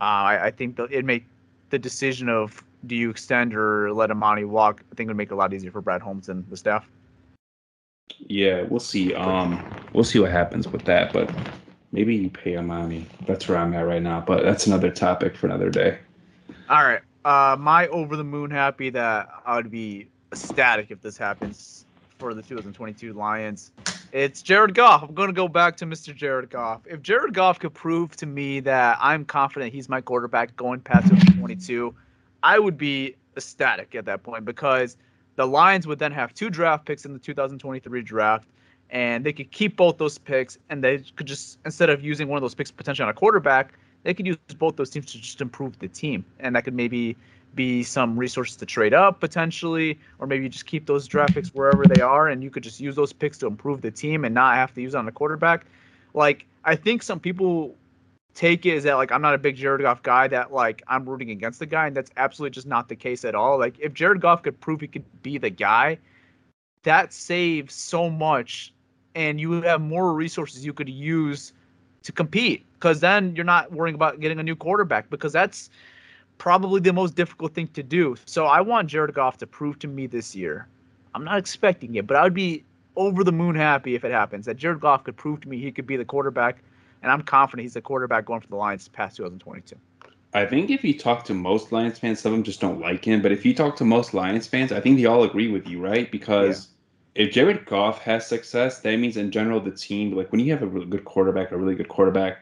uh, 0.01 0.03
I, 0.05 0.45
I 0.45 0.49
think 0.49 0.79
it 0.79 1.05
make 1.05 1.27
the 1.69 1.77
decision 1.77 2.27
of 2.27 2.63
do 2.87 2.95
you 2.95 3.09
extend 3.09 3.53
or 3.55 3.93
let 3.93 4.11
Amani 4.11 4.45
walk? 4.45 4.81
I 4.91 4.95
think 4.95 5.07
it 5.07 5.11
would 5.11 5.17
make 5.17 5.29
it 5.29 5.33
a 5.33 5.37
lot 5.37 5.53
easier 5.53 5.71
for 5.71 5.81
Brad 5.81 6.01
Holmes 6.01 6.29
and 6.29 6.43
the 6.49 6.57
staff. 6.57 6.89
Yeah, 8.17 8.63
we'll 8.63 8.79
see. 8.79 9.13
Um, 9.13 9.63
we'll 9.93 10.03
see 10.03 10.19
what 10.19 10.31
happens 10.31 10.67
with 10.67 10.85
that. 10.85 11.13
But 11.13 11.33
maybe 11.91 12.15
you 12.15 12.29
pay 12.29 12.57
Amani. 12.57 13.05
That's 13.25 13.47
where 13.47 13.57
I'm 13.57 13.73
at 13.73 13.85
right 13.85 14.01
now, 14.01 14.21
but 14.21 14.43
that's 14.43 14.67
another 14.67 14.89
topic 14.89 15.35
for 15.37 15.45
another 15.45 15.69
day. 15.69 15.99
All 16.69 16.83
right. 16.83 17.01
Uh, 17.25 17.55
my 17.59 17.87
over 17.87 18.17
the 18.17 18.23
moon 18.23 18.51
happy 18.51 18.89
that 18.89 19.29
I 19.45 19.55
would 19.55 19.71
be 19.71 20.07
ecstatic 20.31 20.91
if 20.91 21.01
this 21.01 21.17
happens 21.17 21.85
for 22.17 22.33
the 22.33 22.41
2022 22.41 23.13
Lions. 23.13 23.71
It's 24.11 24.41
Jared 24.41 24.75
Goff. 24.75 25.03
I'm 25.03 25.13
going 25.13 25.27
to 25.29 25.33
go 25.33 25.47
back 25.47 25.75
to 25.77 25.85
Mr. 25.85 26.15
Jared 26.15 26.49
Goff. 26.49 26.81
If 26.85 27.01
Jared 27.01 27.33
Goff 27.33 27.59
could 27.59 27.73
prove 27.73 28.15
to 28.17 28.25
me 28.25 28.59
that 28.61 28.97
I'm 29.01 29.25
confident 29.25 29.73
he's 29.73 29.89
my 29.89 30.01
quarterback 30.01 30.55
going 30.55 30.81
past 30.81 31.07
2022, 31.07 31.95
I 32.43 32.59
would 32.59 32.77
be 32.77 33.15
ecstatic 33.35 33.95
at 33.95 34.05
that 34.05 34.23
point 34.23 34.45
because 34.45 34.97
the 35.35 35.47
Lions 35.47 35.87
would 35.87 35.99
then 35.99 36.11
have 36.11 36.33
two 36.33 36.49
draft 36.49 36.85
picks 36.85 37.05
in 37.05 37.13
the 37.13 37.19
2023 37.19 38.01
draft 38.03 38.47
and 38.89 39.25
they 39.25 39.33
could 39.33 39.51
keep 39.51 39.75
both 39.75 39.97
those 39.97 40.17
picks 40.17 40.57
and 40.69 40.83
they 40.83 40.99
could 41.15 41.25
just 41.25 41.57
instead 41.65 41.89
of 41.89 42.03
using 42.03 42.27
one 42.27 42.37
of 42.37 42.41
those 42.41 42.53
picks 42.53 42.69
potentially 42.69 43.03
on 43.03 43.09
a 43.09 43.13
quarterback, 43.13 43.73
they 44.03 44.13
could 44.13 44.27
use 44.27 44.37
both 44.57 44.75
those 44.75 44.89
teams 44.89 45.07
to 45.07 45.17
just 45.17 45.41
improve 45.41 45.79
the 45.79 45.87
team. 45.87 46.25
And 46.39 46.55
that 46.55 46.63
could 46.63 46.73
maybe 46.73 47.15
be 47.55 47.83
some 47.83 48.17
resources 48.17 48.55
to 48.57 48.65
trade 48.65 48.93
up 48.93 49.19
potentially, 49.19 49.99
or 50.19 50.27
maybe 50.27 50.43
you 50.43 50.49
just 50.49 50.65
keep 50.65 50.85
those 50.85 51.07
draft 51.07 51.33
picks 51.33 51.49
wherever 51.49 51.85
they 51.85 52.01
are, 52.01 52.27
and 52.27 52.43
you 52.43 52.49
could 52.49 52.63
just 52.63 52.79
use 52.79 52.95
those 52.95 53.13
picks 53.13 53.37
to 53.39 53.47
improve 53.47 53.81
the 53.81 53.91
team 53.91 54.25
and 54.25 54.33
not 54.33 54.55
have 54.55 54.73
to 54.73 54.81
use 54.81 54.95
on 54.95 55.07
a 55.07 55.11
quarterback. 55.11 55.65
Like 56.13 56.45
I 56.65 56.75
think 56.75 57.03
some 57.03 57.19
people 57.19 57.75
take 58.33 58.65
it 58.65 58.75
as 58.75 58.83
that 58.83 58.95
like 58.95 59.11
I'm 59.11 59.21
not 59.21 59.35
a 59.35 59.37
big 59.37 59.55
Jared 59.55 59.81
Goff 59.81 60.01
guy 60.01 60.27
that 60.29 60.51
like 60.51 60.81
I'm 60.87 61.07
rooting 61.07 61.29
against 61.31 61.59
the 61.59 61.65
guy, 61.65 61.87
and 61.87 61.95
that's 61.95 62.11
absolutely 62.17 62.53
just 62.53 62.67
not 62.67 62.89
the 62.89 62.95
case 62.95 63.23
at 63.25 63.35
all. 63.35 63.59
Like 63.59 63.79
if 63.79 63.93
Jared 63.93 64.21
Goff 64.21 64.43
could 64.43 64.59
prove 64.59 64.81
he 64.81 64.87
could 64.87 65.05
be 65.21 65.37
the 65.37 65.49
guy, 65.49 65.97
that 66.83 67.13
saves 67.13 67.75
so 67.75 68.09
much, 68.09 68.73
and 69.15 69.39
you 69.39 69.61
have 69.61 69.81
more 69.81 70.13
resources 70.13 70.65
you 70.65 70.73
could 70.73 70.89
use 70.89 71.53
to 72.03 72.11
compete 72.11 72.65
because 72.73 72.99
then 72.99 73.35
you're 73.35 73.45
not 73.45 73.71
worrying 73.71 73.95
about 73.95 74.19
getting 74.19 74.39
a 74.39 74.43
new 74.43 74.55
quarterback 74.55 75.09
because 75.09 75.33
that's 75.33 75.69
probably 76.37 76.79
the 76.81 76.93
most 76.93 77.15
difficult 77.15 77.53
thing 77.53 77.67
to 77.69 77.83
do. 77.83 78.15
So 78.25 78.45
I 78.45 78.61
want 78.61 78.89
Jared 78.89 79.13
Goff 79.13 79.37
to 79.37 79.47
prove 79.47 79.79
to 79.79 79.87
me 79.87 80.07
this 80.07 80.35
year. 80.35 80.67
I'm 81.15 81.23
not 81.23 81.37
expecting 81.37 81.95
it, 81.95 82.05
but 82.07 82.17
I 82.17 82.23
would 82.23 82.33
be 82.33 82.63
over 82.95 83.23
the 83.23 83.31
moon 83.31 83.55
happy 83.55 83.95
if 83.95 84.03
it 84.03 84.11
happens 84.11 84.45
that 84.45 84.57
Jared 84.57 84.81
Goff 84.81 85.03
could 85.03 85.15
prove 85.15 85.41
to 85.41 85.49
me 85.49 85.59
he 85.59 85.71
could 85.71 85.87
be 85.87 85.95
the 85.95 86.05
quarterback, 86.05 86.57
and 87.01 87.11
I'm 87.11 87.21
confident 87.21 87.63
he's 87.63 87.73
the 87.73 87.81
quarterback 87.81 88.25
going 88.25 88.41
for 88.41 88.47
the 88.47 88.55
Lions 88.55 88.87
past 88.87 89.17
2022. 89.17 89.75
I 90.35 90.45
think 90.45 90.71
if 90.71 90.83
you 90.83 90.97
talk 90.97 91.23
to 91.25 91.33
most 91.33 91.71
Lions 91.71 91.99
fans, 91.99 92.19
some 92.19 92.31
of 92.33 92.37
them 92.37 92.43
just 92.43 92.59
don't 92.59 92.79
like 92.79 93.05
him. 93.05 93.21
But 93.21 93.31
if 93.31 93.45
you 93.45 93.53
talk 93.53 93.75
to 93.77 93.85
most 93.85 94.15
Lions 94.15 94.47
fans, 94.47 94.71
I 94.71 94.81
think 94.81 94.97
they 94.97 95.05
all 95.05 95.23
agree 95.23 95.49
with 95.51 95.67
you, 95.67 95.79
right? 95.79 96.11
Because. 96.11 96.69
If 97.15 97.31
Jared 97.31 97.65
Goff 97.65 97.99
has 97.99 98.25
success, 98.25 98.79
that 98.79 98.97
means 98.97 99.17
in 99.17 99.31
general 99.31 99.59
the 99.59 99.71
team, 99.71 100.15
like 100.15 100.31
when 100.31 100.41
you 100.41 100.51
have 100.51 100.63
a 100.63 100.67
really 100.67 100.87
good 100.87 101.05
quarterback, 101.05 101.51
a 101.51 101.57
really 101.57 101.75
good 101.75 101.89
quarterback, 101.89 102.39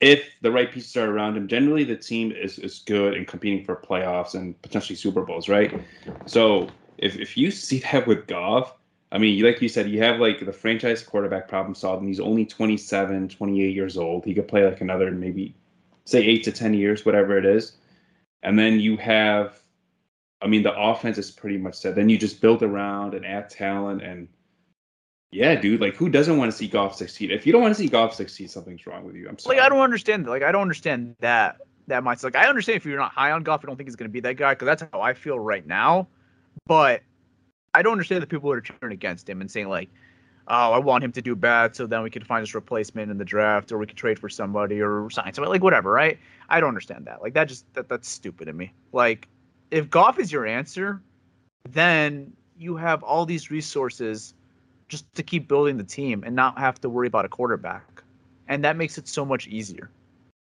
if 0.00 0.24
the 0.40 0.50
right 0.50 0.70
pieces 0.70 0.96
are 0.96 1.10
around 1.10 1.36
him, 1.36 1.46
generally 1.48 1.84
the 1.84 1.96
team 1.96 2.32
is, 2.32 2.58
is 2.58 2.80
good 2.80 3.14
in 3.14 3.24
competing 3.24 3.64
for 3.64 3.76
playoffs 3.76 4.34
and 4.34 4.60
potentially 4.62 4.96
Super 4.96 5.22
Bowls, 5.22 5.48
right? 5.48 5.72
So 6.26 6.68
if, 6.98 7.16
if 7.16 7.36
you 7.36 7.50
see 7.50 7.78
that 7.92 8.06
with 8.06 8.26
Goff, 8.26 8.74
I 9.12 9.18
mean, 9.18 9.42
like 9.44 9.60
you 9.60 9.68
said, 9.68 9.90
you 9.90 10.02
have 10.02 10.20
like 10.20 10.44
the 10.44 10.52
franchise 10.52 11.02
quarterback 11.02 11.46
problem 11.46 11.74
solved, 11.74 12.00
and 12.00 12.08
he's 12.08 12.20
only 12.20 12.46
27, 12.46 13.28
28 13.28 13.74
years 13.74 13.98
old. 13.98 14.24
He 14.24 14.34
could 14.34 14.48
play 14.48 14.64
like 14.64 14.80
another 14.80 15.10
maybe, 15.10 15.54
say, 16.06 16.22
eight 16.24 16.44
to 16.44 16.52
10 16.52 16.74
years, 16.74 17.04
whatever 17.04 17.36
it 17.36 17.44
is. 17.44 17.76
And 18.42 18.58
then 18.58 18.80
you 18.80 18.96
have, 18.96 19.61
I 20.42 20.46
mean, 20.48 20.62
the 20.62 20.74
offense 20.78 21.18
is 21.18 21.30
pretty 21.30 21.58
much 21.58 21.76
set. 21.76 21.94
Then 21.94 22.08
you 22.08 22.18
just 22.18 22.40
build 22.40 22.62
around 22.62 23.14
and 23.14 23.24
add 23.24 23.50
talent 23.50 24.02
and– 24.02 24.28
yeah, 25.32 25.54
dude. 25.54 25.80
Like, 25.80 25.96
who 25.96 26.10
doesn't 26.10 26.36
want 26.36 26.52
to 26.52 26.56
see 26.56 26.68
Goff 26.68 26.94
succeed? 26.94 27.30
If 27.30 27.46
you 27.46 27.52
don't 27.54 27.62
want 27.62 27.74
to 27.74 27.82
see 27.82 27.88
Goff 27.88 28.14
succeed, 28.14 28.50
something's 28.50 28.86
wrong 28.86 29.02
with 29.04 29.16
you. 29.16 29.26
I'm 29.28 29.38
sorry. 29.38 29.56
Like, 29.56 29.64
I 29.64 29.70
don't 29.70 29.80
understand. 29.80 30.26
Like, 30.26 30.42
I 30.42 30.52
don't 30.52 30.60
understand 30.60 31.16
that 31.20 31.56
that 31.86 32.04
much. 32.04 32.22
Like, 32.22 32.36
I 32.36 32.46
understand 32.48 32.76
if 32.76 32.84
you're 32.84 32.98
not 32.98 33.12
high 33.12 33.30
on 33.30 33.42
Goff, 33.42 33.64
I 33.64 33.66
don't 33.66 33.76
think 33.76 33.88
he's 33.88 33.96
going 33.96 34.10
to 34.10 34.12
be 34.12 34.20
that 34.20 34.36
guy 34.36 34.52
because 34.52 34.66
that's 34.66 34.84
how 34.92 35.00
I 35.00 35.14
feel 35.14 35.38
right 35.38 35.66
now. 35.66 36.06
But 36.66 37.00
I 37.72 37.80
don't 37.80 37.92
understand 37.92 38.22
the 38.22 38.26
people 38.26 38.50
that 38.50 38.58
are 38.58 38.60
cheering 38.60 38.92
against 38.92 39.26
him 39.26 39.40
and 39.40 39.50
saying 39.50 39.70
like, 39.70 39.88
"Oh, 40.48 40.72
I 40.72 40.78
want 40.78 41.02
him 41.02 41.12
to 41.12 41.22
do 41.22 41.34
bad, 41.34 41.74
so 41.74 41.86
then 41.86 42.02
we 42.02 42.10
can 42.10 42.22
find 42.22 42.42
his 42.42 42.54
replacement 42.54 43.10
in 43.10 43.16
the 43.16 43.24
draft, 43.24 43.72
or 43.72 43.78
we 43.78 43.86
can 43.86 43.96
trade 43.96 44.18
for 44.18 44.28
somebody, 44.28 44.82
or 44.82 45.08
sign 45.08 45.32
somebody, 45.32 45.50
like 45.50 45.62
whatever." 45.62 45.90
Right? 45.90 46.18
I 46.50 46.60
don't 46.60 46.68
understand 46.68 47.06
that. 47.06 47.22
Like, 47.22 47.32
that 47.32 47.48
just 47.48 47.64
that 47.72 47.88
that's 47.88 48.06
stupid 48.06 48.44
to 48.44 48.52
me. 48.52 48.74
Like, 48.92 49.28
if 49.72 49.88
Goff 49.88 50.18
is 50.20 50.30
your 50.30 50.46
answer, 50.46 51.00
then 51.68 52.32
you 52.58 52.76
have 52.76 53.02
all 53.02 53.26
these 53.26 53.50
resources 53.50 54.34
just 54.88 55.12
to 55.14 55.22
keep 55.22 55.48
building 55.48 55.78
the 55.78 55.84
team 55.84 56.22
and 56.24 56.36
not 56.36 56.58
have 56.58 56.80
to 56.82 56.88
worry 56.88 57.06
about 57.06 57.24
a 57.24 57.28
quarterback. 57.28 58.02
And 58.48 58.62
that 58.64 58.76
makes 58.76 58.98
it 58.98 59.08
so 59.08 59.24
much 59.24 59.48
easier. 59.48 59.90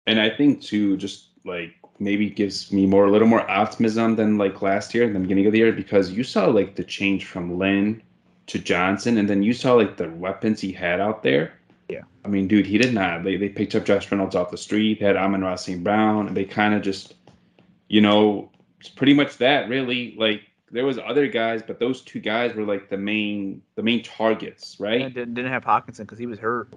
And 0.06 0.22
I 0.22 0.30
think 0.30 0.62
too, 0.62 0.96
just 0.98 1.30
like 1.44 1.74
maybe 2.00 2.30
gives 2.30 2.72
me 2.72 2.86
more 2.86 3.06
a 3.06 3.12
little 3.12 3.28
more 3.28 3.50
optimism 3.50 4.16
than 4.16 4.38
like 4.38 4.62
last 4.62 4.94
year 4.94 5.04
in 5.04 5.14
the 5.14 5.20
beginning 5.20 5.48
of 5.48 5.52
the 5.52 5.58
year 5.58 5.72
because 5.72 6.12
you 6.12 6.24
saw 6.24 6.46
like 6.46 6.76
the 6.76 6.84
change 6.84 7.26
from 7.26 7.58
Lynn 7.58 8.04
to 8.46 8.60
Johnson 8.60 9.18
and 9.18 9.28
then 9.28 9.42
you 9.42 9.54
saw 9.54 9.74
like 9.74 9.98
the 9.98 10.10
weapons 10.12 10.62
he 10.62 10.72
had 10.72 11.02
out 11.02 11.24
there. 11.24 11.54
Yeah. 11.90 12.04
I 12.24 12.28
mean, 12.28 12.48
dude, 12.48 12.68
he 12.68 12.78
did 12.78 12.94
not. 12.94 13.24
They 13.24 13.36
they 13.36 13.50
picked 13.50 13.74
up 13.74 13.86
Josh 13.86 14.12
Reynolds 14.12 14.36
off 14.36 14.52
the 14.52 14.58
street, 14.58 15.00
they 15.00 15.08
had 15.08 15.18
Amon-Ra 15.18 15.56
St. 15.56 15.84
Brown, 15.84 16.28
and 16.28 16.38
they 16.38 16.46
kind 16.46 16.76
of 16.76 16.84
just, 16.84 17.16
you 17.88 18.02
know, 18.02 18.52
it's 18.88 18.96
pretty 18.96 19.14
much 19.14 19.38
that 19.38 19.70
really. 19.70 20.16
Like 20.18 20.42
there 20.72 20.86
was 20.86 20.98
other 20.98 21.28
guys, 21.28 21.62
but 21.62 21.80
those 21.80 22.02
two 22.02 22.20
guys 22.20 22.56
were 22.56 22.64
like 22.64 22.90
the 22.90 22.98
main 22.98 23.62
the 23.76 23.84
main 23.84 24.04
targets, 24.04 24.78
right? 24.80 25.02
And 25.02 25.14
didn't, 25.14 25.34
didn't 25.34 25.52
have 25.52 25.64
Hockenson 25.64 26.00
because 26.00 26.20
he 26.20 26.26
was 26.26 26.40
hurt. 26.40 26.74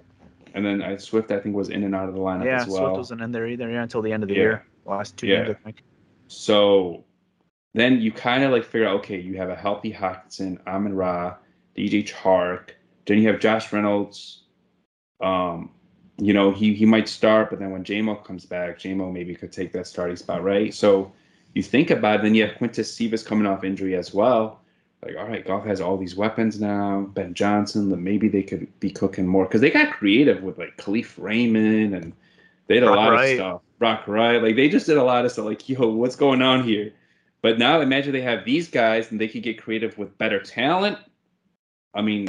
And 0.53 0.65
then 0.65 0.81
uh, 0.81 0.97
Swift, 0.97 1.31
I 1.31 1.39
think, 1.39 1.55
was 1.55 1.69
in 1.69 1.83
and 1.83 1.95
out 1.95 2.09
of 2.09 2.15
the 2.15 2.19
lineup 2.19 2.45
yeah, 2.45 2.61
as 2.61 2.67
well. 2.67 2.77
Swift 2.77 2.97
wasn't 2.97 3.21
in 3.21 3.31
there 3.31 3.47
either 3.47 3.69
yeah, 3.71 3.83
until 3.83 4.01
the 4.01 4.11
end 4.11 4.23
of 4.23 4.29
the 4.29 4.35
yeah. 4.35 4.41
year. 4.41 4.65
Last 4.85 5.15
two 5.15 5.27
yeah. 5.27 5.45
games, 5.45 5.55
I 5.61 5.63
think. 5.63 5.83
So 6.27 7.05
then 7.73 8.01
you 8.01 8.11
kind 8.11 8.43
of 8.43 8.51
like 8.51 8.65
figure 8.65 8.87
out, 8.87 8.97
okay, 8.97 9.19
you 9.19 9.37
have 9.37 9.49
a 9.49 9.55
healthy 9.55 9.93
Hockenson, 9.93 10.59
Amon 10.67 10.93
Ra, 10.93 11.35
DJ 11.77 12.05
Chark. 12.05 12.71
Then 13.05 13.19
you 13.19 13.29
have 13.29 13.39
Josh 13.39 13.71
Reynolds. 13.71 14.43
Um, 15.21 15.71
you 16.17 16.33
know, 16.33 16.51
he 16.51 16.73
he 16.73 16.85
might 16.85 17.07
start, 17.07 17.49
but 17.49 17.59
then 17.59 17.71
when 17.71 17.85
Jamo 17.85 18.21
comes 18.21 18.45
back, 18.45 18.77
Jamo 18.77 19.11
maybe 19.11 19.33
could 19.33 19.53
take 19.53 19.71
that 19.71 19.87
starting 19.87 20.17
spot, 20.17 20.43
right? 20.43 20.73
So 20.73 21.13
you 21.53 21.63
think 21.63 21.89
about 21.89 22.19
it, 22.19 22.23
then 22.23 22.35
you 22.35 22.45
have 22.45 22.55
Quintez 22.55 22.85
Cephus 22.85 23.23
coming 23.23 23.45
off 23.45 23.63
injury 23.63 23.95
as 23.95 24.13
well. 24.13 24.59
Like, 25.03 25.15
all 25.17 25.27
right, 25.27 25.45
Goff 25.45 25.65
has 25.65 25.81
all 25.81 25.97
these 25.97 26.15
weapons 26.15 26.61
now. 26.61 27.09
Ben 27.13 27.33
Johnson, 27.33 27.89
that 27.89 27.97
maybe 27.97 28.27
they 28.27 28.43
could 28.43 28.67
be 28.79 28.91
cooking 28.91 29.25
more 29.25 29.45
because 29.45 29.61
they 29.61 29.71
got 29.71 29.93
creative 29.93 30.43
with 30.43 30.59
like 30.59 30.77
Kalif 30.77 31.13
Raymond 31.17 31.95
and 31.95 32.13
they 32.67 32.75
did 32.75 32.83
a 32.83 32.91
lot 32.91 33.11
Wright. 33.11 33.31
of 33.31 33.35
stuff. 33.37 33.61
Brock 33.79 34.07
Wright, 34.07 34.41
like 34.41 34.55
they 34.55 34.69
just 34.69 34.85
did 34.85 34.97
a 34.97 35.03
lot 35.03 35.25
of 35.25 35.31
stuff. 35.31 35.45
Like, 35.45 35.67
yo, 35.67 35.89
what's 35.89 36.15
going 36.15 36.43
on 36.43 36.63
here? 36.63 36.93
But 37.41 37.57
now 37.57 37.81
imagine 37.81 38.13
they 38.13 38.21
have 38.21 38.45
these 38.45 38.69
guys 38.69 39.09
and 39.09 39.19
they 39.19 39.27
could 39.27 39.41
get 39.41 39.59
creative 39.59 39.97
with 39.97 40.15
better 40.19 40.39
talent. 40.39 40.99
I 41.95 42.03
mean, 42.03 42.27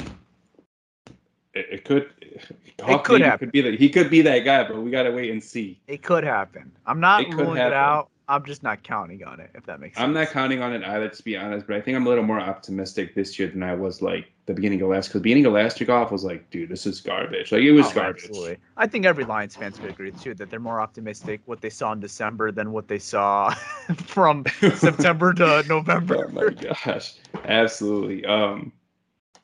it, 1.53 1.67
it 1.71 1.85
could. 1.85 2.09
it 2.19 3.03
could 3.03 3.21
happen. 3.21 3.47
Could 3.47 3.51
be 3.51 3.61
that 3.61 3.75
he 3.75 3.87
could 3.89 4.09
be 4.09 4.21
that 4.21 4.39
guy, 4.39 4.67
but 4.67 4.81
we 4.81 4.89
gotta 4.89 5.11
wait 5.11 5.29
and 5.29 5.43
see. 5.43 5.79
It 5.87 6.01
could 6.01 6.23
happen. 6.23 6.71
I'm 6.87 6.99
not 6.99 7.21
it 7.21 7.33
ruling 7.35 7.57
it 7.57 7.71
out. 7.71 8.09
I'm 8.27 8.45
just 8.45 8.63
not 8.63 8.83
counting 8.83 9.23
on 9.25 9.39
it, 9.39 9.51
if 9.53 9.65
that 9.65 9.79
makes 9.79 9.97
sense. 9.97 10.03
I'm 10.03 10.13
not 10.13 10.29
counting 10.29 10.61
on 10.61 10.73
it 10.73 10.83
either, 10.83 11.09
to 11.09 11.23
be 11.23 11.35
honest. 11.35 11.67
But 11.67 11.75
I 11.75 11.81
think 11.81 11.97
I'm 11.97 12.05
a 12.05 12.09
little 12.09 12.23
more 12.23 12.39
optimistic 12.39 13.15
this 13.15 13.37
year 13.37 13.49
than 13.49 13.61
I 13.63 13.75
was 13.75 14.01
like 14.01 14.31
the 14.45 14.53
beginning 14.53 14.81
of 14.81 14.89
last. 14.89 15.07
Because 15.07 15.19
the 15.19 15.23
beginning 15.23 15.45
of 15.45 15.53
last 15.53 15.79
year 15.79 15.87
Goff 15.87 16.11
was 16.11 16.23
like, 16.23 16.49
dude, 16.49 16.69
this 16.69 16.85
is 16.85 17.01
garbage. 17.01 17.51
Like 17.51 17.61
it 17.61 17.71
was 17.71 17.87
oh, 17.87 17.93
garbage. 17.93 18.23
Absolutely. 18.23 18.57
I 18.77 18.87
think 18.87 19.05
every 19.05 19.25
Lions 19.25 19.55
fans 19.55 19.79
would 19.81 19.89
agree 19.89 20.11
too 20.11 20.33
that 20.35 20.49
they're 20.49 20.59
more 20.59 20.79
optimistic 20.79 21.41
what 21.45 21.59
they 21.59 21.69
saw 21.69 21.91
in 21.91 21.99
December 21.99 22.51
than 22.51 22.71
what 22.71 22.87
they 22.87 22.99
saw 22.99 23.49
from 23.97 24.45
September 24.75 25.33
to 25.33 25.63
November. 25.67 26.27
Oh 26.27 26.31
my 26.31 26.49
gosh, 26.49 27.15
absolutely. 27.43 28.25
Um, 28.25 28.71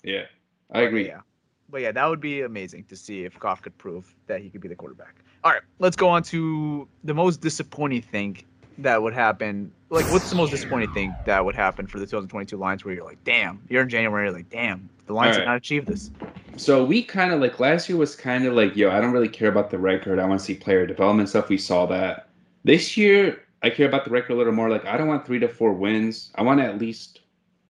yeah, 0.03 0.23
I 0.71 0.81
agree. 0.81 1.03
But 1.03 1.09
yeah, 1.09 1.21
but 1.69 1.81
yeah, 1.81 1.91
that 1.91 2.05
would 2.05 2.21
be 2.21 2.41
amazing 2.41 2.85
to 2.85 2.95
see 2.95 3.25
if 3.25 3.37
Goff 3.39 3.61
could 3.61 3.77
prove 3.77 4.15
that 4.27 4.41
he 4.41 4.49
could 4.49 4.61
be 4.61 4.69
the 4.69 4.75
quarterback. 4.75 5.15
All 5.43 5.51
right, 5.51 5.61
let's 5.79 5.95
go 5.95 6.07
on 6.07 6.23
to 6.23 6.87
the 7.03 7.13
most 7.13 7.41
disappointing 7.41 8.01
thing 8.01 8.43
that 8.83 9.01
would 9.01 9.13
happen? 9.13 9.71
Like, 9.89 10.05
what's 10.11 10.29
the 10.29 10.35
most 10.35 10.51
disappointing 10.51 10.93
thing 10.93 11.15
that 11.25 11.43
would 11.43 11.55
happen 11.55 11.87
for 11.87 11.99
the 11.99 12.05
2022 12.05 12.57
Lions 12.57 12.85
where 12.85 12.93
you're 12.93 13.05
like, 13.05 13.23
damn, 13.23 13.61
you're 13.69 13.81
in 13.81 13.89
January, 13.89 14.27
you're 14.27 14.35
like, 14.35 14.49
damn, 14.49 14.89
the 15.07 15.13
Lions 15.13 15.35
right. 15.35 15.41
did 15.41 15.47
not 15.47 15.57
achieve 15.57 15.85
this? 15.85 16.11
So 16.57 16.83
we 16.83 17.01
kind 17.03 17.31
of 17.31 17.39
like 17.39 17.59
last 17.59 17.89
year 17.89 17.97
was 17.97 18.15
kind 18.15 18.45
of 18.45 18.53
like, 18.53 18.75
yo, 18.75 18.91
I 18.91 18.99
don't 18.99 19.11
really 19.11 19.29
care 19.29 19.49
about 19.49 19.69
the 19.69 19.77
record. 19.77 20.19
I 20.19 20.25
want 20.25 20.39
to 20.39 20.45
see 20.45 20.55
player 20.55 20.85
development 20.85 21.29
stuff. 21.29 21.49
We 21.49 21.57
saw 21.57 21.85
that. 21.87 22.27
This 22.63 22.97
year, 22.97 23.41
I 23.63 23.69
care 23.69 23.87
about 23.87 24.05
the 24.05 24.11
record 24.11 24.33
a 24.33 24.35
little 24.35 24.53
more. 24.53 24.69
Like, 24.69 24.85
I 24.85 24.97
don't 24.97 25.07
want 25.07 25.25
three 25.25 25.39
to 25.39 25.47
four 25.47 25.73
wins. 25.73 26.31
I 26.35 26.41
want 26.41 26.59
at 26.59 26.77
least 26.77 27.21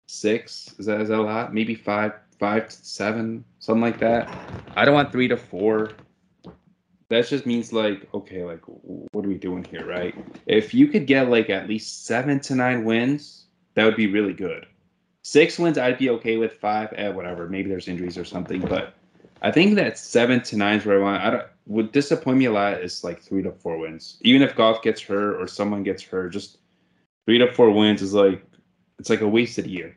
six. 0.07 0.73
Is 0.79 0.87
that 0.87 1.01
is 1.01 1.09
that 1.09 1.19
a 1.19 1.21
lot? 1.21 1.53
Maybe 1.53 1.75
five, 1.75 2.13
five 2.39 2.67
to 2.69 2.75
seven, 2.75 3.45
something 3.59 3.81
like 3.81 3.99
that. 3.99 4.27
I 4.75 4.85
don't 4.85 4.95
want 4.95 5.11
three 5.11 5.27
to 5.27 5.37
four 5.37 5.91
that 7.09 7.27
just 7.27 7.45
means 7.45 7.73
like 7.73 8.07
okay 8.13 8.43
like 8.43 8.61
what 8.65 9.25
are 9.25 9.29
we 9.29 9.37
doing 9.37 9.63
here 9.63 9.85
right 9.85 10.15
if 10.45 10.73
you 10.73 10.87
could 10.87 11.05
get 11.07 11.29
like 11.29 11.49
at 11.49 11.67
least 11.67 12.05
seven 12.05 12.39
to 12.39 12.55
nine 12.55 12.85
wins 12.85 13.45
that 13.75 13.85
would 13.85 13.95
be 13.95 14.07
really 14.07 14.33
good 14.33 14.65
six 15.23 15.59
wins 15.59 15.77
i'd 15.77 15.97
be 15.97 16.09
okay 16.09 16.37
with 16.37 16.53
five 16.53 16.91
eh, 16.95 17.09
whatever 17.09 17.47
maybe 17.47 17.69
there's 17.69 17.87
injuries 17.87 18.17
or 18.17 18.25
something 18.25 18.61
but 18.61 18.93
i 19.41 19.51
think 19.51 19.75
that 19.75 19.97
seven 19.97 20.41
to 20.41 20.55
nine 20.57 20.77
is 20.79 20.85
where 20.85 20.99
i 20.99 21.01
want 21.03 21.21
i 21.23 21.29
don't 21.29 21.45
would 21.67 21.91
disappoint 21.91 22.37
me 22.39 22.45
a 22.45 22.51
lot 22.51 22.81
is 22.81 23.03
like 23.03 23.21
three 23.21 23.43
to 23.43 23.51
four 23.51 23.77
wins. 23.77 24.17
Even 24.21 24.41
if 24.41 24.55
Goff 24.55 24.81
gets 24.81 24.99
hurt 25.01 25.39
or 25.39 25.45
someone 25.45 25.83
gets 25.83 26.01
hurt, 26.01 26.29
just 26.33 26.57
three 27.27 27.37
to 27.37 27.53
four 27.53 27.69
wins 27.69 28.01
is 28.01 28.11
like 28.15 28.43
it's 28.97 29.07
like 29.11 29.21
a 29.21 29.27
wasted 29.27 29.67
year. 29.67 29.95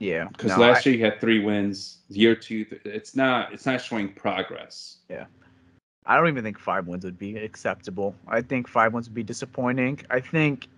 Yeah, 0.00 0.24
Because 0.32 0.50
no, 0.50 0.58
last 0.58 0.84
I- 0.84 0.90
year 0.90 0.98
you 0.98 1.04
had 1.04 1.20
three 1.20 1.38
wins. 1.38 1.98
Year 2.08 2.34
two, 2.34 2.64
th- 2.64 2.82
it's 2.84 3.14
not 3.14 3.52
it's 3.52 3.64
not 3.64 3.80
showing 3.80 4.12
progress. 4.12 4.96
I 6.06 6.16
don't 6.16 6.28
even 6.28 6.44
think 6.44 6.58
five 6.58 6.86
wins 6.86 7.04
would 7.04 7.18
be 7.18 7.36
acceptable. 7.36 8.14
I 8.28 8.42
think 8.42 8.68
five 8.68 8.92
wins 8.92 9.08
would 9.08 9.14
be 9.14 9.22
disappointing. 9.22 10.00
I 10.10 10.20
think 10.20 10.68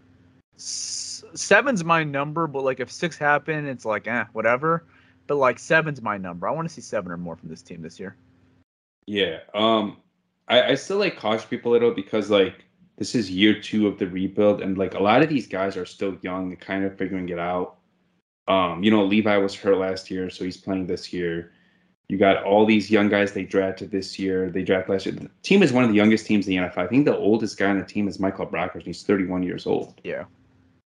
s- 0.57 1.25
seven's 1.35 1.85
my 1.85 2.05
number, 2.05 2.47
but 2.47 2.63
like 2.63 2.81
if 2.81 2.91
six 2.91 3.19
happen, 3.19 3.67
it's 3.67 3.85
like 3.85 4.07
eh, 4.07 4.25
whatever. 4.33 4.85
But 5.27 5.37
like 5.37 5.59
seven's 5.59 6.01
my 6.01 6.17
number. 6.17 6.47
I 6.47 6.53
want 6.53 6.69
to 6.69 6.75
see 6.75 6.81
seven 6.81 7.11
or 7.11 7.17
more 7.17 7.37
from 7.37 7.49
this 7.49 7.63
team 7.63 7.83
this 7.83 7.99
year. 7.99 8.17
Yeah. 9.07 9.41
Um 9.55 9.99
I, 10.49 10.63
I 10.63 10.75
still 10.75 10.99
like 10.99 11.17
caution 11.17 11.49
people 11.49 11.73
a 11.73 11.75
little 11.75 11.93
because 11.93 12.31
like 12.31 12.65
this 12.99 13.15
is 13.15 13.31
year 13.31 13.61
two 13.61 13.87
of 13.87 13.99
the 13.99 14.07
rebuild 14.07 14.63
and 14.63 14.79
like 14.79 14.95
a 14.95 15.03
lot 15.03 15.23
of 15.23 15.29
these 15.29 15.47
guys 15.47 15.77
are 15.77 15.85
still 15.85 16.17
young 16.23 16.53
and 16.53 16.61
kind 16.61 16.85
of 16.85 16.97
figuring 16.97 17.29
it 17.29 17.39
out. 17.39 17.79
Um, 18.49 18.83
you 18.83 18.91
know, 18.91 19.05
Levi 19.05 19.37
was 19.39 19.55
hurt 19.55 19.77
last 19.77 20.11
year, 20.11 20.31
so 20.31 20.45
he's 20.45 20.57
playing 20.57 20.87
this 20.87 21.13
year. 21.13 21.53
You 22.09 22.19
got 22.19 22.45
all 22.45 22.65
these 22.65 22.91
young 22.91 23.09
guys 23.09 23.33
they 23.33 23.43
drafted 23.43 23.91
this 23.91 24.19
year. 24.19 24.49
They 24.49 24.63
drafted 24.63 24.91
last 24.91 25.07
year. 25.07 25.15
The 25.17 25.29
team 25.43 25.63
is 25.63 25.73
one 25.73 25.83
of 25.83 25.91
the 25.91 25.97
youngest 25.97 26.27
teams 26.27 26.47
in 26.47 26.57
the 26.57 26.69
NFL. 26.69 26.79
I 26.79 26.87
think 26.87 27.05
the 27.05 27.17
oldest 27.17 27.59
guy 27.59 27.69
on 27.69 27.79
the 27.79 27.85
team 27.85 28.07
is 28.07 28.21
Michael 28.21 28.47
Brockers. 28.47 28.75
and 28.75 28.85
He's 28.85 29.03
31 29.03 29.43
years 29.43 29.67
old. 29.67 30.01
Yeah. 30.05 30.25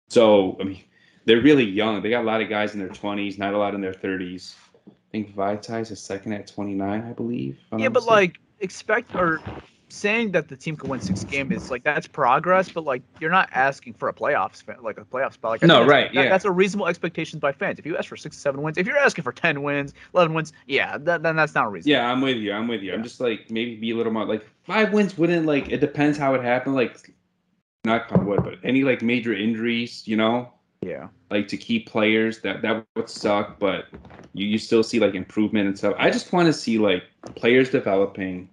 So 0.08 0.58
I 0.62 0.64
mean, 0.64 0.82
they're 1.26 1.42
really 1.42 1.66
young. 1.66 2.02
They 2.02 2.10
got 2.10 2.24
a 2.24 2.28
lot 2.28 2.42
of 2.42 2.50
guys 2.50 2.74
in 2.74 2.80
their 2.80 2.90
20s, 2.90 3.38
not 3.38 3.54
a 3.54 3.58
lot 3.58 3.76
in 3.76 3.82
their 3.82 3.94
30s. 3.94 4.56
I 4.88 4.92
think 5.12 5.34
Vita's 5.36 5.92
is 5.92 6.00
second 6.00 6.34
at 6.34 6.48
29, 6.48 7.04
I 7.04 7.12
believe. 7.14 7.60
Yeah, 7.78 7.90
but 7.90 8.06
like 8.06 8.40
expect 8.60 9.14
or 9.16 9.42
saying 9.90 10.32
that 10.32 10.48
the 10.48 10.56
team 10.56 10.78
can 10.78 10.90
win 10.90 11.00
six 11.02 11.24
games 11.24 11.52
is 11.64 11.72
like 11.72 11.84
that's 11.84 12.08
progress, 12.08 12.70
but 12.70 12.84
like 12.84 13.02
you're 13.20 13.32
not 13.32 13.50
asking 13.52 13.94
for 13.96 14.08
a 14.10 14.14
playoffs 14.14 14.64
like 14.84 14.98
a 14.98 15.06
playoff 15.06 15.34
spot. 15.34 15.52
Like 15.52 15.62
No, 15.64 15.68
that's- 15.86 15.90
right, 15.90 16.14
that- 16.14 16.24
yeah. 16.26 16.30
that's 16.30 16.46
a 16.46 16.52
reasonable 16.52 16.88
expectation 16.88 17.40
by 17.40 17.52
fans. 17.52 17.80
If 17.80 17.86
you 17.86 17.98
ask 17.98 18.08
for 18.08 18.18
six, 18.18 18.38
seven 18.38 18.62
wins, 18.62 18.78
if 18.78 18.86
you're 18.88 18.98
asking 18.98 19.24
for 19.24 19.32
ten 19.32 19.64
wins, 19.64 19.94
eleven 20.14 20.34
wins, 20.34 20.54
yeah, 20.68 20.98
that, 21.00 21.24
then 21.24 21.36
that's 21.36 21.56
not 21.56 21.72
reasonable. 21.72 21.92
Yeah, 22.02 22.12
I'm 22.12 22.22
with 22.22 22.38
you. 22.38 22.54
I'm 22.54 22.68
with 22.68 22.82
you. 22.82 22.94
I'm 22.94 23.04
just 23.04 23.20
like 23.20 23.50
maybe 23.50 23.76
be 23.76 23.92
a 23.92 23.96
little 23.96 24.14
more 24.14 24.26
like 24.26 24.46
five 24.64 24.94
wins 24.94 25.18
wouldn't 25.18 25.46
like 25.46 25.70
it 25.70 25.80
depends 25.80 26.18
how 26.18 26.34
it 26.36 26.44
happened. 26.44 26.76
Like 26.76 27.12
not 27.86 28.12
on 28.12 28.26
wood, 28.26 28.42
but 28.44 28.56
any 28.64 28.84
like 28.84 29.02
major 29.02 29.34
injuries, 29.34 30.08
you 30.08 30.18
know, 30.18 30.52
yeah, 30.82 31.08
like 31.32 31.48
to 31.48 31.58
key 31.58 31.80
players 31.80 32.42
that 32.42 32.62
that 32.62 32.86
would 32.96 33.10
suck. 33.10 33.58
But 33.60 33.86
you 34.34 34.46
you 34.46 34.58
still 34.58 34.84
see 34.84 35.00
like 35.00 35.16
improvement 35.16 35.68
and 35.68 35.78
stuff. 35.78 35.96
I 35.98 36.10
just 36.12 36.32
want 36.32 36.46
to 36.48 36.54
see 36.54 36.78
like 36.78 37.04
players 37.36 37.70
developing 37.70 38.50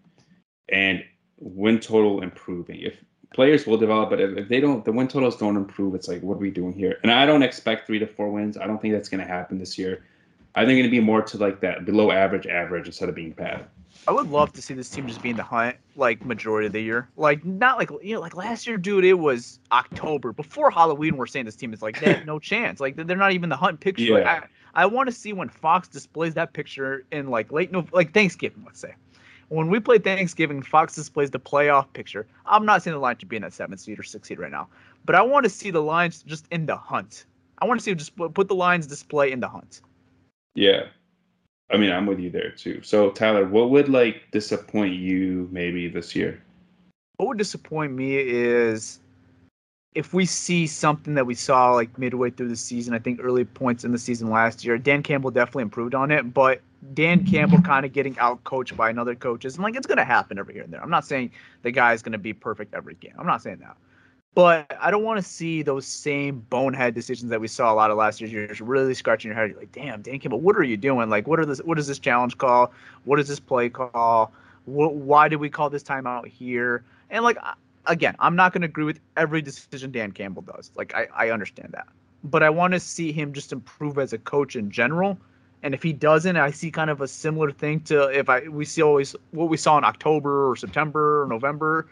and 0.69 1.05
win 1.39 1.81
total 1.81 2.23
improving. 2.23 2.81
If 2.81 2.95
players 3.33 3.67
will 3.67 3.77
develop, 3.77 4.11
but 4.11 4.21
if, 4.21 4.37
if 4.37 4.49
they 4.49 4.61
don't, 4.61 4.85
the 4.85 4.93
win 4.93 5.09
totals 5.09 5.37
don't 5.37 5.57
improve. 5.57 5.95
It's 5.95 6.09
like 6.09 6.23
what 6.23 6.35
are 6.35 6.39
we 6.39 6.51
doing 6.51 6.73
here? 6.73 6.99
And 7.03 7.13
I 7.13 7.27
don't 7.27 7.43
expect 7.43 7.87
three 7.87 7.99
to 7.99 8.07
four 8.07 8.31
wins. 8.31 8.57
I 8.57 8.67
don't 8.67 8.81
think 8.81 8.95
that's 8.95 9.09
going 9.09 9.21
to 9.21 9.27
happen 9.27 9.59
this 9.59 9.79
year. 9.79 10.05
I 10.55 10.65
think 10.65 10.79
it'll 10.79 10.91
be 10.91 11.01
more 11.01 11.23
to 11.23 11.37
like 11.37 11.61
that 11.61 11.85
below 11.85 12.11
average 12.11 12.47
average 12.47 12.87
instead 12.87 13.09
of 13.09 13.15
being 13.15 13.33
bad. 13.33 13.67
I 14.09 14.13
would 14.13 14.31
love 14.31 14.53
to 14.53 14.63
see 14.63 14.75
this 14.75 14.89
team 14.89 15.07
just 15.07 15.23
be 15.23 15.31
in 15.31 15.37
the 15.37 15.43
hunt 15.43 15.77
like 15.97 16.25
majority 16.25 16.67
of 16.67 16.73
the 16.73 16.81
year. 16.81 17.09
Like 17.17 17.45
not 17.45 17.77
like 17.79 17.91
you 18.03 18.15
know 18.15 18.21
like 18.21 18.37
last 18.37 18.67
year, 18.67 18.77
dude. 18.79 19.05
It 19.05 19.15
was 19.15 19.59
October 19.73 20.33
before 20.33 20.71
Halloween. 20.71 21.17
We're 21.17 21.27
saying 21.27 21.45
this 21.45 21.57
team 21.57 21.73
is 21.73 21.83
like 21.83 22.01
they 22.01 22.13
have 22.15 22.27
no 22.27 22.39
chance. 22.53 22.81
Like 22.81 22.97
they're 22.97 23.17
not 23.17 23.33
even 23.33 23.49
the 23.51 23.57
hunt 23.57 23.81
picture. 23.81 24.15
Like, 24.15 24.25
Yeah. 24.25 24.45
I 24.75 24.83
I 24.83 24.87
want 24.87 25.09
to 25.09 25.13
see 25.13 25.33
when 25.33 25.49
Fox 25.49 25.89
displays 25.89 26.35
that 26.35 26.53
picture 26.53 27.05
in 27.11 27.29
like 27.29 27.51
late 27.53 27.73
no 27.73 27.87
like 27.93 28.15
Thanksgiving, 28.15 28.63
let's 28.65 28.81
say. 28.81 28.95
When 29.49 29.69
we 29.69 29.79
play 29.79 29.99
Thanksgiving, 29.99 30.63
Fox 30.63 30.95
displays 30.95 31.31
the 31.31 31.39
playoff 31.39 31.87
picture. 31.93 32.27
I'm 32.47 32.67
not 32.67 32.83
saying 32.83 32.95
the 32.95 33.01
Lions 33.01 33.21
should 33.21 33.29
be 33.29 33.37
in 33.37 33.43
that 33.43 33.53
seven 33.53 33.79
seed 33.79 33.99
or 33.99 34.03
six 34.03 34.29
seed 34.29 34.39
right 34.39 34.51
now, 34.51 34.69
but 35.05 35.15
I 35.15 35.23
want 35.23 35.45
to 35.45 35.51
see 35.51 35.71
the 35.71 35.83
Lions 35.83 36.23
just 36.23 36.47
in 36.51 36.67
the 36.67 36.77
hunt. 36.77 37.27
I 37.59 37.65
want 37.65 37.81
to 37.81 37.85
see 37.85 37.95
just 37.95 38.17
put 38.17 38.35
put 38.35 38.49
the 38.49 38.55
Lions 38.55 38.87
display 38.87 39.31
in 39.31 39.41
the 39.41 39.49
hunt. 39.49 39.81
Yeah. 40.55 40.87
I 41.71 41.77
mean, 41.77 41.91
I'm 41.91 42.07
with 42.07 42.21
you 42.21 42.31
there 42.31 42.51
too. 42.51 42.81
So, 42.83 43.11
Tyler, 43.11 43.47
what 43.47 43.71
would 43.71 43.89
like 43.89 44.31
disappoint 44.31 44.95
you 44.95 45.49
maybe 45.51 45.89
this 45.89 46.15
year? 46.15 46.43
what 47.17 47.29
would 47.29 47.39
disappoint 47.39 47.93
me 47.93 48.17
is 48.17 49.01
if 49.95 50.13
we 50.13 50.27
see 50.27 50.67
something 50.67 51.15
that 51.15 51.25
we 51.27 51.35
saw 51.35 51.73
like 51.73 51.97
midway 51.99 52.31
through 52.31 52.49
the 52.49 52.57
season. 52.57 52.95
I 52.95 52.99
think 52.99 53.21
early 53.23 53.45
points 53.45 53.85
in 53.85 53.93
the 53.93 53.99
season 53.99 54.29
last 54.29 54.65
year, 54.65 54.77
Dan 54.77 55.03
Campbell 55.03 55.31
definitely 55.31 55.63
improved 55.63 55.95
on 55.95 56.11
it, 56.11 56.35
but 56.35 56.61
Dan 56.95 57.25
Campbell 57.25 57.61
kind 57.63 57.85
of 57.87 57.93
getting 57.93 58.19
out 58.19 58.43
coached 58.45 58.77
by 58.77 58.91
another 58.91 59.15
coaches, 59.15 59.55
and 59.55 59.65
like 59.65 59.77
it's 59.77 59.87
gonna 59.87 60.05
happen 60.05 60.39
every 60.39 60.55
here 60.55 60.63
and 60.63 60.73
there. 60.73 60.83
I'm 60.83 60.91
not 60.91 61.05
saying 61.05 61.31
the 61.63 61.71
guy's 61.71 62.03
gonna 62.03 62.19
be 62.19 62.33
perfect 62.33 62.75
every 62.75 62.95
game. 62.95 63.15
I'm 63.19 63.27
not 63.27 63.43
saying 63.43 63.59
that. 63.59 63.77
But 64.37 64.77
I 64.83 64.91
don't 64.91 65.03
want 65.03 65.19
to 65.19 65.23
see 65.23 65.63
those 65.63 65.87
same 65.87 66.41
bonehead 66.51 66.93
decisions 66.93 67.31
that 67.31 67.41
we 67.41 67.49
saw 67.49 67.73
a 67.73 67.75
lot 67.75 67.91
of 67.91 67.97
last 67.97 68.21
year's. 68.21 68.31
You're 68.31 68.47
just 68.47 68.61
really 68.61 68.93
scratching 68.93 69.31
your 69.31 69.35
head. 69.35 69.49
You're 69.49 69.59
like, 69.59 69.73
damn, 69.73 70.03
Dan 70.03 70.19
Campbell, 70.19 70.41
what 70.41 70.57
are 70.57 70.63
you 70.63 70.77
doing? 70.77 71.09
Like, 71.09 71.27
what 71.27 71.41
are 71.41 71.47
this? 71.47 71.59
What 71.61 71.79
is 71.79 71.87
this 71.87 71.99
challenge 71.99 72.37
call? 72.37 72.71
What 73.05 73.19
is 73.19 73.29
this 73.29 73.41
play 73.41 73.71
call? 73.71 74.33
Wh- 74.67 74.93
why 74.93 75.29
did 75.29 75.37
we 75.37 75.49
call 75.49 75.71
this 75.71 75.83
timeout 75.83 76.27
here? 76.27 76.85
And 77.09 77.25
like, 77.25 77.39
again, 77.87 78.15
I'm 78.19 78.37
not 78.37 78.53
going 78.53 78.61
to 78.61 78.67
agree 78.67 78.85
with 78.85 79.01
every 79.17 79.41
decision 79.41 79.91
Dan 79.91 80.13
Campbell 80.13 80.43
does. 80.43 80.71
Like, 80.75 80.95
I, 80.95 81.07
I 81.15 81.31
understand 81.31 81.71
that, 81.73 81.89
but 82.23 82.43
I 82.43 82.51
want 82.51 82.75
to 82.75 82.81
see 82.81 83.13
him 83.13 83.33
just 83.33 83.53
improve 83.53 83.99
as 83.99 84.13
a 84.13 84.19
coach 84.19 84.55
in 84.55 84.71
general. 84.71 85.17
And 85.67 85.75
if 85.75 85.83
he 85.83 85.93
doesn't, 85.93 86.37
I 86.37 86.53
see 86.53 86.71
kind 86.71 86.91
of 86.91 87.01
a 87.01 87.09
similar 87.09 87.51
thing 87.51 87.81
to 87.91 88.05
if 88.05 88.29
I 88.29 88.47
we 88.47 88.65
see 88.65 88.83
always 88.83 89.17
what 89.33 89.49
we 89.49 89.57
saw 89.57 89.77
in 89.79 89.83
October 89.83 90.49
or 90.49 90.55
September 90.55 91.25
or 91.25 91.27
November. 91.27 91.89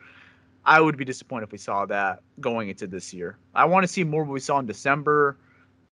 I 0.64 0.80
would 0.80 0.96
be 0.96 1.04
disappointed 1.04 1.46
if 1.46 1.50
we 1.50 1.58
saw 1.58 1.84
that 1.86 2.22
going 2.38 2.68
into 2.68 2.86
this 2.86 3.12
year. 3.12 3.36
I 3.52 3.64
want 3.64 3.82
to 3.82 3.88
see 3.88 4.04
more 4.04 4.22
what 4.22 4.32
we 4.32 4.38
saw 4.38 4.60
in 4.60 4.66
December. 4.66 5.36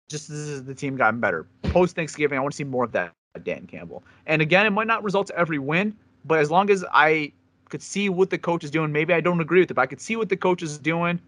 Just 0.10 0.30
this 0.30 0.38
is 0.38 0.64
the 0.64 0.74
team 0.74 0.96
gotten 0.96 1.20
better. 1.20 1.48
Post 1.64 1.98
Thanksgiving, 1.98 2.38
I 2.38 2.42
want 2.42 2.54
to 2.54 2.56
see 2.56 2.64
more 2.64 2.86
of 2.86 2.94
that 2.94 3.12
Dan 3.44 3.68
Campbell. 3.68 4.04
And 4.26 4.42
again, 4.42 4.66
it 4.66 4.70
might 4.70 4.88
not 4.88 5.04
result 5.04 5.28
to 5.28 5.38
every 5.38 5.60
win, 5.60 5.94
but 6.24 6.40
as 6.40 6.50
long 6.50 6.70
as 6.70 6.86
I 6.94 7.34
could 7.68 7.82
see 7.82 8.08
what 8.08 8.30
the 8.30 8.38
coach 8.38 8.64
is 8.64 8.72
doing, 8.72 8.94
maybe 8.94 9.14
I 9.14 9.20
don't 9.20 9.42
agree 9.42 9.60
with 9.60 9.72
it, 9.72 9.74
but 9.74 9.82
I 9.82 9.88
could 9.88 10.00
see 10.00 10.16
what 10.16 10.30
the 10.30 10.38
coach 10.38 10.64
is 10.64 10.78
doing, 10.78 11.20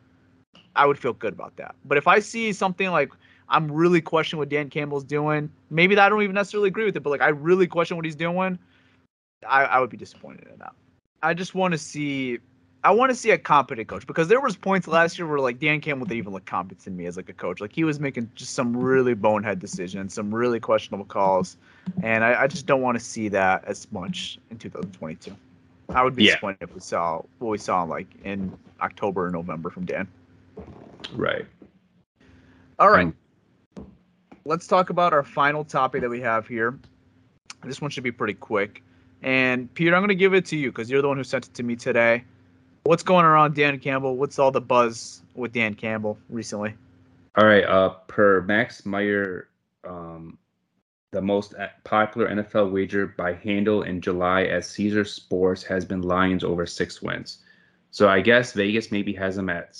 I 0.78 0.86
would 0.86 0.98
feel 0.98 1.12
good 1.12 1.34
about 1.34 1.58
that. 1.58 1.76
But 1.84 1.98
if 1.98 2.08
I 2.08 2.20
see 2.20 2.54
something 2.54 2.90
like 2.90 3.12
I'm 3.50 3.72
really 3.72 4.02
questioning 4.02 4.40
what 4.40 4.50
Dan 4.50 4.70
Campbell's 4.70 5.04
doing, 5.04 5.50
maybe 5.70 5.96
that 5.96 6.06
I 6.06 6.10
don't 6.10 6.22
even 6.22 6.36
necessarily 6.36 6.68
agree 6.68 6.86
with 6.86 6.96
it, 6.96 7.04
but 7.04 7.10
like 7.10 7.22
I 7.22 7.30
really 7.30 7.68
question 7.68 7.96
what 7.98 8.06
he's 8.06 8.16
doing, 8.16 8.60
I, 9.48 9.64
I 9.64 9.80
would 9.80 9.90
be 9.90 9.98
disappointed 9.98 10.48
in 10.52 10.60
that. 10.60 10.74
I 11.24 11.34
just 11.34 11.56
want 11.56 11.72
to 11.74 11.78
see 11.78 12.40
I 12.84 12.92
want 12.92 13.10
to 13.10 13.16
see 13.16 13.32
a 13.32 13.38
competent 13.38 13.88
coach 13.88 14.06
because 14.08 14.28
there 14.28 14.40
was 14.40 14.56
points 14.56 14.88
last 14.88 15.18
year 15.18 15.28
where 15.28 15.40
like 15.40 15.60
Dan 15.60 15.82
Campbell 15.82 16.06
didn't 16.06 16.20
even 16.20 16.34
look 16.34 16.46
competent 16.46 16.82
to 16.82 16.92
me 16.92 17.06
as 17.06 17.18
like 17.18 17.28
a 17.28 17.34
coach. 17.34 17.60
Like 17.60 17.74
he 17.74 17.84
was 17.84 18.00
making 18.00 18.30
just 18.36 18.54
some 18.54 18.76
really 18.78 19.14
bonehead 19.14 19.60
decisions, 19.60 20.14
some 20.14 20.34
really 20.34 20.60
questionable 20.60 21.06
calls, 21.06 21.58
and 22.04 22.24
I, 22.24 22.44
I 22.44 22.48
just 22.48 22.66
don't 22.66 22.82
want 22.82 22.98
to 22.98 23.04
see 23.04 23.30
that 23.30 23.66
as 23.66 23.92
much 23.92 24.40
in 24.52 24.58
2022. 24.58 25.36
I 25.90 26.04
would 26.04 26.16
be 26.16 26.24
Yeah. 26.24 26.32
disappointed 26.32 26.60
if 26.62 26.74
we 26.74 26.80
saw 26.80 27.22
what 27.40 27.50
we 27.50 27.58
saw 27.58 27.84
like 27.84 28.08
in 28.24 28.58
October 28.82 29.26
or 29.26 29.32
November 29.32 29.70
from 29.70 29.86
Dan. 29.86 30.08
Right. 31.16 31.46
All 32.80 32.90
right. 32.90 33.08
Um, 33.08 33.16
Let's 34.48 34.66
talk 34.66 34.90
about 34.90 35.12
our 35.12 35.24
final 35.24 35.66
topic 35.66 36.00
that 36.00 36.10
we 36.10 36.22
have 36.22 36.48
here. 36.48 36.80
This 37.66 37.82
one 37.82 37.92
should 37.92 38.06
be 38.06 38.14
pretty 38.14 38.34
quick. 38.34 38.82
And 39.22 39.72
Peter, 39.74 39.94
I'm 39.94 40.00
going 40.00 40.08
to 40.08 40.16
give 40.16 40.34
it 40.34 40.46
to 40.46 40.56
you 40.56 40.72
because 40.72 40.90
you're 40.90 41.02
the 41.02 41.10
one 41.10 41.18
who 41.18 41.26
sent 41.26 41.48
it 41.48 41.54
to 41.56 41.64
me 41.64 41.76
today. 41.76 42.24
What's 42.86 43.04
going 43.04 43.26
around 43.26 43.56
Dan 43.56 43.78
Campbell? 43.78 44.16
What's 44.16 44.40
all 44.40 44.52
the 44.52 44.62
buzz 44.62 45.22
with 45.36 45.52
Dan 45.52 45.74
Campbell 45.74 46.18
recently? 46.30 46.76
All 47.38 47.46
right. 47.46 47.66
Uh, 47.66 47.90
per 48.08 48.40
Max 48.44 48.86
Meyer, 48.86 49.50
um, 49.86 50.38
the 51.12 51.22
most 51.22 51.54
popular 51.84 52.30
NFL 52.30 52.72
wager 52.72 53.06
by 53.06 53.34
handle 53.34 53.84
in 53.84 54.00
July 54.00 54.44
at 54.44 54.64
Caesar 54.64 55.04
Sports 55.04 55.62
has 55.64 55.84
been 55.84 56.04
Lions 56.04 56.46
over 56.46 56.66
six 56.66 57.02
wins. 57.02 57.40
So 57.92 58.08
I 58.08 58.22
guess 58.22 58.54
Vegas 58.54 58.94
maybe 58.94 59.12
has 59.12 59.36
them 59.36 59.50
at 59.50 59.78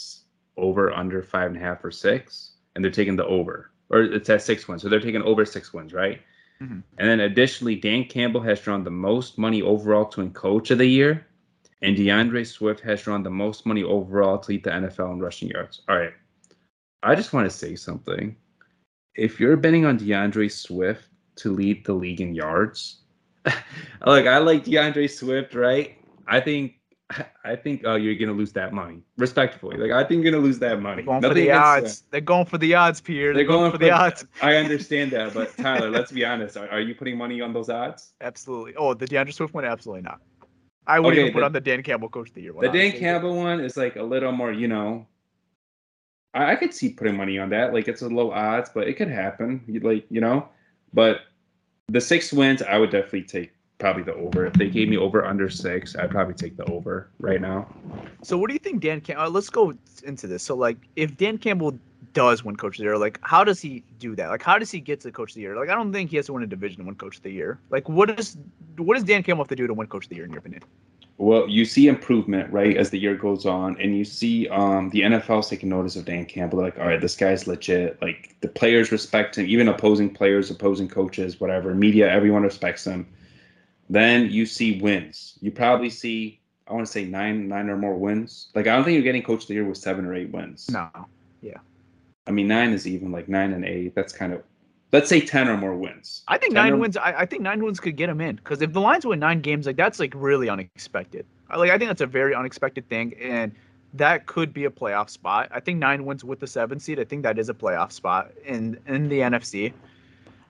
over 0.58 0.92
under 0.92 1.24
five 1.24 1.52
and 1.52 1.56
a 1.56 1.62
half 1.62 1.86
or 1.86 1.92
six, 1.92 2.52
and 2.76 2.84
they're 2.84 2.92
taking 2.92 3.16
the 3.16 3.26
over, 3.26 3.72
or 3.90 4.02
it's 4.02 4.30
at 4.30 4.42
six 4.42 4.68
wins. 4.68 4.82
So 4.82 4.90
they're 4.90 5.00
taking 5.00 5.22
over 5.22 5.46
six 5.46 5.74
wins, 5.74 5.94
right? 5.94 6.22
Mhm. 6.62 6.84
And 6.98 7.10
then 7.10 7.20
additionally, 7.20 7.76
Dan 7.76 8.06
Campbell 8.06 8.42
has 8.42 8.62
drawn 8.62 8.84
the 8.84 8.92
most 8.92 9.38
money 9.38 9.62
overall 9.62 10.06
to 10.06 10.22
win 10.22 10.34
Coach 10.34 10.72
of 10.72 10.80
the 10.80 10.88
Year, 10.88 11.28
and 11.82 11.96
D'Andre 11.96 12.44
Swift 12.44 12.80
has 12.82 13.04
drawn 13.04 13.24
the 13.24 13.30
most 13.30 13.66
money 13.66 13.84
overall 13.84 14.40
to 14.40 14.52
lead 14.52 14.64
the 14.64 14.72
NFL 14.72 15.12
in 15.14 15.20
rushing 15.20 15.50
yards. 15.50 15.82
All 15.88 15.98
right. 15.98 16.14
I 17.04 17.16
just 17.16 17.34
want 17.34 17.50
to 17.50 17.56
say 17.56 17.76
something. 17.76 18.36
If 19.16 19.40
you're 19.40 19.58
betting 19.58 19.86
on 19.86 19.98
D'Andre 19.98 20.48
Swift 20.48 21.10
to 21.38 21.52
lead 21.52 21.86
the 21.86 21.94
league 21.94 22.22
in 22.22 22.34
yards, 22.34 23.02
like 24.06 24.26
I 24.26 24.40
like 24.40 24.66
D'Andre 24.66 25.08
Swift, 25.08 25.54
right? 25.54 25.96
I 26.28 26.40
think 26.40 26.77
I 27.46 27.56
think 27.56 27.86
uh, 27.86 27.96
you're 27.96 28.16
gonna 28.16 28.38
lose 28.38 28.52
that 28.54 28.74
money, 28.74 29.02
respectfully. 29.18 29.78
Like 29.78 29.92
I 29.92 30.04
think 30.08 30.24
you're 30.24 30.32
gonna 30.32 30.44
lose 30.44 30.60
that 30.60 30.82
money. 30.82 31.04
They're 31.04 31.06
going 31.06 31.22
for 31.22 31.34
the 31.34 31.52
odds. 31.52 32.04
They're 32.12 32.22
going 32.22 32.46
for 32.46 32.58
the 32.58 32.76
odds, 32.76 33.00
Pierre. 33.00 33.34
They're 33.34 33.46
going 33.46 33.72
for 33.72 33.78
the 33.78 33.92
odds. 33.92 34.26
I 34.42 34.56
understand 34.64 35.12
that, 35.12 35.34
but 35.34 35.56
Tyler, 35.58 35.90
let's 35.90 36.12
be 36.12 36.26
honest. 36.26 36.58
Are, 36.58 36.68
are 36.70 36.82
you 36.82 36.96
putting 36.96 37.18
money 37.18 37.40
on 37.42 37.54
those 37.54 37.70
odds? 37.70 38.14
Absolutely. 38.22 38.76
Oh, 38.76 38.94
the 38.94 39.06
D'Andre 39.08 39.32
Swift 39.32 39.54
one? 39.54 39.64
Absolutely 39.64 40.02
not. 40.02 40.20
I 40.86 41.00
would 41.00 41.14
Okay, 41.14 41.22
even 41.22 41.34
put 41.34 41.40
the- 41.40 41.46
on 41.46 41.52
the 41.54 41.62
Dan 41.62 41.84
Campbell 41.84 42.10
Coach 42.10 42.30
of 42.30 42.36
the 42.36 42.42
Year 42.42 42.54
one. 42.54 42.66
The 42.66 42.72
Dan. 42.72 42.92
Campbell 43.00 43.36
one 43.38 43.60
is 43.62 43.78
like 43.78 43.96
a 43.96 44.04
little 44.04 44.32
more, 44.32 44.52
you 44.52 44.68
know. 44.68 45.06
I, 46.34 46.52
I 46.52 46.56
could 46.56 46.74
see 46.74 46.90
putting 46.90 47.16
money 47.16 47.40
on 47.40 47.50
that. 47.50 47.74
Like 47.74 47.88
it's 47.88 48.02
a 48.02 48.10
low 48.10 48.32
odds, 48.32 48.70
but 48.74 48.88
it 48.88 48.94
could 48.96 49.10
happen. 49.10 49.64
Like 49.82 50.06
you 50.10 50.20
know, 50.22 50.50
but 50.94 51.22
the 51.88 52.02
six 52.02 52.34
wins, 52.34 52.62
I 52.62 52.78
would 52.78 52.90
definitely 52.92 53.24
take 53.24 53.52
probably 53.80 54.04
the 54.04 54.14
over. 54.16 54.46
If 54.46 54.54
they 54.54 54.70
gave 54.70 54.90
me 54.90 54.98
over 54.98 55.26
under 55.26 55.50
six, 55.50 55.96
I'd 55.96 56.10
probably 56.10 56.34
take 56.34 56.58
the 56.58 56.66
over 56.66 57.10
right 57.20 57.40
now. 57.40 57.68
So 58.24 58.38
what 58.38 58.48
do 58.48 58.54
you 58.54 58.60
think 58.60 58.82
Dan 58.82 59.02
Campbell? 59.02 59.26
Uh, 59.26 59.30
let's 59.30 59.50
go 59.50 59.74
into 60.04 60.28
this. 60.28 60.44
So 60.44 60.56
like, 60.56 60.78
if 60.96 61.16
Dan 61.18 61.38
Campbell 61.38 61.78
does 62.14 62.44
win 62.44 62.56
Coach 62.56 62.76
of 62.76 62.78
the 62.80 62.84
Year, 62.84 62.98
like, 62.98 63.20
how 63.22 63.44
does 63.44 63.62
he 63.62 63.84
do 64.00 64.16
that? 64.16 64.30
Like, 64.30 64.42
how 64.42 64.58
does 64.58 64.72
he 64.72 64.80
get 64.80 65.02
to 65.02 65.12
Coach 65.12 65.32
of 65.32 65.36
the 65.36 65.42
Year? 65.42 65.56
Like, 65.56 65.70
I 65.70 65.76
don't 65.76 65.92
think 65.92 66.10
he 66.10 66.16
has 66.18 66.26
to 66.28 66.34
win 66.34 66.44
a 66.44 66.48
division 66.48 66.80
to 66.80 66.86
win 66.86 66.96
Coach 66.96 67.18
of 67.18 67.24
the 67.24 67.32
Year. 67.32 67.60
Like, 67.70 67.88
what 67.88 68.16
does 68.16 68.38
what 68.78 68.96
does 68.96 69.04
Dan 69.04 69.24
Campbell 69.24 69.44
have 69.44 69.50
to 69.50 69.56
do 69.56 69.68
to 69.68 69.74
win 69.74 69.88
Coach 69.88 70.06
of 70.06 70.10
the 70.10 70.16
Year 70.16 70.26
in 70.26 70.32
your 70.32 70.40
opinion? 70.40 70.64
Well, 71.20 71.50
you 71.50 71.66
see 71.66 71.88
improvement, 71.88 72.54
right, 72.54 72.78
as 72.78 72.92
the 72.92 73.00
year 73.00 73.16
goes 73.16 73.48
on, 73.48 73.76
and 73.82 73.98
you 73.98 74.06
see 74.06 74.48
um, 74.50 74.92
the 74.92 75.02
NFL's 75.02 75.50
taking 75.50 75.70
notice 75.70 75.96
of 75.96 76.06
Dan 76.06 76.26
Campbell. 76.26 76.60
Like, 76.60 76.78
all 76.78 76.86
right, 76.86 77.02
this 77.02 77.16
guy's 77.16 77.48
legit. 77.48 78.00
Like, 78.04 78.36
the 78.42 78.48
players 78.48 78.92
respect 78.92 79.36
him, 79.36 79.48
even 79.48 79.68
opposing 79.68 80.14
players, 80.14 80.52
opposing 80.52 80.88
coaches, 80.88 81.40
whatever, 81.40 81.74
media, 81.74 82.08
everyone 82.08 82.44
respects 82.44 82.86
him. 82.86 83.08
Then 83.90 84.30
you 84.32 84.46
see 84.46 84.80
wins. 84.82 85.38
You 85.42 85.52
probably 85.52 85.90
see, 85.90 86.40
I 86.68 86.74
want 86.74 86.86
to 86.86 86.92
say 86.92 87.06
nine, 87.06 87.48
nine 87.48 87.70
or 87.70 87.78
more 87.78 87.96
wins. 87.96 88.50
Like, 88.54 88.68
I 88.68 88.76
don't 88.76 88.84
think 88.84 88.96
you're 88.96 89.04
getting 89.04 89.24
coach 89.24 89.44
of 89.44 89.48
the 89.48 89.54
year 89.54 89.66
with 89.66 89.78
seven 89.78 90.06
or 90.06 90.14
eight 90.14 90.32
wins. 90.32 90.70
No. 90.70 90.90
Yeah. 91.42 91.58
I 92.28 92.32
mean, 92.32 92.48
nine 92.48 92.74
is 92.74 92.86
even 92.88 93.12
like 93.12 93.30
nine 93.30 93.54
and 93.54 93.64
eight. 93.64 93.96
That's 93.96 94.12
kind 94.12 94.34
of, 94.34 94.44
let's 94.92 95.08
say 95.08 95.22
ten 95.22 95.48
or 95.48 95.56
more 95.58 95.74
wins. 95.76 96.24
I 96.28 96.38
think 96.38 96.54
10 96.54 96.64
nine 96.64 96.74
or- 96.74 96.78
wins. 96.78 96.98
I, 96.98 97.20
I 97.22 97.26
think 97.26 97.42
nine 97.44 97.64
wins 97.64 97.80
could 97.80 97.96
get 97.96 98.10
him 98.10 98.20
in 98.20 98.36
because 98.36 98.62
if 98.62 98.74
the 98.74 98.82
Lions 98.82 99.06
win 99.06 99.20
nine 99.20 99.40
games, 99.40 99.66
like 99.66 99.78
that's 99.78 100.00
like 100.00 100.12
really 100.16 100.50
unexpected. 100.50 101.26
I- 101.50 101.56
Like 101.58 101.72
I 101.72 101.78
think 101.78 101.88
that's 101.90 102.02
a 102.02 102.06
very 102.08 102.36
unexpected 102.36 102.90
thing, 102.90 103.14
and 103.22 103.54
that 103.94 104.26
could 104.26 104.52
be 104.54 104.66
a 104.66 104.70
playoff 104.70 105.10
spot. 105.10 105.48
I 105.52 105.62
think 105.62 105.80
nine 105.80 106.04
wins 106.04 106.26
with 106.26 106.42
the 106.42 106.48
seven 106.48 106.78
seed. 106.82 107.00
I 107.00 107.06
think 107.06 107.24
that 107.24 107.40
is 107.40 107.48
a 107.48 107.54
playoff 107.54 107.94
spot 107.94 108.32
in 108.46 108.78
in 108.88 109.08
the 109.08 109.20
NFC. 109.20 109.72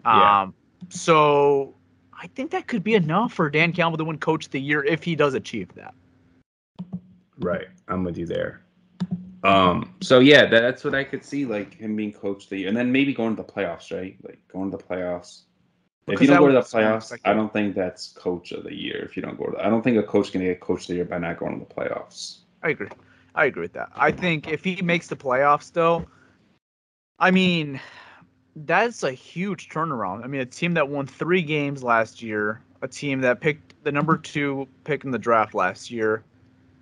Yeah. 0.03 0.41
Um, 0.41 0.55
so 0.89 1.75
I 2.19 2.27
think 2.27 2.51
that 2.51 2.67
could 2.67 2.83
be 2.83 2.95
enough 2.95 3.33
for 3.33 3.49
Dan 3.49 3.71
Campbell 3.71 3.97
to 3.97 4.03
win 4.03 4.17
Coach 4.17 4.45
of 4.45 4.51
the 4.51 4.61
Year 4.61 4.83
if 4.83 5.03
he 5.03 5.15
does 5.15 5.35
achieve 5.35 5.73
that. 5.75 5.93
Right. 7.39 7.67
I'm 7.87 8.03
with 8.03 8.17
you 8.17 8.25
there. 8.25 8.61
Um, 9.43 9.93
so 10.01 10.19
yeah, 10.19 10.45
that's 10.47 10.83
what 10.83 10.95
I 10.95 11.03
could 11.03 11.23
see, 11.23 11.45
like 11.45 11.75
him 11.75 11.95
being 11.95 12.11
coach 12.11 12.45
of 12.45 12.49
the 12.49 12.59
year. 12.59 12.67
And 12.67 12.75
then 12.75 12.91
maybe 12.91 13.13
going 13.13 13.35
to 13.35 13.43
the 13.43 13.47
playoffs, 13.47 13.95
right? 13.95 14.17
Like 14.23 14.39
going 14.51 14.71
to 14.71 14.77
the 14.77 14.83
playoffs. 14.83 15.43
if 16.07 16.19
you 16.19 16.27
don't 16.27 16.39
go 16.39 16.47
to 16.47 16.53
the 16.53 16.61
playoffs. 16.61 17.17
I 17.23 17.33
don't 17.33 17.53
think 17.53 17.75
that's 17.75 18.13
coach 18.13 18.51
of 18.51 18.63
the 18.63 18.73
year. 18.73 19.03
If 19.03 19.15
you 19.15 19.21
don't 19.21 19.37
go 19.37 19.45
to, 19.45 19.63
I 19.63 19.69
don't 19.69 19.83
think 19.83 19.97
a 19.97 20.03
coach 20.03 20.31
can 20.31 20.41
get 20.41 20.59
coach 20.59 20.81
of 20.81 20.87
the 20.87 20.95
year 20.95 21.05
by 21.05 21.19
not 21.19 21.37
going 21.37 21.59
to 21.59 21.65
the 21.65 21.73
playoffs. 21.73 22.39
I 22.63 22.69
agree. 22.69 22.89
I 23.35 23.45
agree 23.45 23.61
with 23.61 23.73
that. 23.73 23.89
I 23.95 24.11
think 24.11 24.47
if 24.47 24.63
he 24.63 24.81
makes 24.81 25.07
the 25.07 25.15
playoffs, 25.15 25.71
though, 25.71 26.07
I 27.19 27.29
mean, 27.29 27.79
that's 28.65 29.03
a 29.03 29.11
huge 29.11 29.69
turnaround. 29.69 30.23
I 30.23 30.27
mean, 30.27 30.41
a 30.41 30.45
team 30.45 30.73
that 30.75 30.89
won 30.89 31.05
three 31.05 31.41
games 31.41 31.83
last 31.83 32.21
year, 32.21 32.61
a 32.81 32.87
team 32.87 33.21
that 33.21 33.39
picked 33.39 33.83
the 33.83 33.91
number 33.91 34.15
mm-hmm. 34.15 34.23
two 34.23 34.67
pick 34.83 35.03
in 35.03 35.11
the 35.11 35.19
draft 35.19 35.53
last 35.53 35.91
year, 35.91 36.23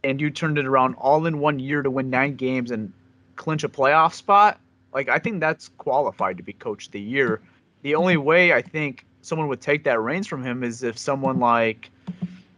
and 0.03 0.21
you 0.21 0.29
turned 0.29 0.57
it 0.57 0.65
around 0.65 0.95
all 0.95 1.25
in 1.25 1.39
one 1.39 1.59
year 1.59 1.81
to 1.81 1.91
win 1.91 2.09
nine 2.09 2.35
games 2.35 2.71
and 2.71 2.93
clinch 3.35 3.63
a 3.63 3.69
playoff 3.69 4.13
spot. 4.13 4.59
Like, 4.93 5.09
I 5.09 5.19
think 5.19 5.39
that's 5.41 5.69
qualified 5.77 6.37
to 6.37 6.43
be 6.43 6.53
coach 6.53 6.85
of 6.85 6.91
the 6.91 7.01
year. 7.01 7.41
The 7.81 7.91
mm-hmm. 7.91 7.99
only 8.01 8.17
way 8.17 8.53
I 8.53 8.61
think 8.61 9.05
someone 9.21 9.47
would 9.47 9.61
take 9.61 9.83
that 9.83 9.99
reins 9.99 10.27
from 10.27 10.43
him 10.43 10.63
is 10.63 10.83
if 10.83 10.97
someone 10.97 11.39
like 11.39 11.89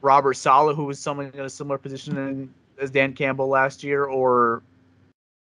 Robert 0.01 0.35
Saleh, 0.35 0.75
who 0.75 0.83
was 0.83 0.99
someone 0.99 1.31
in 1.33 1.39
a 1.39 1.49
similar 1.49 1.77
position 1.77 2.53
as 2.79 2.91
Dan 2.91 3.13
Campbell 3.13 3.47
last 3.47 3.83
year, 3.83 4.05
or 4.05 4.61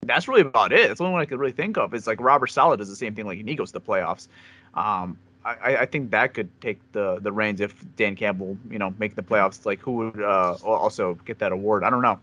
that's 0.03 0.29
really 0.29 0.41
about 0.41 0.73
it. 0.73 0.89
That's 0.89 0.99
the 0.99 1.05
only 1.05 1.13
one 1.13 1.23
I 1.23 1.27
could 1.27 1.39
really 1.39 1.53
think 1.53 1.77
of. 1.77 1.95
Is 1.95 2.07
like 2.07 2.21
Robert 2.21 2.49
Saleh 2.49 2.79
does 2.79 2.89
the 2.89 2.97
same 2.97 3.15
thing, 3.15 3.27
like 3.27 3.39
and 3.39 3.49
he 3.49 3.55
goes 3.55 3.71
to 3.73 3.79
the 3.79 3.81
playoffs. 3.81 4.29
Um, 4.75 5.19
I, 5.45 5.79
I 5.79 5.87
think 5.87 6.11
that 6.11 6.35
could 6.35 6.49
take 6.61 6.79
the 6.93 7.19
the 7.21 7.33
reins 7.33 7.61
if 7.61 7.75
Dan 7.97 8.17
Campbell, 8.17 8.57
you 8.71 8.79
know, 8.79 8.95
make 8.99 9.15
the 9.15 9.23
playoffs. 9.23 9.65
Like 9.67 9.81
who 9.81 9.93
would 9.93 10.23
uh, 10.23 10.57
also 10.65 11.15
get 11.25 11.39
that 11.39 11.53
award? 11.53 11.85
I 11.85 11.91
don't 11.91 12.03
know. 12.03 12.19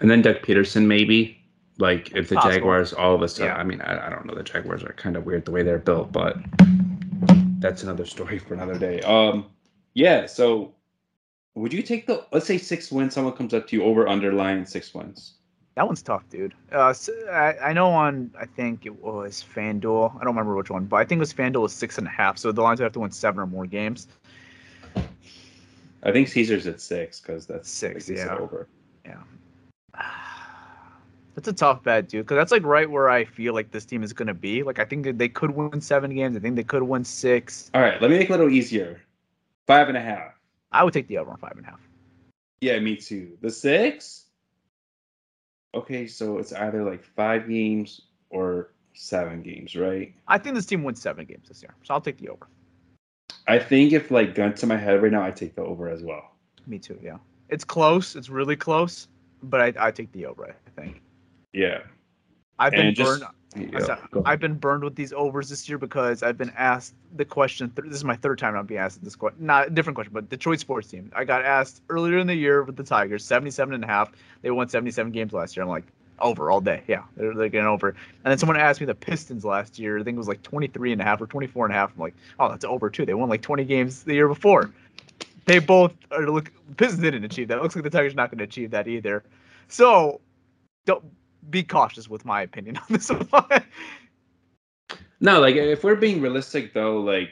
And 0.00 0.10
then 0.10 0.22
Doug 0.22 0.36
Pederson, 0.36 0.86
maybe. 0.86 1.34
Like 1.78 2.10
if 2.14 2.28
the 2.28 2.34
Possible. 2.34 2.54
Jaguars 2.54 2.92
all 2.92 3.14
of 3.14 3.22
a 3.22 3.28
sudden, 3.28 3.52
Yeah. 3.52 3.56
I 3.56 3.62
mean, 3.62 3.80
I, 3.82 4.08
I 4.08 4.10
don't 4.10 4.26
know. 4.26 4.34
The 4.34 4.42
Jaguars 4.42 4.82
are 4.82 4.92
kind 4.94 5.16
of 5.16 5.24
weird 5.24 5.44
the 5.44 5.52
way 5.52 5.62
they're 5.62 5.78
built, 5.78 6.10
but 6.10 6.36
that's 7.60 7.84
another 7.84 8.04
story 8.04 8.38
for 8.40 8.54
another 8.54 8.76
day. 8.78 9.00
Um, 9.02 9.46
yeah. 9.94 10.26
So, 10.26 10.74
would 11.54 11.72
you 11.72 11.82
take 11.82 12.06
the 12.06 12.26
let's 12.32 12.46
say 12.46 12.58
six 12.58 12.90
wins? 12.90 13.14
Someone 13.14 13.34
comes 13.34 13.54
up 13.54 13.68
to 13.68 13.76
you 13.76 13.84
over 13.84 14.08
underlying 14.08 14.64
six 14.66 14.92
wins. 14.92 15.34
That 15.78 15.86
one's 15.86 16.02
tough, 16.02 16.28
dude. 16.28 16.54
Uh, 16.72 16.88
s- 16.88 17.08
I, 17.30 17.54
I 17.62 17.72
know 17.72 17.88
on 17.90 18.32
I 18.36 18.46
think 18.46 18.84
it 18.84 19.00
was 19.00 19.44
FanDuel. 19.54 20.12
I 20.16 20.24
don't 20.24 20.34
remember 20.34 20.56
which 20.56 20.70
one, 20.70 20.86
but 20.86 20.96
I 20.96 21.04
think 21.04 21.18
it 21.18 21.20
was 21.20 21.32
FanDuel 21.32 21.60
was 21.60 21.72
six 21.72 21.98
and 21.98 22.06
a 22.08 22.10
half. 22.10 22.36
So 22.36 22.50
the 22.50 22.60
Lions 22.60 22.80
would 22.80 22.86
have 22.86 22.94
to 22.94 22.98
win 22.98 23.12
seven 23.12 23.38
or 23.38 23.46
more 23.46 23.64
games. 23.64 24.08
I 26.02 26.10
think 26.10 26.26
Caesar's 26.26 26.66
at 26.66 26.80
six 26.80 27.20
because 27.20 27.46
that's 27.46 27.70
Six, 27.70 28.08
like 28.08 28.18
you 28.18 28.24
said, 28.24 28.66
yeah. 29.06 29.22
That's 31.36 31.46
a 31.46 31.52
tough 31.52 31.84
bet, 31.84 32.08
dude. 32.08 32.24
Because 32.26 32.38
that's 32.38 32.50
like 32.50 32.64
right 32.64 32.90
where 32.90 33.08
I 33.08 33.24
feel 33.24 33.54
like 33.54 33.70
this 33.70 33.84
team 33.84 34.02
is 34.02 34.12
gonna 34.12 34.34
be. 34.34 34.64
Like 34.64 34.80
I 34.80 34.84
think 34.84 35.04
that 35.04 35.16
they 35.16 35.28
could 35.28 35.52
win 35.52 35.80
seven 35.80 36.12
games. 36.12 36.36
I 36.36 36.40
think 36.40 36.56
they 36.56 36.64
could 36.64 36.82
win 36.82 37.04
six. 37.04 37.70
All 37.72 37.82
right, 37.82 38.02
let 38.02 38.10
me 38.10 38.18
make 38.18 38.28
it 38.28 38.32
a 38.32 38.36
little 38.36 38.52
easier. 38.52 39.00
Five 39.68 39.86
and 39.86 39.96
a 39.96 40.00
half. 40.00 40.32
I 40.72 40.82
would 40.82 40.92
take 40.92 41.06
the 41.06 41.18
over 41.18 41.30
on 41.30 41.36
five 41.36 41.52
and 41.56 41.64
a 41.64 41.68
half. 41.70 41.78
Yeah, 42.62 42.80
me 42.80 42.96
too. 42.96 43.38
The 43.40 43.50
six. 43.52 44.24
Okay, 45.74 46.06
so 46.06 46.38
it's 46.38 46.52
either 46.52 46.82
like 46.82 47.02
five 47.04 47.48
games 47.48 48.02
or 48.30 48.72
seven 48.94 49.42
games, 49.42 49.76
right? 49.76 50.14
I 50.26 50.38
think 50.38 50.54
this 50.56 50.66
team 50.66 50.82
wins 50.82 51.00
seven 51.00 51.24
games 51.26 51.48
this 51.48 51.62
year, 51.62 51.74
so 51.84 51.94
I'll 51.94 52.00
take 52.00 52.18
the 52.18 52.28
over. 52.30 52.48
I 53.46 53.58
think 53.58 53.92
if 53.92 54.10
like 54.10 54.34
gun 54.34 54.54
to 54.54 54.66
my 54.66 54.76
head 54.76 55.02
right 55.02 55.12
now, 55.12 55.22
I 55.22 55.30
take 55.30 55.54
the 55.54 55.62
over 55.62 55.88
as 55.88 56.02
well. 56.02 56.32
Me 56.66 56.78
too. 56.78 56.98
Yeah, 57.02 57.18
it's 57.48 57.64
close. 57.64 58.16
It's 58.16 58.28
really 58.28 58.56
close, 58.56 59.08
but 59.42 59.60
I 59.60 59.88
I 59.88 59.90
take 59.90 60.10
the 60.12 60.26
over. 60.26 60.46
I 60.50 60.80
think 60.80 61.02
Yeah. 61.52 61.80
I've 62.58 62.72
been 62.72 62.86
And 62.88 62.96
just- 62.96 63.20
burned. 63.20 63.32
Yeah, 63.58 63.78
I 63.78 63.82
said, 63.82 63.98
go 64.10 64.22
I've 64.24 64.40
been 64.40 64.54
burned 64.54 64.84
with 64.84 64.94
these 64.94 65.12
overs 65.12 65.48
this 65.48 65.68
year 65.68 65.78
because 65.78 66.22
I've 66.22 66.38
been 66.38 66.52
asked 66.56 66.94
the 67.16 67.24
question. 67.24 67.70
Th- 67.70 67.88
this 67.88 67.96
is 67.96 68.04
my 68.04 68.16
third 68.16 68.38
time 68.38 68.56
I'm 68.56 68.66
being 68.66 68.80
asked 68.80 69.02
this 69.02 69.16
question. 69.16 69.44
Not 69.44 69.68
a 69.68 69.70
different 69.70 69.94
question, 69.94 70.12
but 70.12 70.28
Detroit 70.28 70.60
sports 70.60 70.88
team. 70.88 71.10
I 71.14 71.24
got 71.24 71.44
asked 71.44 71.82
earlier 71.88 72.18
in 72.18 72.26
the 72.26 72.34
year 72.34 72.62
with 72.62 72.76
the 72.76 72.84
Tigers, 72.84 73.24
77 73.24 73.74
and 73.74 73.84
a 73.84 73.86
half. 73.86 74.12
They 74.42 74.50
won 74.50 74.68
77 74.68 75.12
games 75.12 75.32
last 75.32 75.56
year. 75.56 75.64
I'm 75.64 75.70
like, 75.70 75.84
over 76.20 76.50
all 76.50 76.60
day. 76.60 76.82
Yeah, 76.86 77.04
they're, 77.16 77.34
they're 77.34 77.48
getting 77.48 77.66
over. 77.66 77.88
And 77.88 77.96
then 78.24 78.38
someone 78.38 78.56
asked 78.56 78.80
me 78.80 78.86
the 78.86 78.94
Pistons 78.94 79.44
last 79.44 79.78
year. 79.78 79.98
I 79.98 80.02
think 80.02 80.16
it 80.16 80.18
was 80.18 80.28
like 80.28 80.42
23 80.42 80.92
and 80.92 81.00
a 81.00 81.04
half 81.04 81.20
or 81.20 81.26
24 81.26 81.66
and 81.66 81.74
a 81.74 81.78
half. 81.78 81.92
I'm 81.94 82.00
like, 82.00 82.14
oh, 82.38 82.48
that's 82.48 82.64
over 82.64 82.90
too. 82.90 83.06
They 83.06 83.14
won 83.14 83.28
like 83.28 83.42
20 83.42 83.64
games 83.64 84.02
the 84.02 84.14
year 84.14 84.28
before. 84.28 84.70
They 85.46 85.58
both 85.58 85.92
are 86.10 86.28
look. 86.28 86.52
Pistons 86.76 87.02
didn't 87.02 87.24
achieve 87.24 87.48
that. 87.48 87.58
It 87.58 87.62
looks 87.62 87.74
like 87.74 87.84
the 87.84 87.90
Tigers 87.90 88.12
are 88.12 88.16
not 88.16 88.30
going 88.30 88.38
to 88.38 88.44
achieve 88.44 88.70
that 88.72 88.86
either. 88.86 89.24
So, 89.68 90.20
don't 90.84 91.04
be 91.50 91.62
cautious 91.62 92.08
with 92.08 92.24
my 92.24 92.42
opinion 92.42 92.76
on 92.78 92.84
this 92.88 93.08
one. 93.08 93.64
No, 95.20 95.40
like 95.40 95.56
if 95.56 95.82
we're 95.82 95.96
being 95.96 96.20
realistic 96.20 96.72
though, 96.72 97.00
like 97.00 97.30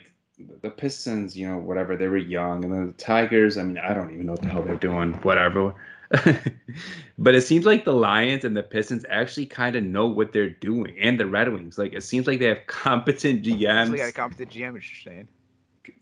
the 0.63 0.71
Pistons, 0.71 1.37
you 1.37 1.49
know, 1.49 1.57
whatever, 1.57 1.97
they 1.97 2.09
were 2.09 2.17
young, 2.17 2.65
and 2.65 2.73
then 2.73 2.87
the 2.89 2.93
Tigers, 2.95 3.57
I 3.57 3.63
mean, 3.63 3.79
I 3.79 3.95
don't 3.95 4.13
even 4.13 4.27
know 4.27 4.33
what 4.33 4.43
the 4.43 4.49
hell 4.49 4.63
they're 4.63 4.77
doing, 4.77 5.15
whatever. 5.23 5.75
but 7.19 7.35
it 7.35 7.41
seems 7.43 7.65
like 7.65 7.85
the 7.85 7.93
Lions 7.93 8.45
and 8.45 8.57
the 8.57 8.63
Pistons 8.63 9.05
actually 9.09 9.47
kind 9.47 9.75
of 9.75 9.83
know 9.83 10.07
what 10.07 10.33
they're 10.33 10.51
doing, 10.51 10.97
and 11.01 11.19
the 11.19 11.27
Red 11.27 11.53
Wings. 11.53 11.79
Like 11.79 11.93
it 11.95 12.03
seems 12.03 12.27
like 12.27 12.39
they 12.39 12.47
have 12.47 12.61
competent 12.67 13.45
GMs. 13.45 13.91
They 13.91 13.99
got 13.99 14.09
a 14.09 14.13
competent 14.13 14.51
GM, 14.51 14.73
you're 14.73 14.83
saying. 15.05 15.29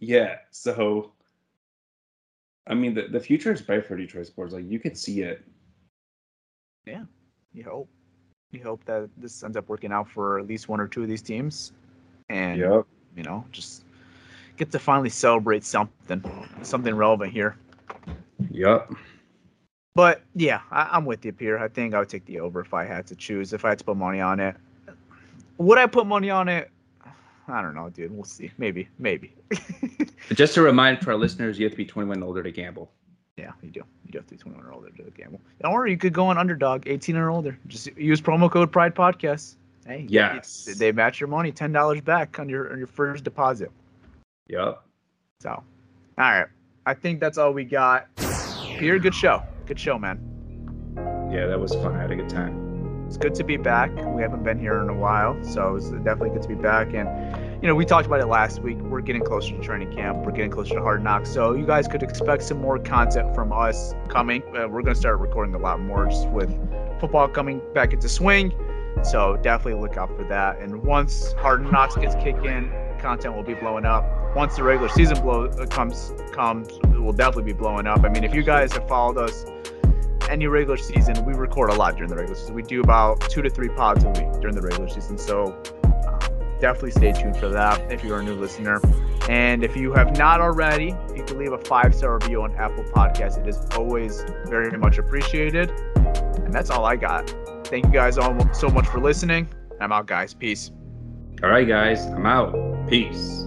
Yeah, 0.01 0.37
so 0.51 1.13
I 2.67 2.75
mean, 2.75 2.95
the, 2.95 3.09
the 3.09 3.21
future 3.21 3.53
is 3.53 3.61
bright 3.61 3.87
for 3.87 3.97
Detroit 3.97 4.27
sports. 4.27 4.55
Like 4.55 4.69
you 4.69 4.79
could 4.79 4.97
see 4.97 5.23
it. 5.23 5.45
Yeah, 6.87 7.05
you 7.53 7.65
hope. 7.65 7.89
You 8.55 8.63
hope 8.63 8.85
that 8.85 9.09
this 9.17 9.43
ends 9.43 9.57
up 9.57 9.69
working 9.69 9.93
out 9.93 10.09
for 10.09 10.39
at 10.39 10.47
least 10.47 10.69
one 10.69 10.81
or 10.81 10.87
two 10.87 11.03
of 11.03 11.09
these 11.09 11.23
teams, 11.23 11.73
and 12.29 12.61
Yep. 12.61 12.87
you 13.17 13.23
know, 13.25 13.45
just 13.51 13.85
get 14.57 14.71
to 14.71 14.79
finally 14.79 15.09
celebrate 15.11 15.65
something, 15.65 16.23
something 16.63 16.95
relevant 16.95 17.33
here. 17.33 17.57
Yep. 18.51 18.93
But 19.97 20.23
yeah, 20.35 20.61
I, 20.71 20.89
I'm 20.93 21.05
with 21.05 21.25
you, 21.25 21.33
Pierre. 21.33 21.59
I 21.59 21.69
think 21.69 21.95
I 21.95 21.99
would 21.99 22.09
take 22.09 22.25
the 22.27 22.41
over 22.41 22.61
if 22.61 22.75
I 22.75 22.85
had 22.85 23.07
to 23.09 23.15
choose. 23.17 23.53
If 23.53 23.65
I 23.65 23.71
had 23.71 23.79
to 23.79 23.85
put 23.85 23.97
money 23.97 24.21
on 24.21 24.41
it, 24.41 24.57
would 25.59 25.79
I 25.79 25.87
put 25.87 26.07
money 26.07 26.31
on 26.31 26.49
it? 26.49 26.71
I 27.47 27.61
don't 27.61 27.75
know, 27.75 27.91
dude. 27.91 28.11
We'll 28.11 28.25
see. 28.25 28.51
Maybe, 28.59 28.89
maybe. 28.99 29.35
Just 30.33 30.57
a 30.57 30.63
reminder 30.63 31.01
to 31.03 31.11
our 31.11 31.17
listeners, 31.17 31.59
you 31.59 31.65
have 31.67 31.73
to 31.73 31.77
be 31.77 31.85
21 31.85 32.17
and 32.17 32.25
older 32.25 32.43
to 32.43 32.51
gamble. 32.51 32.91
Yeah, 33.37 33.51
you 33.63 33.71
do. 33.71 33.81
You 34.05 34.13
do 34.13 34.19
have 34.19 34.27
to 34.29 34.35
be 34.35 34.39
21 34.39 34.65
or 34.67 34.73
older 34.73 34.91
to 34.91 35.03
gamble. 35.17 35.41
Don't 35.61 35.89
you 35.91 35.97
could 35.97 36.13
go 36.13 36.27
on 36.27 36.39
underdog, 36.39 36.87
18 36.87 37.17
or 37.17 37.31
older. 37.31 37.59
Just 37.67 37.89
use 37.97 38.21
promo 38.21 38.51
code 38.51 38.71
Pride 38.71 38.95
Podcast. 38.95 39.57
Hey, 39.87 40.07
Yes. 40.09 40.65
they 40.79 40.93
match 40.93 41.21
your 41.21 41.29
money, 41.29 41.53
ten 41.53 41.73
dollars 41.73 42.01
back 42.01 42.39
on 42.39 42.49
your 42.49 42.73
on 42.73 42.79
your 42.79 42.87
first 42.87 43.23
deposit. 43.25 43.71
Yep. 44.49 44.81
So, 45.41 45.51
all 45.51 45.63
right, 46.17 46.47
I 46.87 46.95
think 46.95 47.21
that's 47.21 47.37
all 47.37 47.53
we 47.53 47.65
got. 47.65 48.07
Peter, 48.79 48.99
good 48.99 49.15
show. 49.15 49.43
Good 49.67 49.79
show, 49.79 49.99
man. 49.99 50.21
Yeah, 51.31 51.47
that 51.47 51.59
was 51.61 51.75
fun. 51.75 51.95
I 51.97 52.01
had 52.03 52.11
a 52.13 52.17
good 52.17 52.29
time. 52.31 53.05
It's 53.07 53.17
good 53.19 53.35
to 53.35 53.45
be 53.45 53.57
back. 53.59 53.91
We 54.15 54.23
haven't 54.23 54.43
been 54.45 54.59
here 54.59 54.81
in 54.81 54.89
a 54.89 54.95
while, 54.95 55.43
so 55.45 55.77
it's 55.77 55.91
definitely 55.91 56.31
good 56.31 56.43
to 56.43 56.49
be 56.49 56.55
back. 56.55 56.95
And 56.95 57.09
you 57.65 57.69
know, 57.69 57.75
we 57.75 57.87
talked 57.87 58.07
about 58.07 58.21
it 58.21 58.27
last 58.27 58.59
week. 58.59 58.77
We're 58.77 59.01
getting 59.01 59.25
closer 59.25 59.57
to 59.57 59.63
training 59.63 59.91
camp. 59.91 60.19
We're 60.27 60.33
getting 60.33 60.51
closer 60.51 60.75
to 60.75 60.83
Hard 60.83 61.03
Knocks. 61.03 61.31
So 61.31 61.55
you 61.55 61.65
guys 61.65 61.89
could 61.89 62.03
expect 62.03 62.43
some 62.43 62.59
more 62.59 62.79
content 62.79 63.35
from 63.35 63.55
us 63.55 63.95
coming. 64.09 64.43
Uh, 64.49 64.69
we're 64.69 64.83
going 64.83 64.93
to 64.93 64.95
start 64.95 65.19
recording 65.19 65.55
a 65.55 65.59
lot 65.59 65.81
more 65.81 66.05
just 66.05 66.29
with 66.29 66.51
football 67.01 67.27
coming 67.27 67.63
back 67.73 67.95
into 67.95 68.07
swing. 68.07 68.53
So 69.03 69.39
definitely 69.39 69.81
look 69.81 69.97
out 69.97 70.15
for 70.15 70.25
that. 70.25 70.59
And 70.59 70.83
once 70.83 71.33
Hard 71.39 71.63
Knocks 71.63 71.97
gets 71.97 72.15
kicked 72.17 72.45
in, 72.45 72.71
content 72.99 73.35
will 73.35 73.43
be 73.43 73.55
blowing 73.55 73.87
up. 73.87 74.05
Once 74.37 74.57
the 74.57 74.63
regular 74.63 74.91
season 74.91 75.23
blow 75.23 75.47
uh, 75.47 75.65
comes 75.65 76.13
comes, 76.33 76.69
it 76.69 77.01
will 77.01 77.15
definitely 77.15 77.51
be 77.51 77.59
blowing 77.59 77.87
up. 77.87 78.05
I 78.05 78.11
mean, 78.11 78.25
if 78.25 78.35
you 78.35 78.43
guys 78.43 78.75
have 78.75 78.87
followed 78.87 79.17
us 79.17 79.47
any 80.29 80.49
regular 80.49 80.77
season, 80.77 81.25
we 81.25 81.33
record 81.33 81.71
a 81.71 81.75
lot 81.75 81.97
during 81.97 82.11
the 82.11 82.17
regular 82.17 82.39
season. 82.39 82.55
We 82.55 82.63
do 82.63 82.83
about 82.83 83.23
two 83.31 83.41
to 83.41 83.49
three 83.49 83.71
pods 83.71 84.05
a 84.05 84.09
week 84.09 84.39
during 84.43 84.55
the 84.55 84.61
regular 84.61 84.91
season. 84.91 85.17
So 85.17 85.59
definitely 86.61 86.93
stay 86.93 87.13
tuned 87.13 87.37
for 87.37 87.49
that 87.49 87.93
if 87.93 88.05
you're 88.05 88.21
a 88.21 88.23
new 88.23 88.35
listener. 88.35 88.81
And 89.29 89.65
if 89.65 89.77
you 89.77 89.93
have 89.93 90.17
not 90.17 90.41
already, 90.41 90.95
you 91.15 91.25
can 91.25 91.39
leave 91.39 91.53
a 91.53 91.59
five 91.59 91.95
star 91.95 92.19
review 92.19 92.43
on 92.43 92.55
Apple 92.57 92.85
Podcasts. 92.85 93.39
It 93.39 93.49
is 93.49 93.59
always 93.77 94.25
very 94.47 94.77
much 94.77 94.99
appreciated. 94.99 95.71
And 95.71 96.53
that's 96.53 96.71
all 96.71 96.85
I 96.85 96.97
got. 96.97 97.35
Thank 97.67 97.87
you 97.87 97.93
guys 97.93 98.19
all 98.19 98.37
so 98.53 98.69
much 98.69 98.87
for 98.87 99.01
listening. 99.01 99.49
I'm 99.81 99.93
out, 99.93 100.07
guys. 100.07 100.35
Peace. 100.35 100.71
All 101.43 101.51
right, 101.51 101.67
guys. 101.67 102.07
I'm 102.07 102.27
out. 102.27 102.55
Peace. 102.89 103.44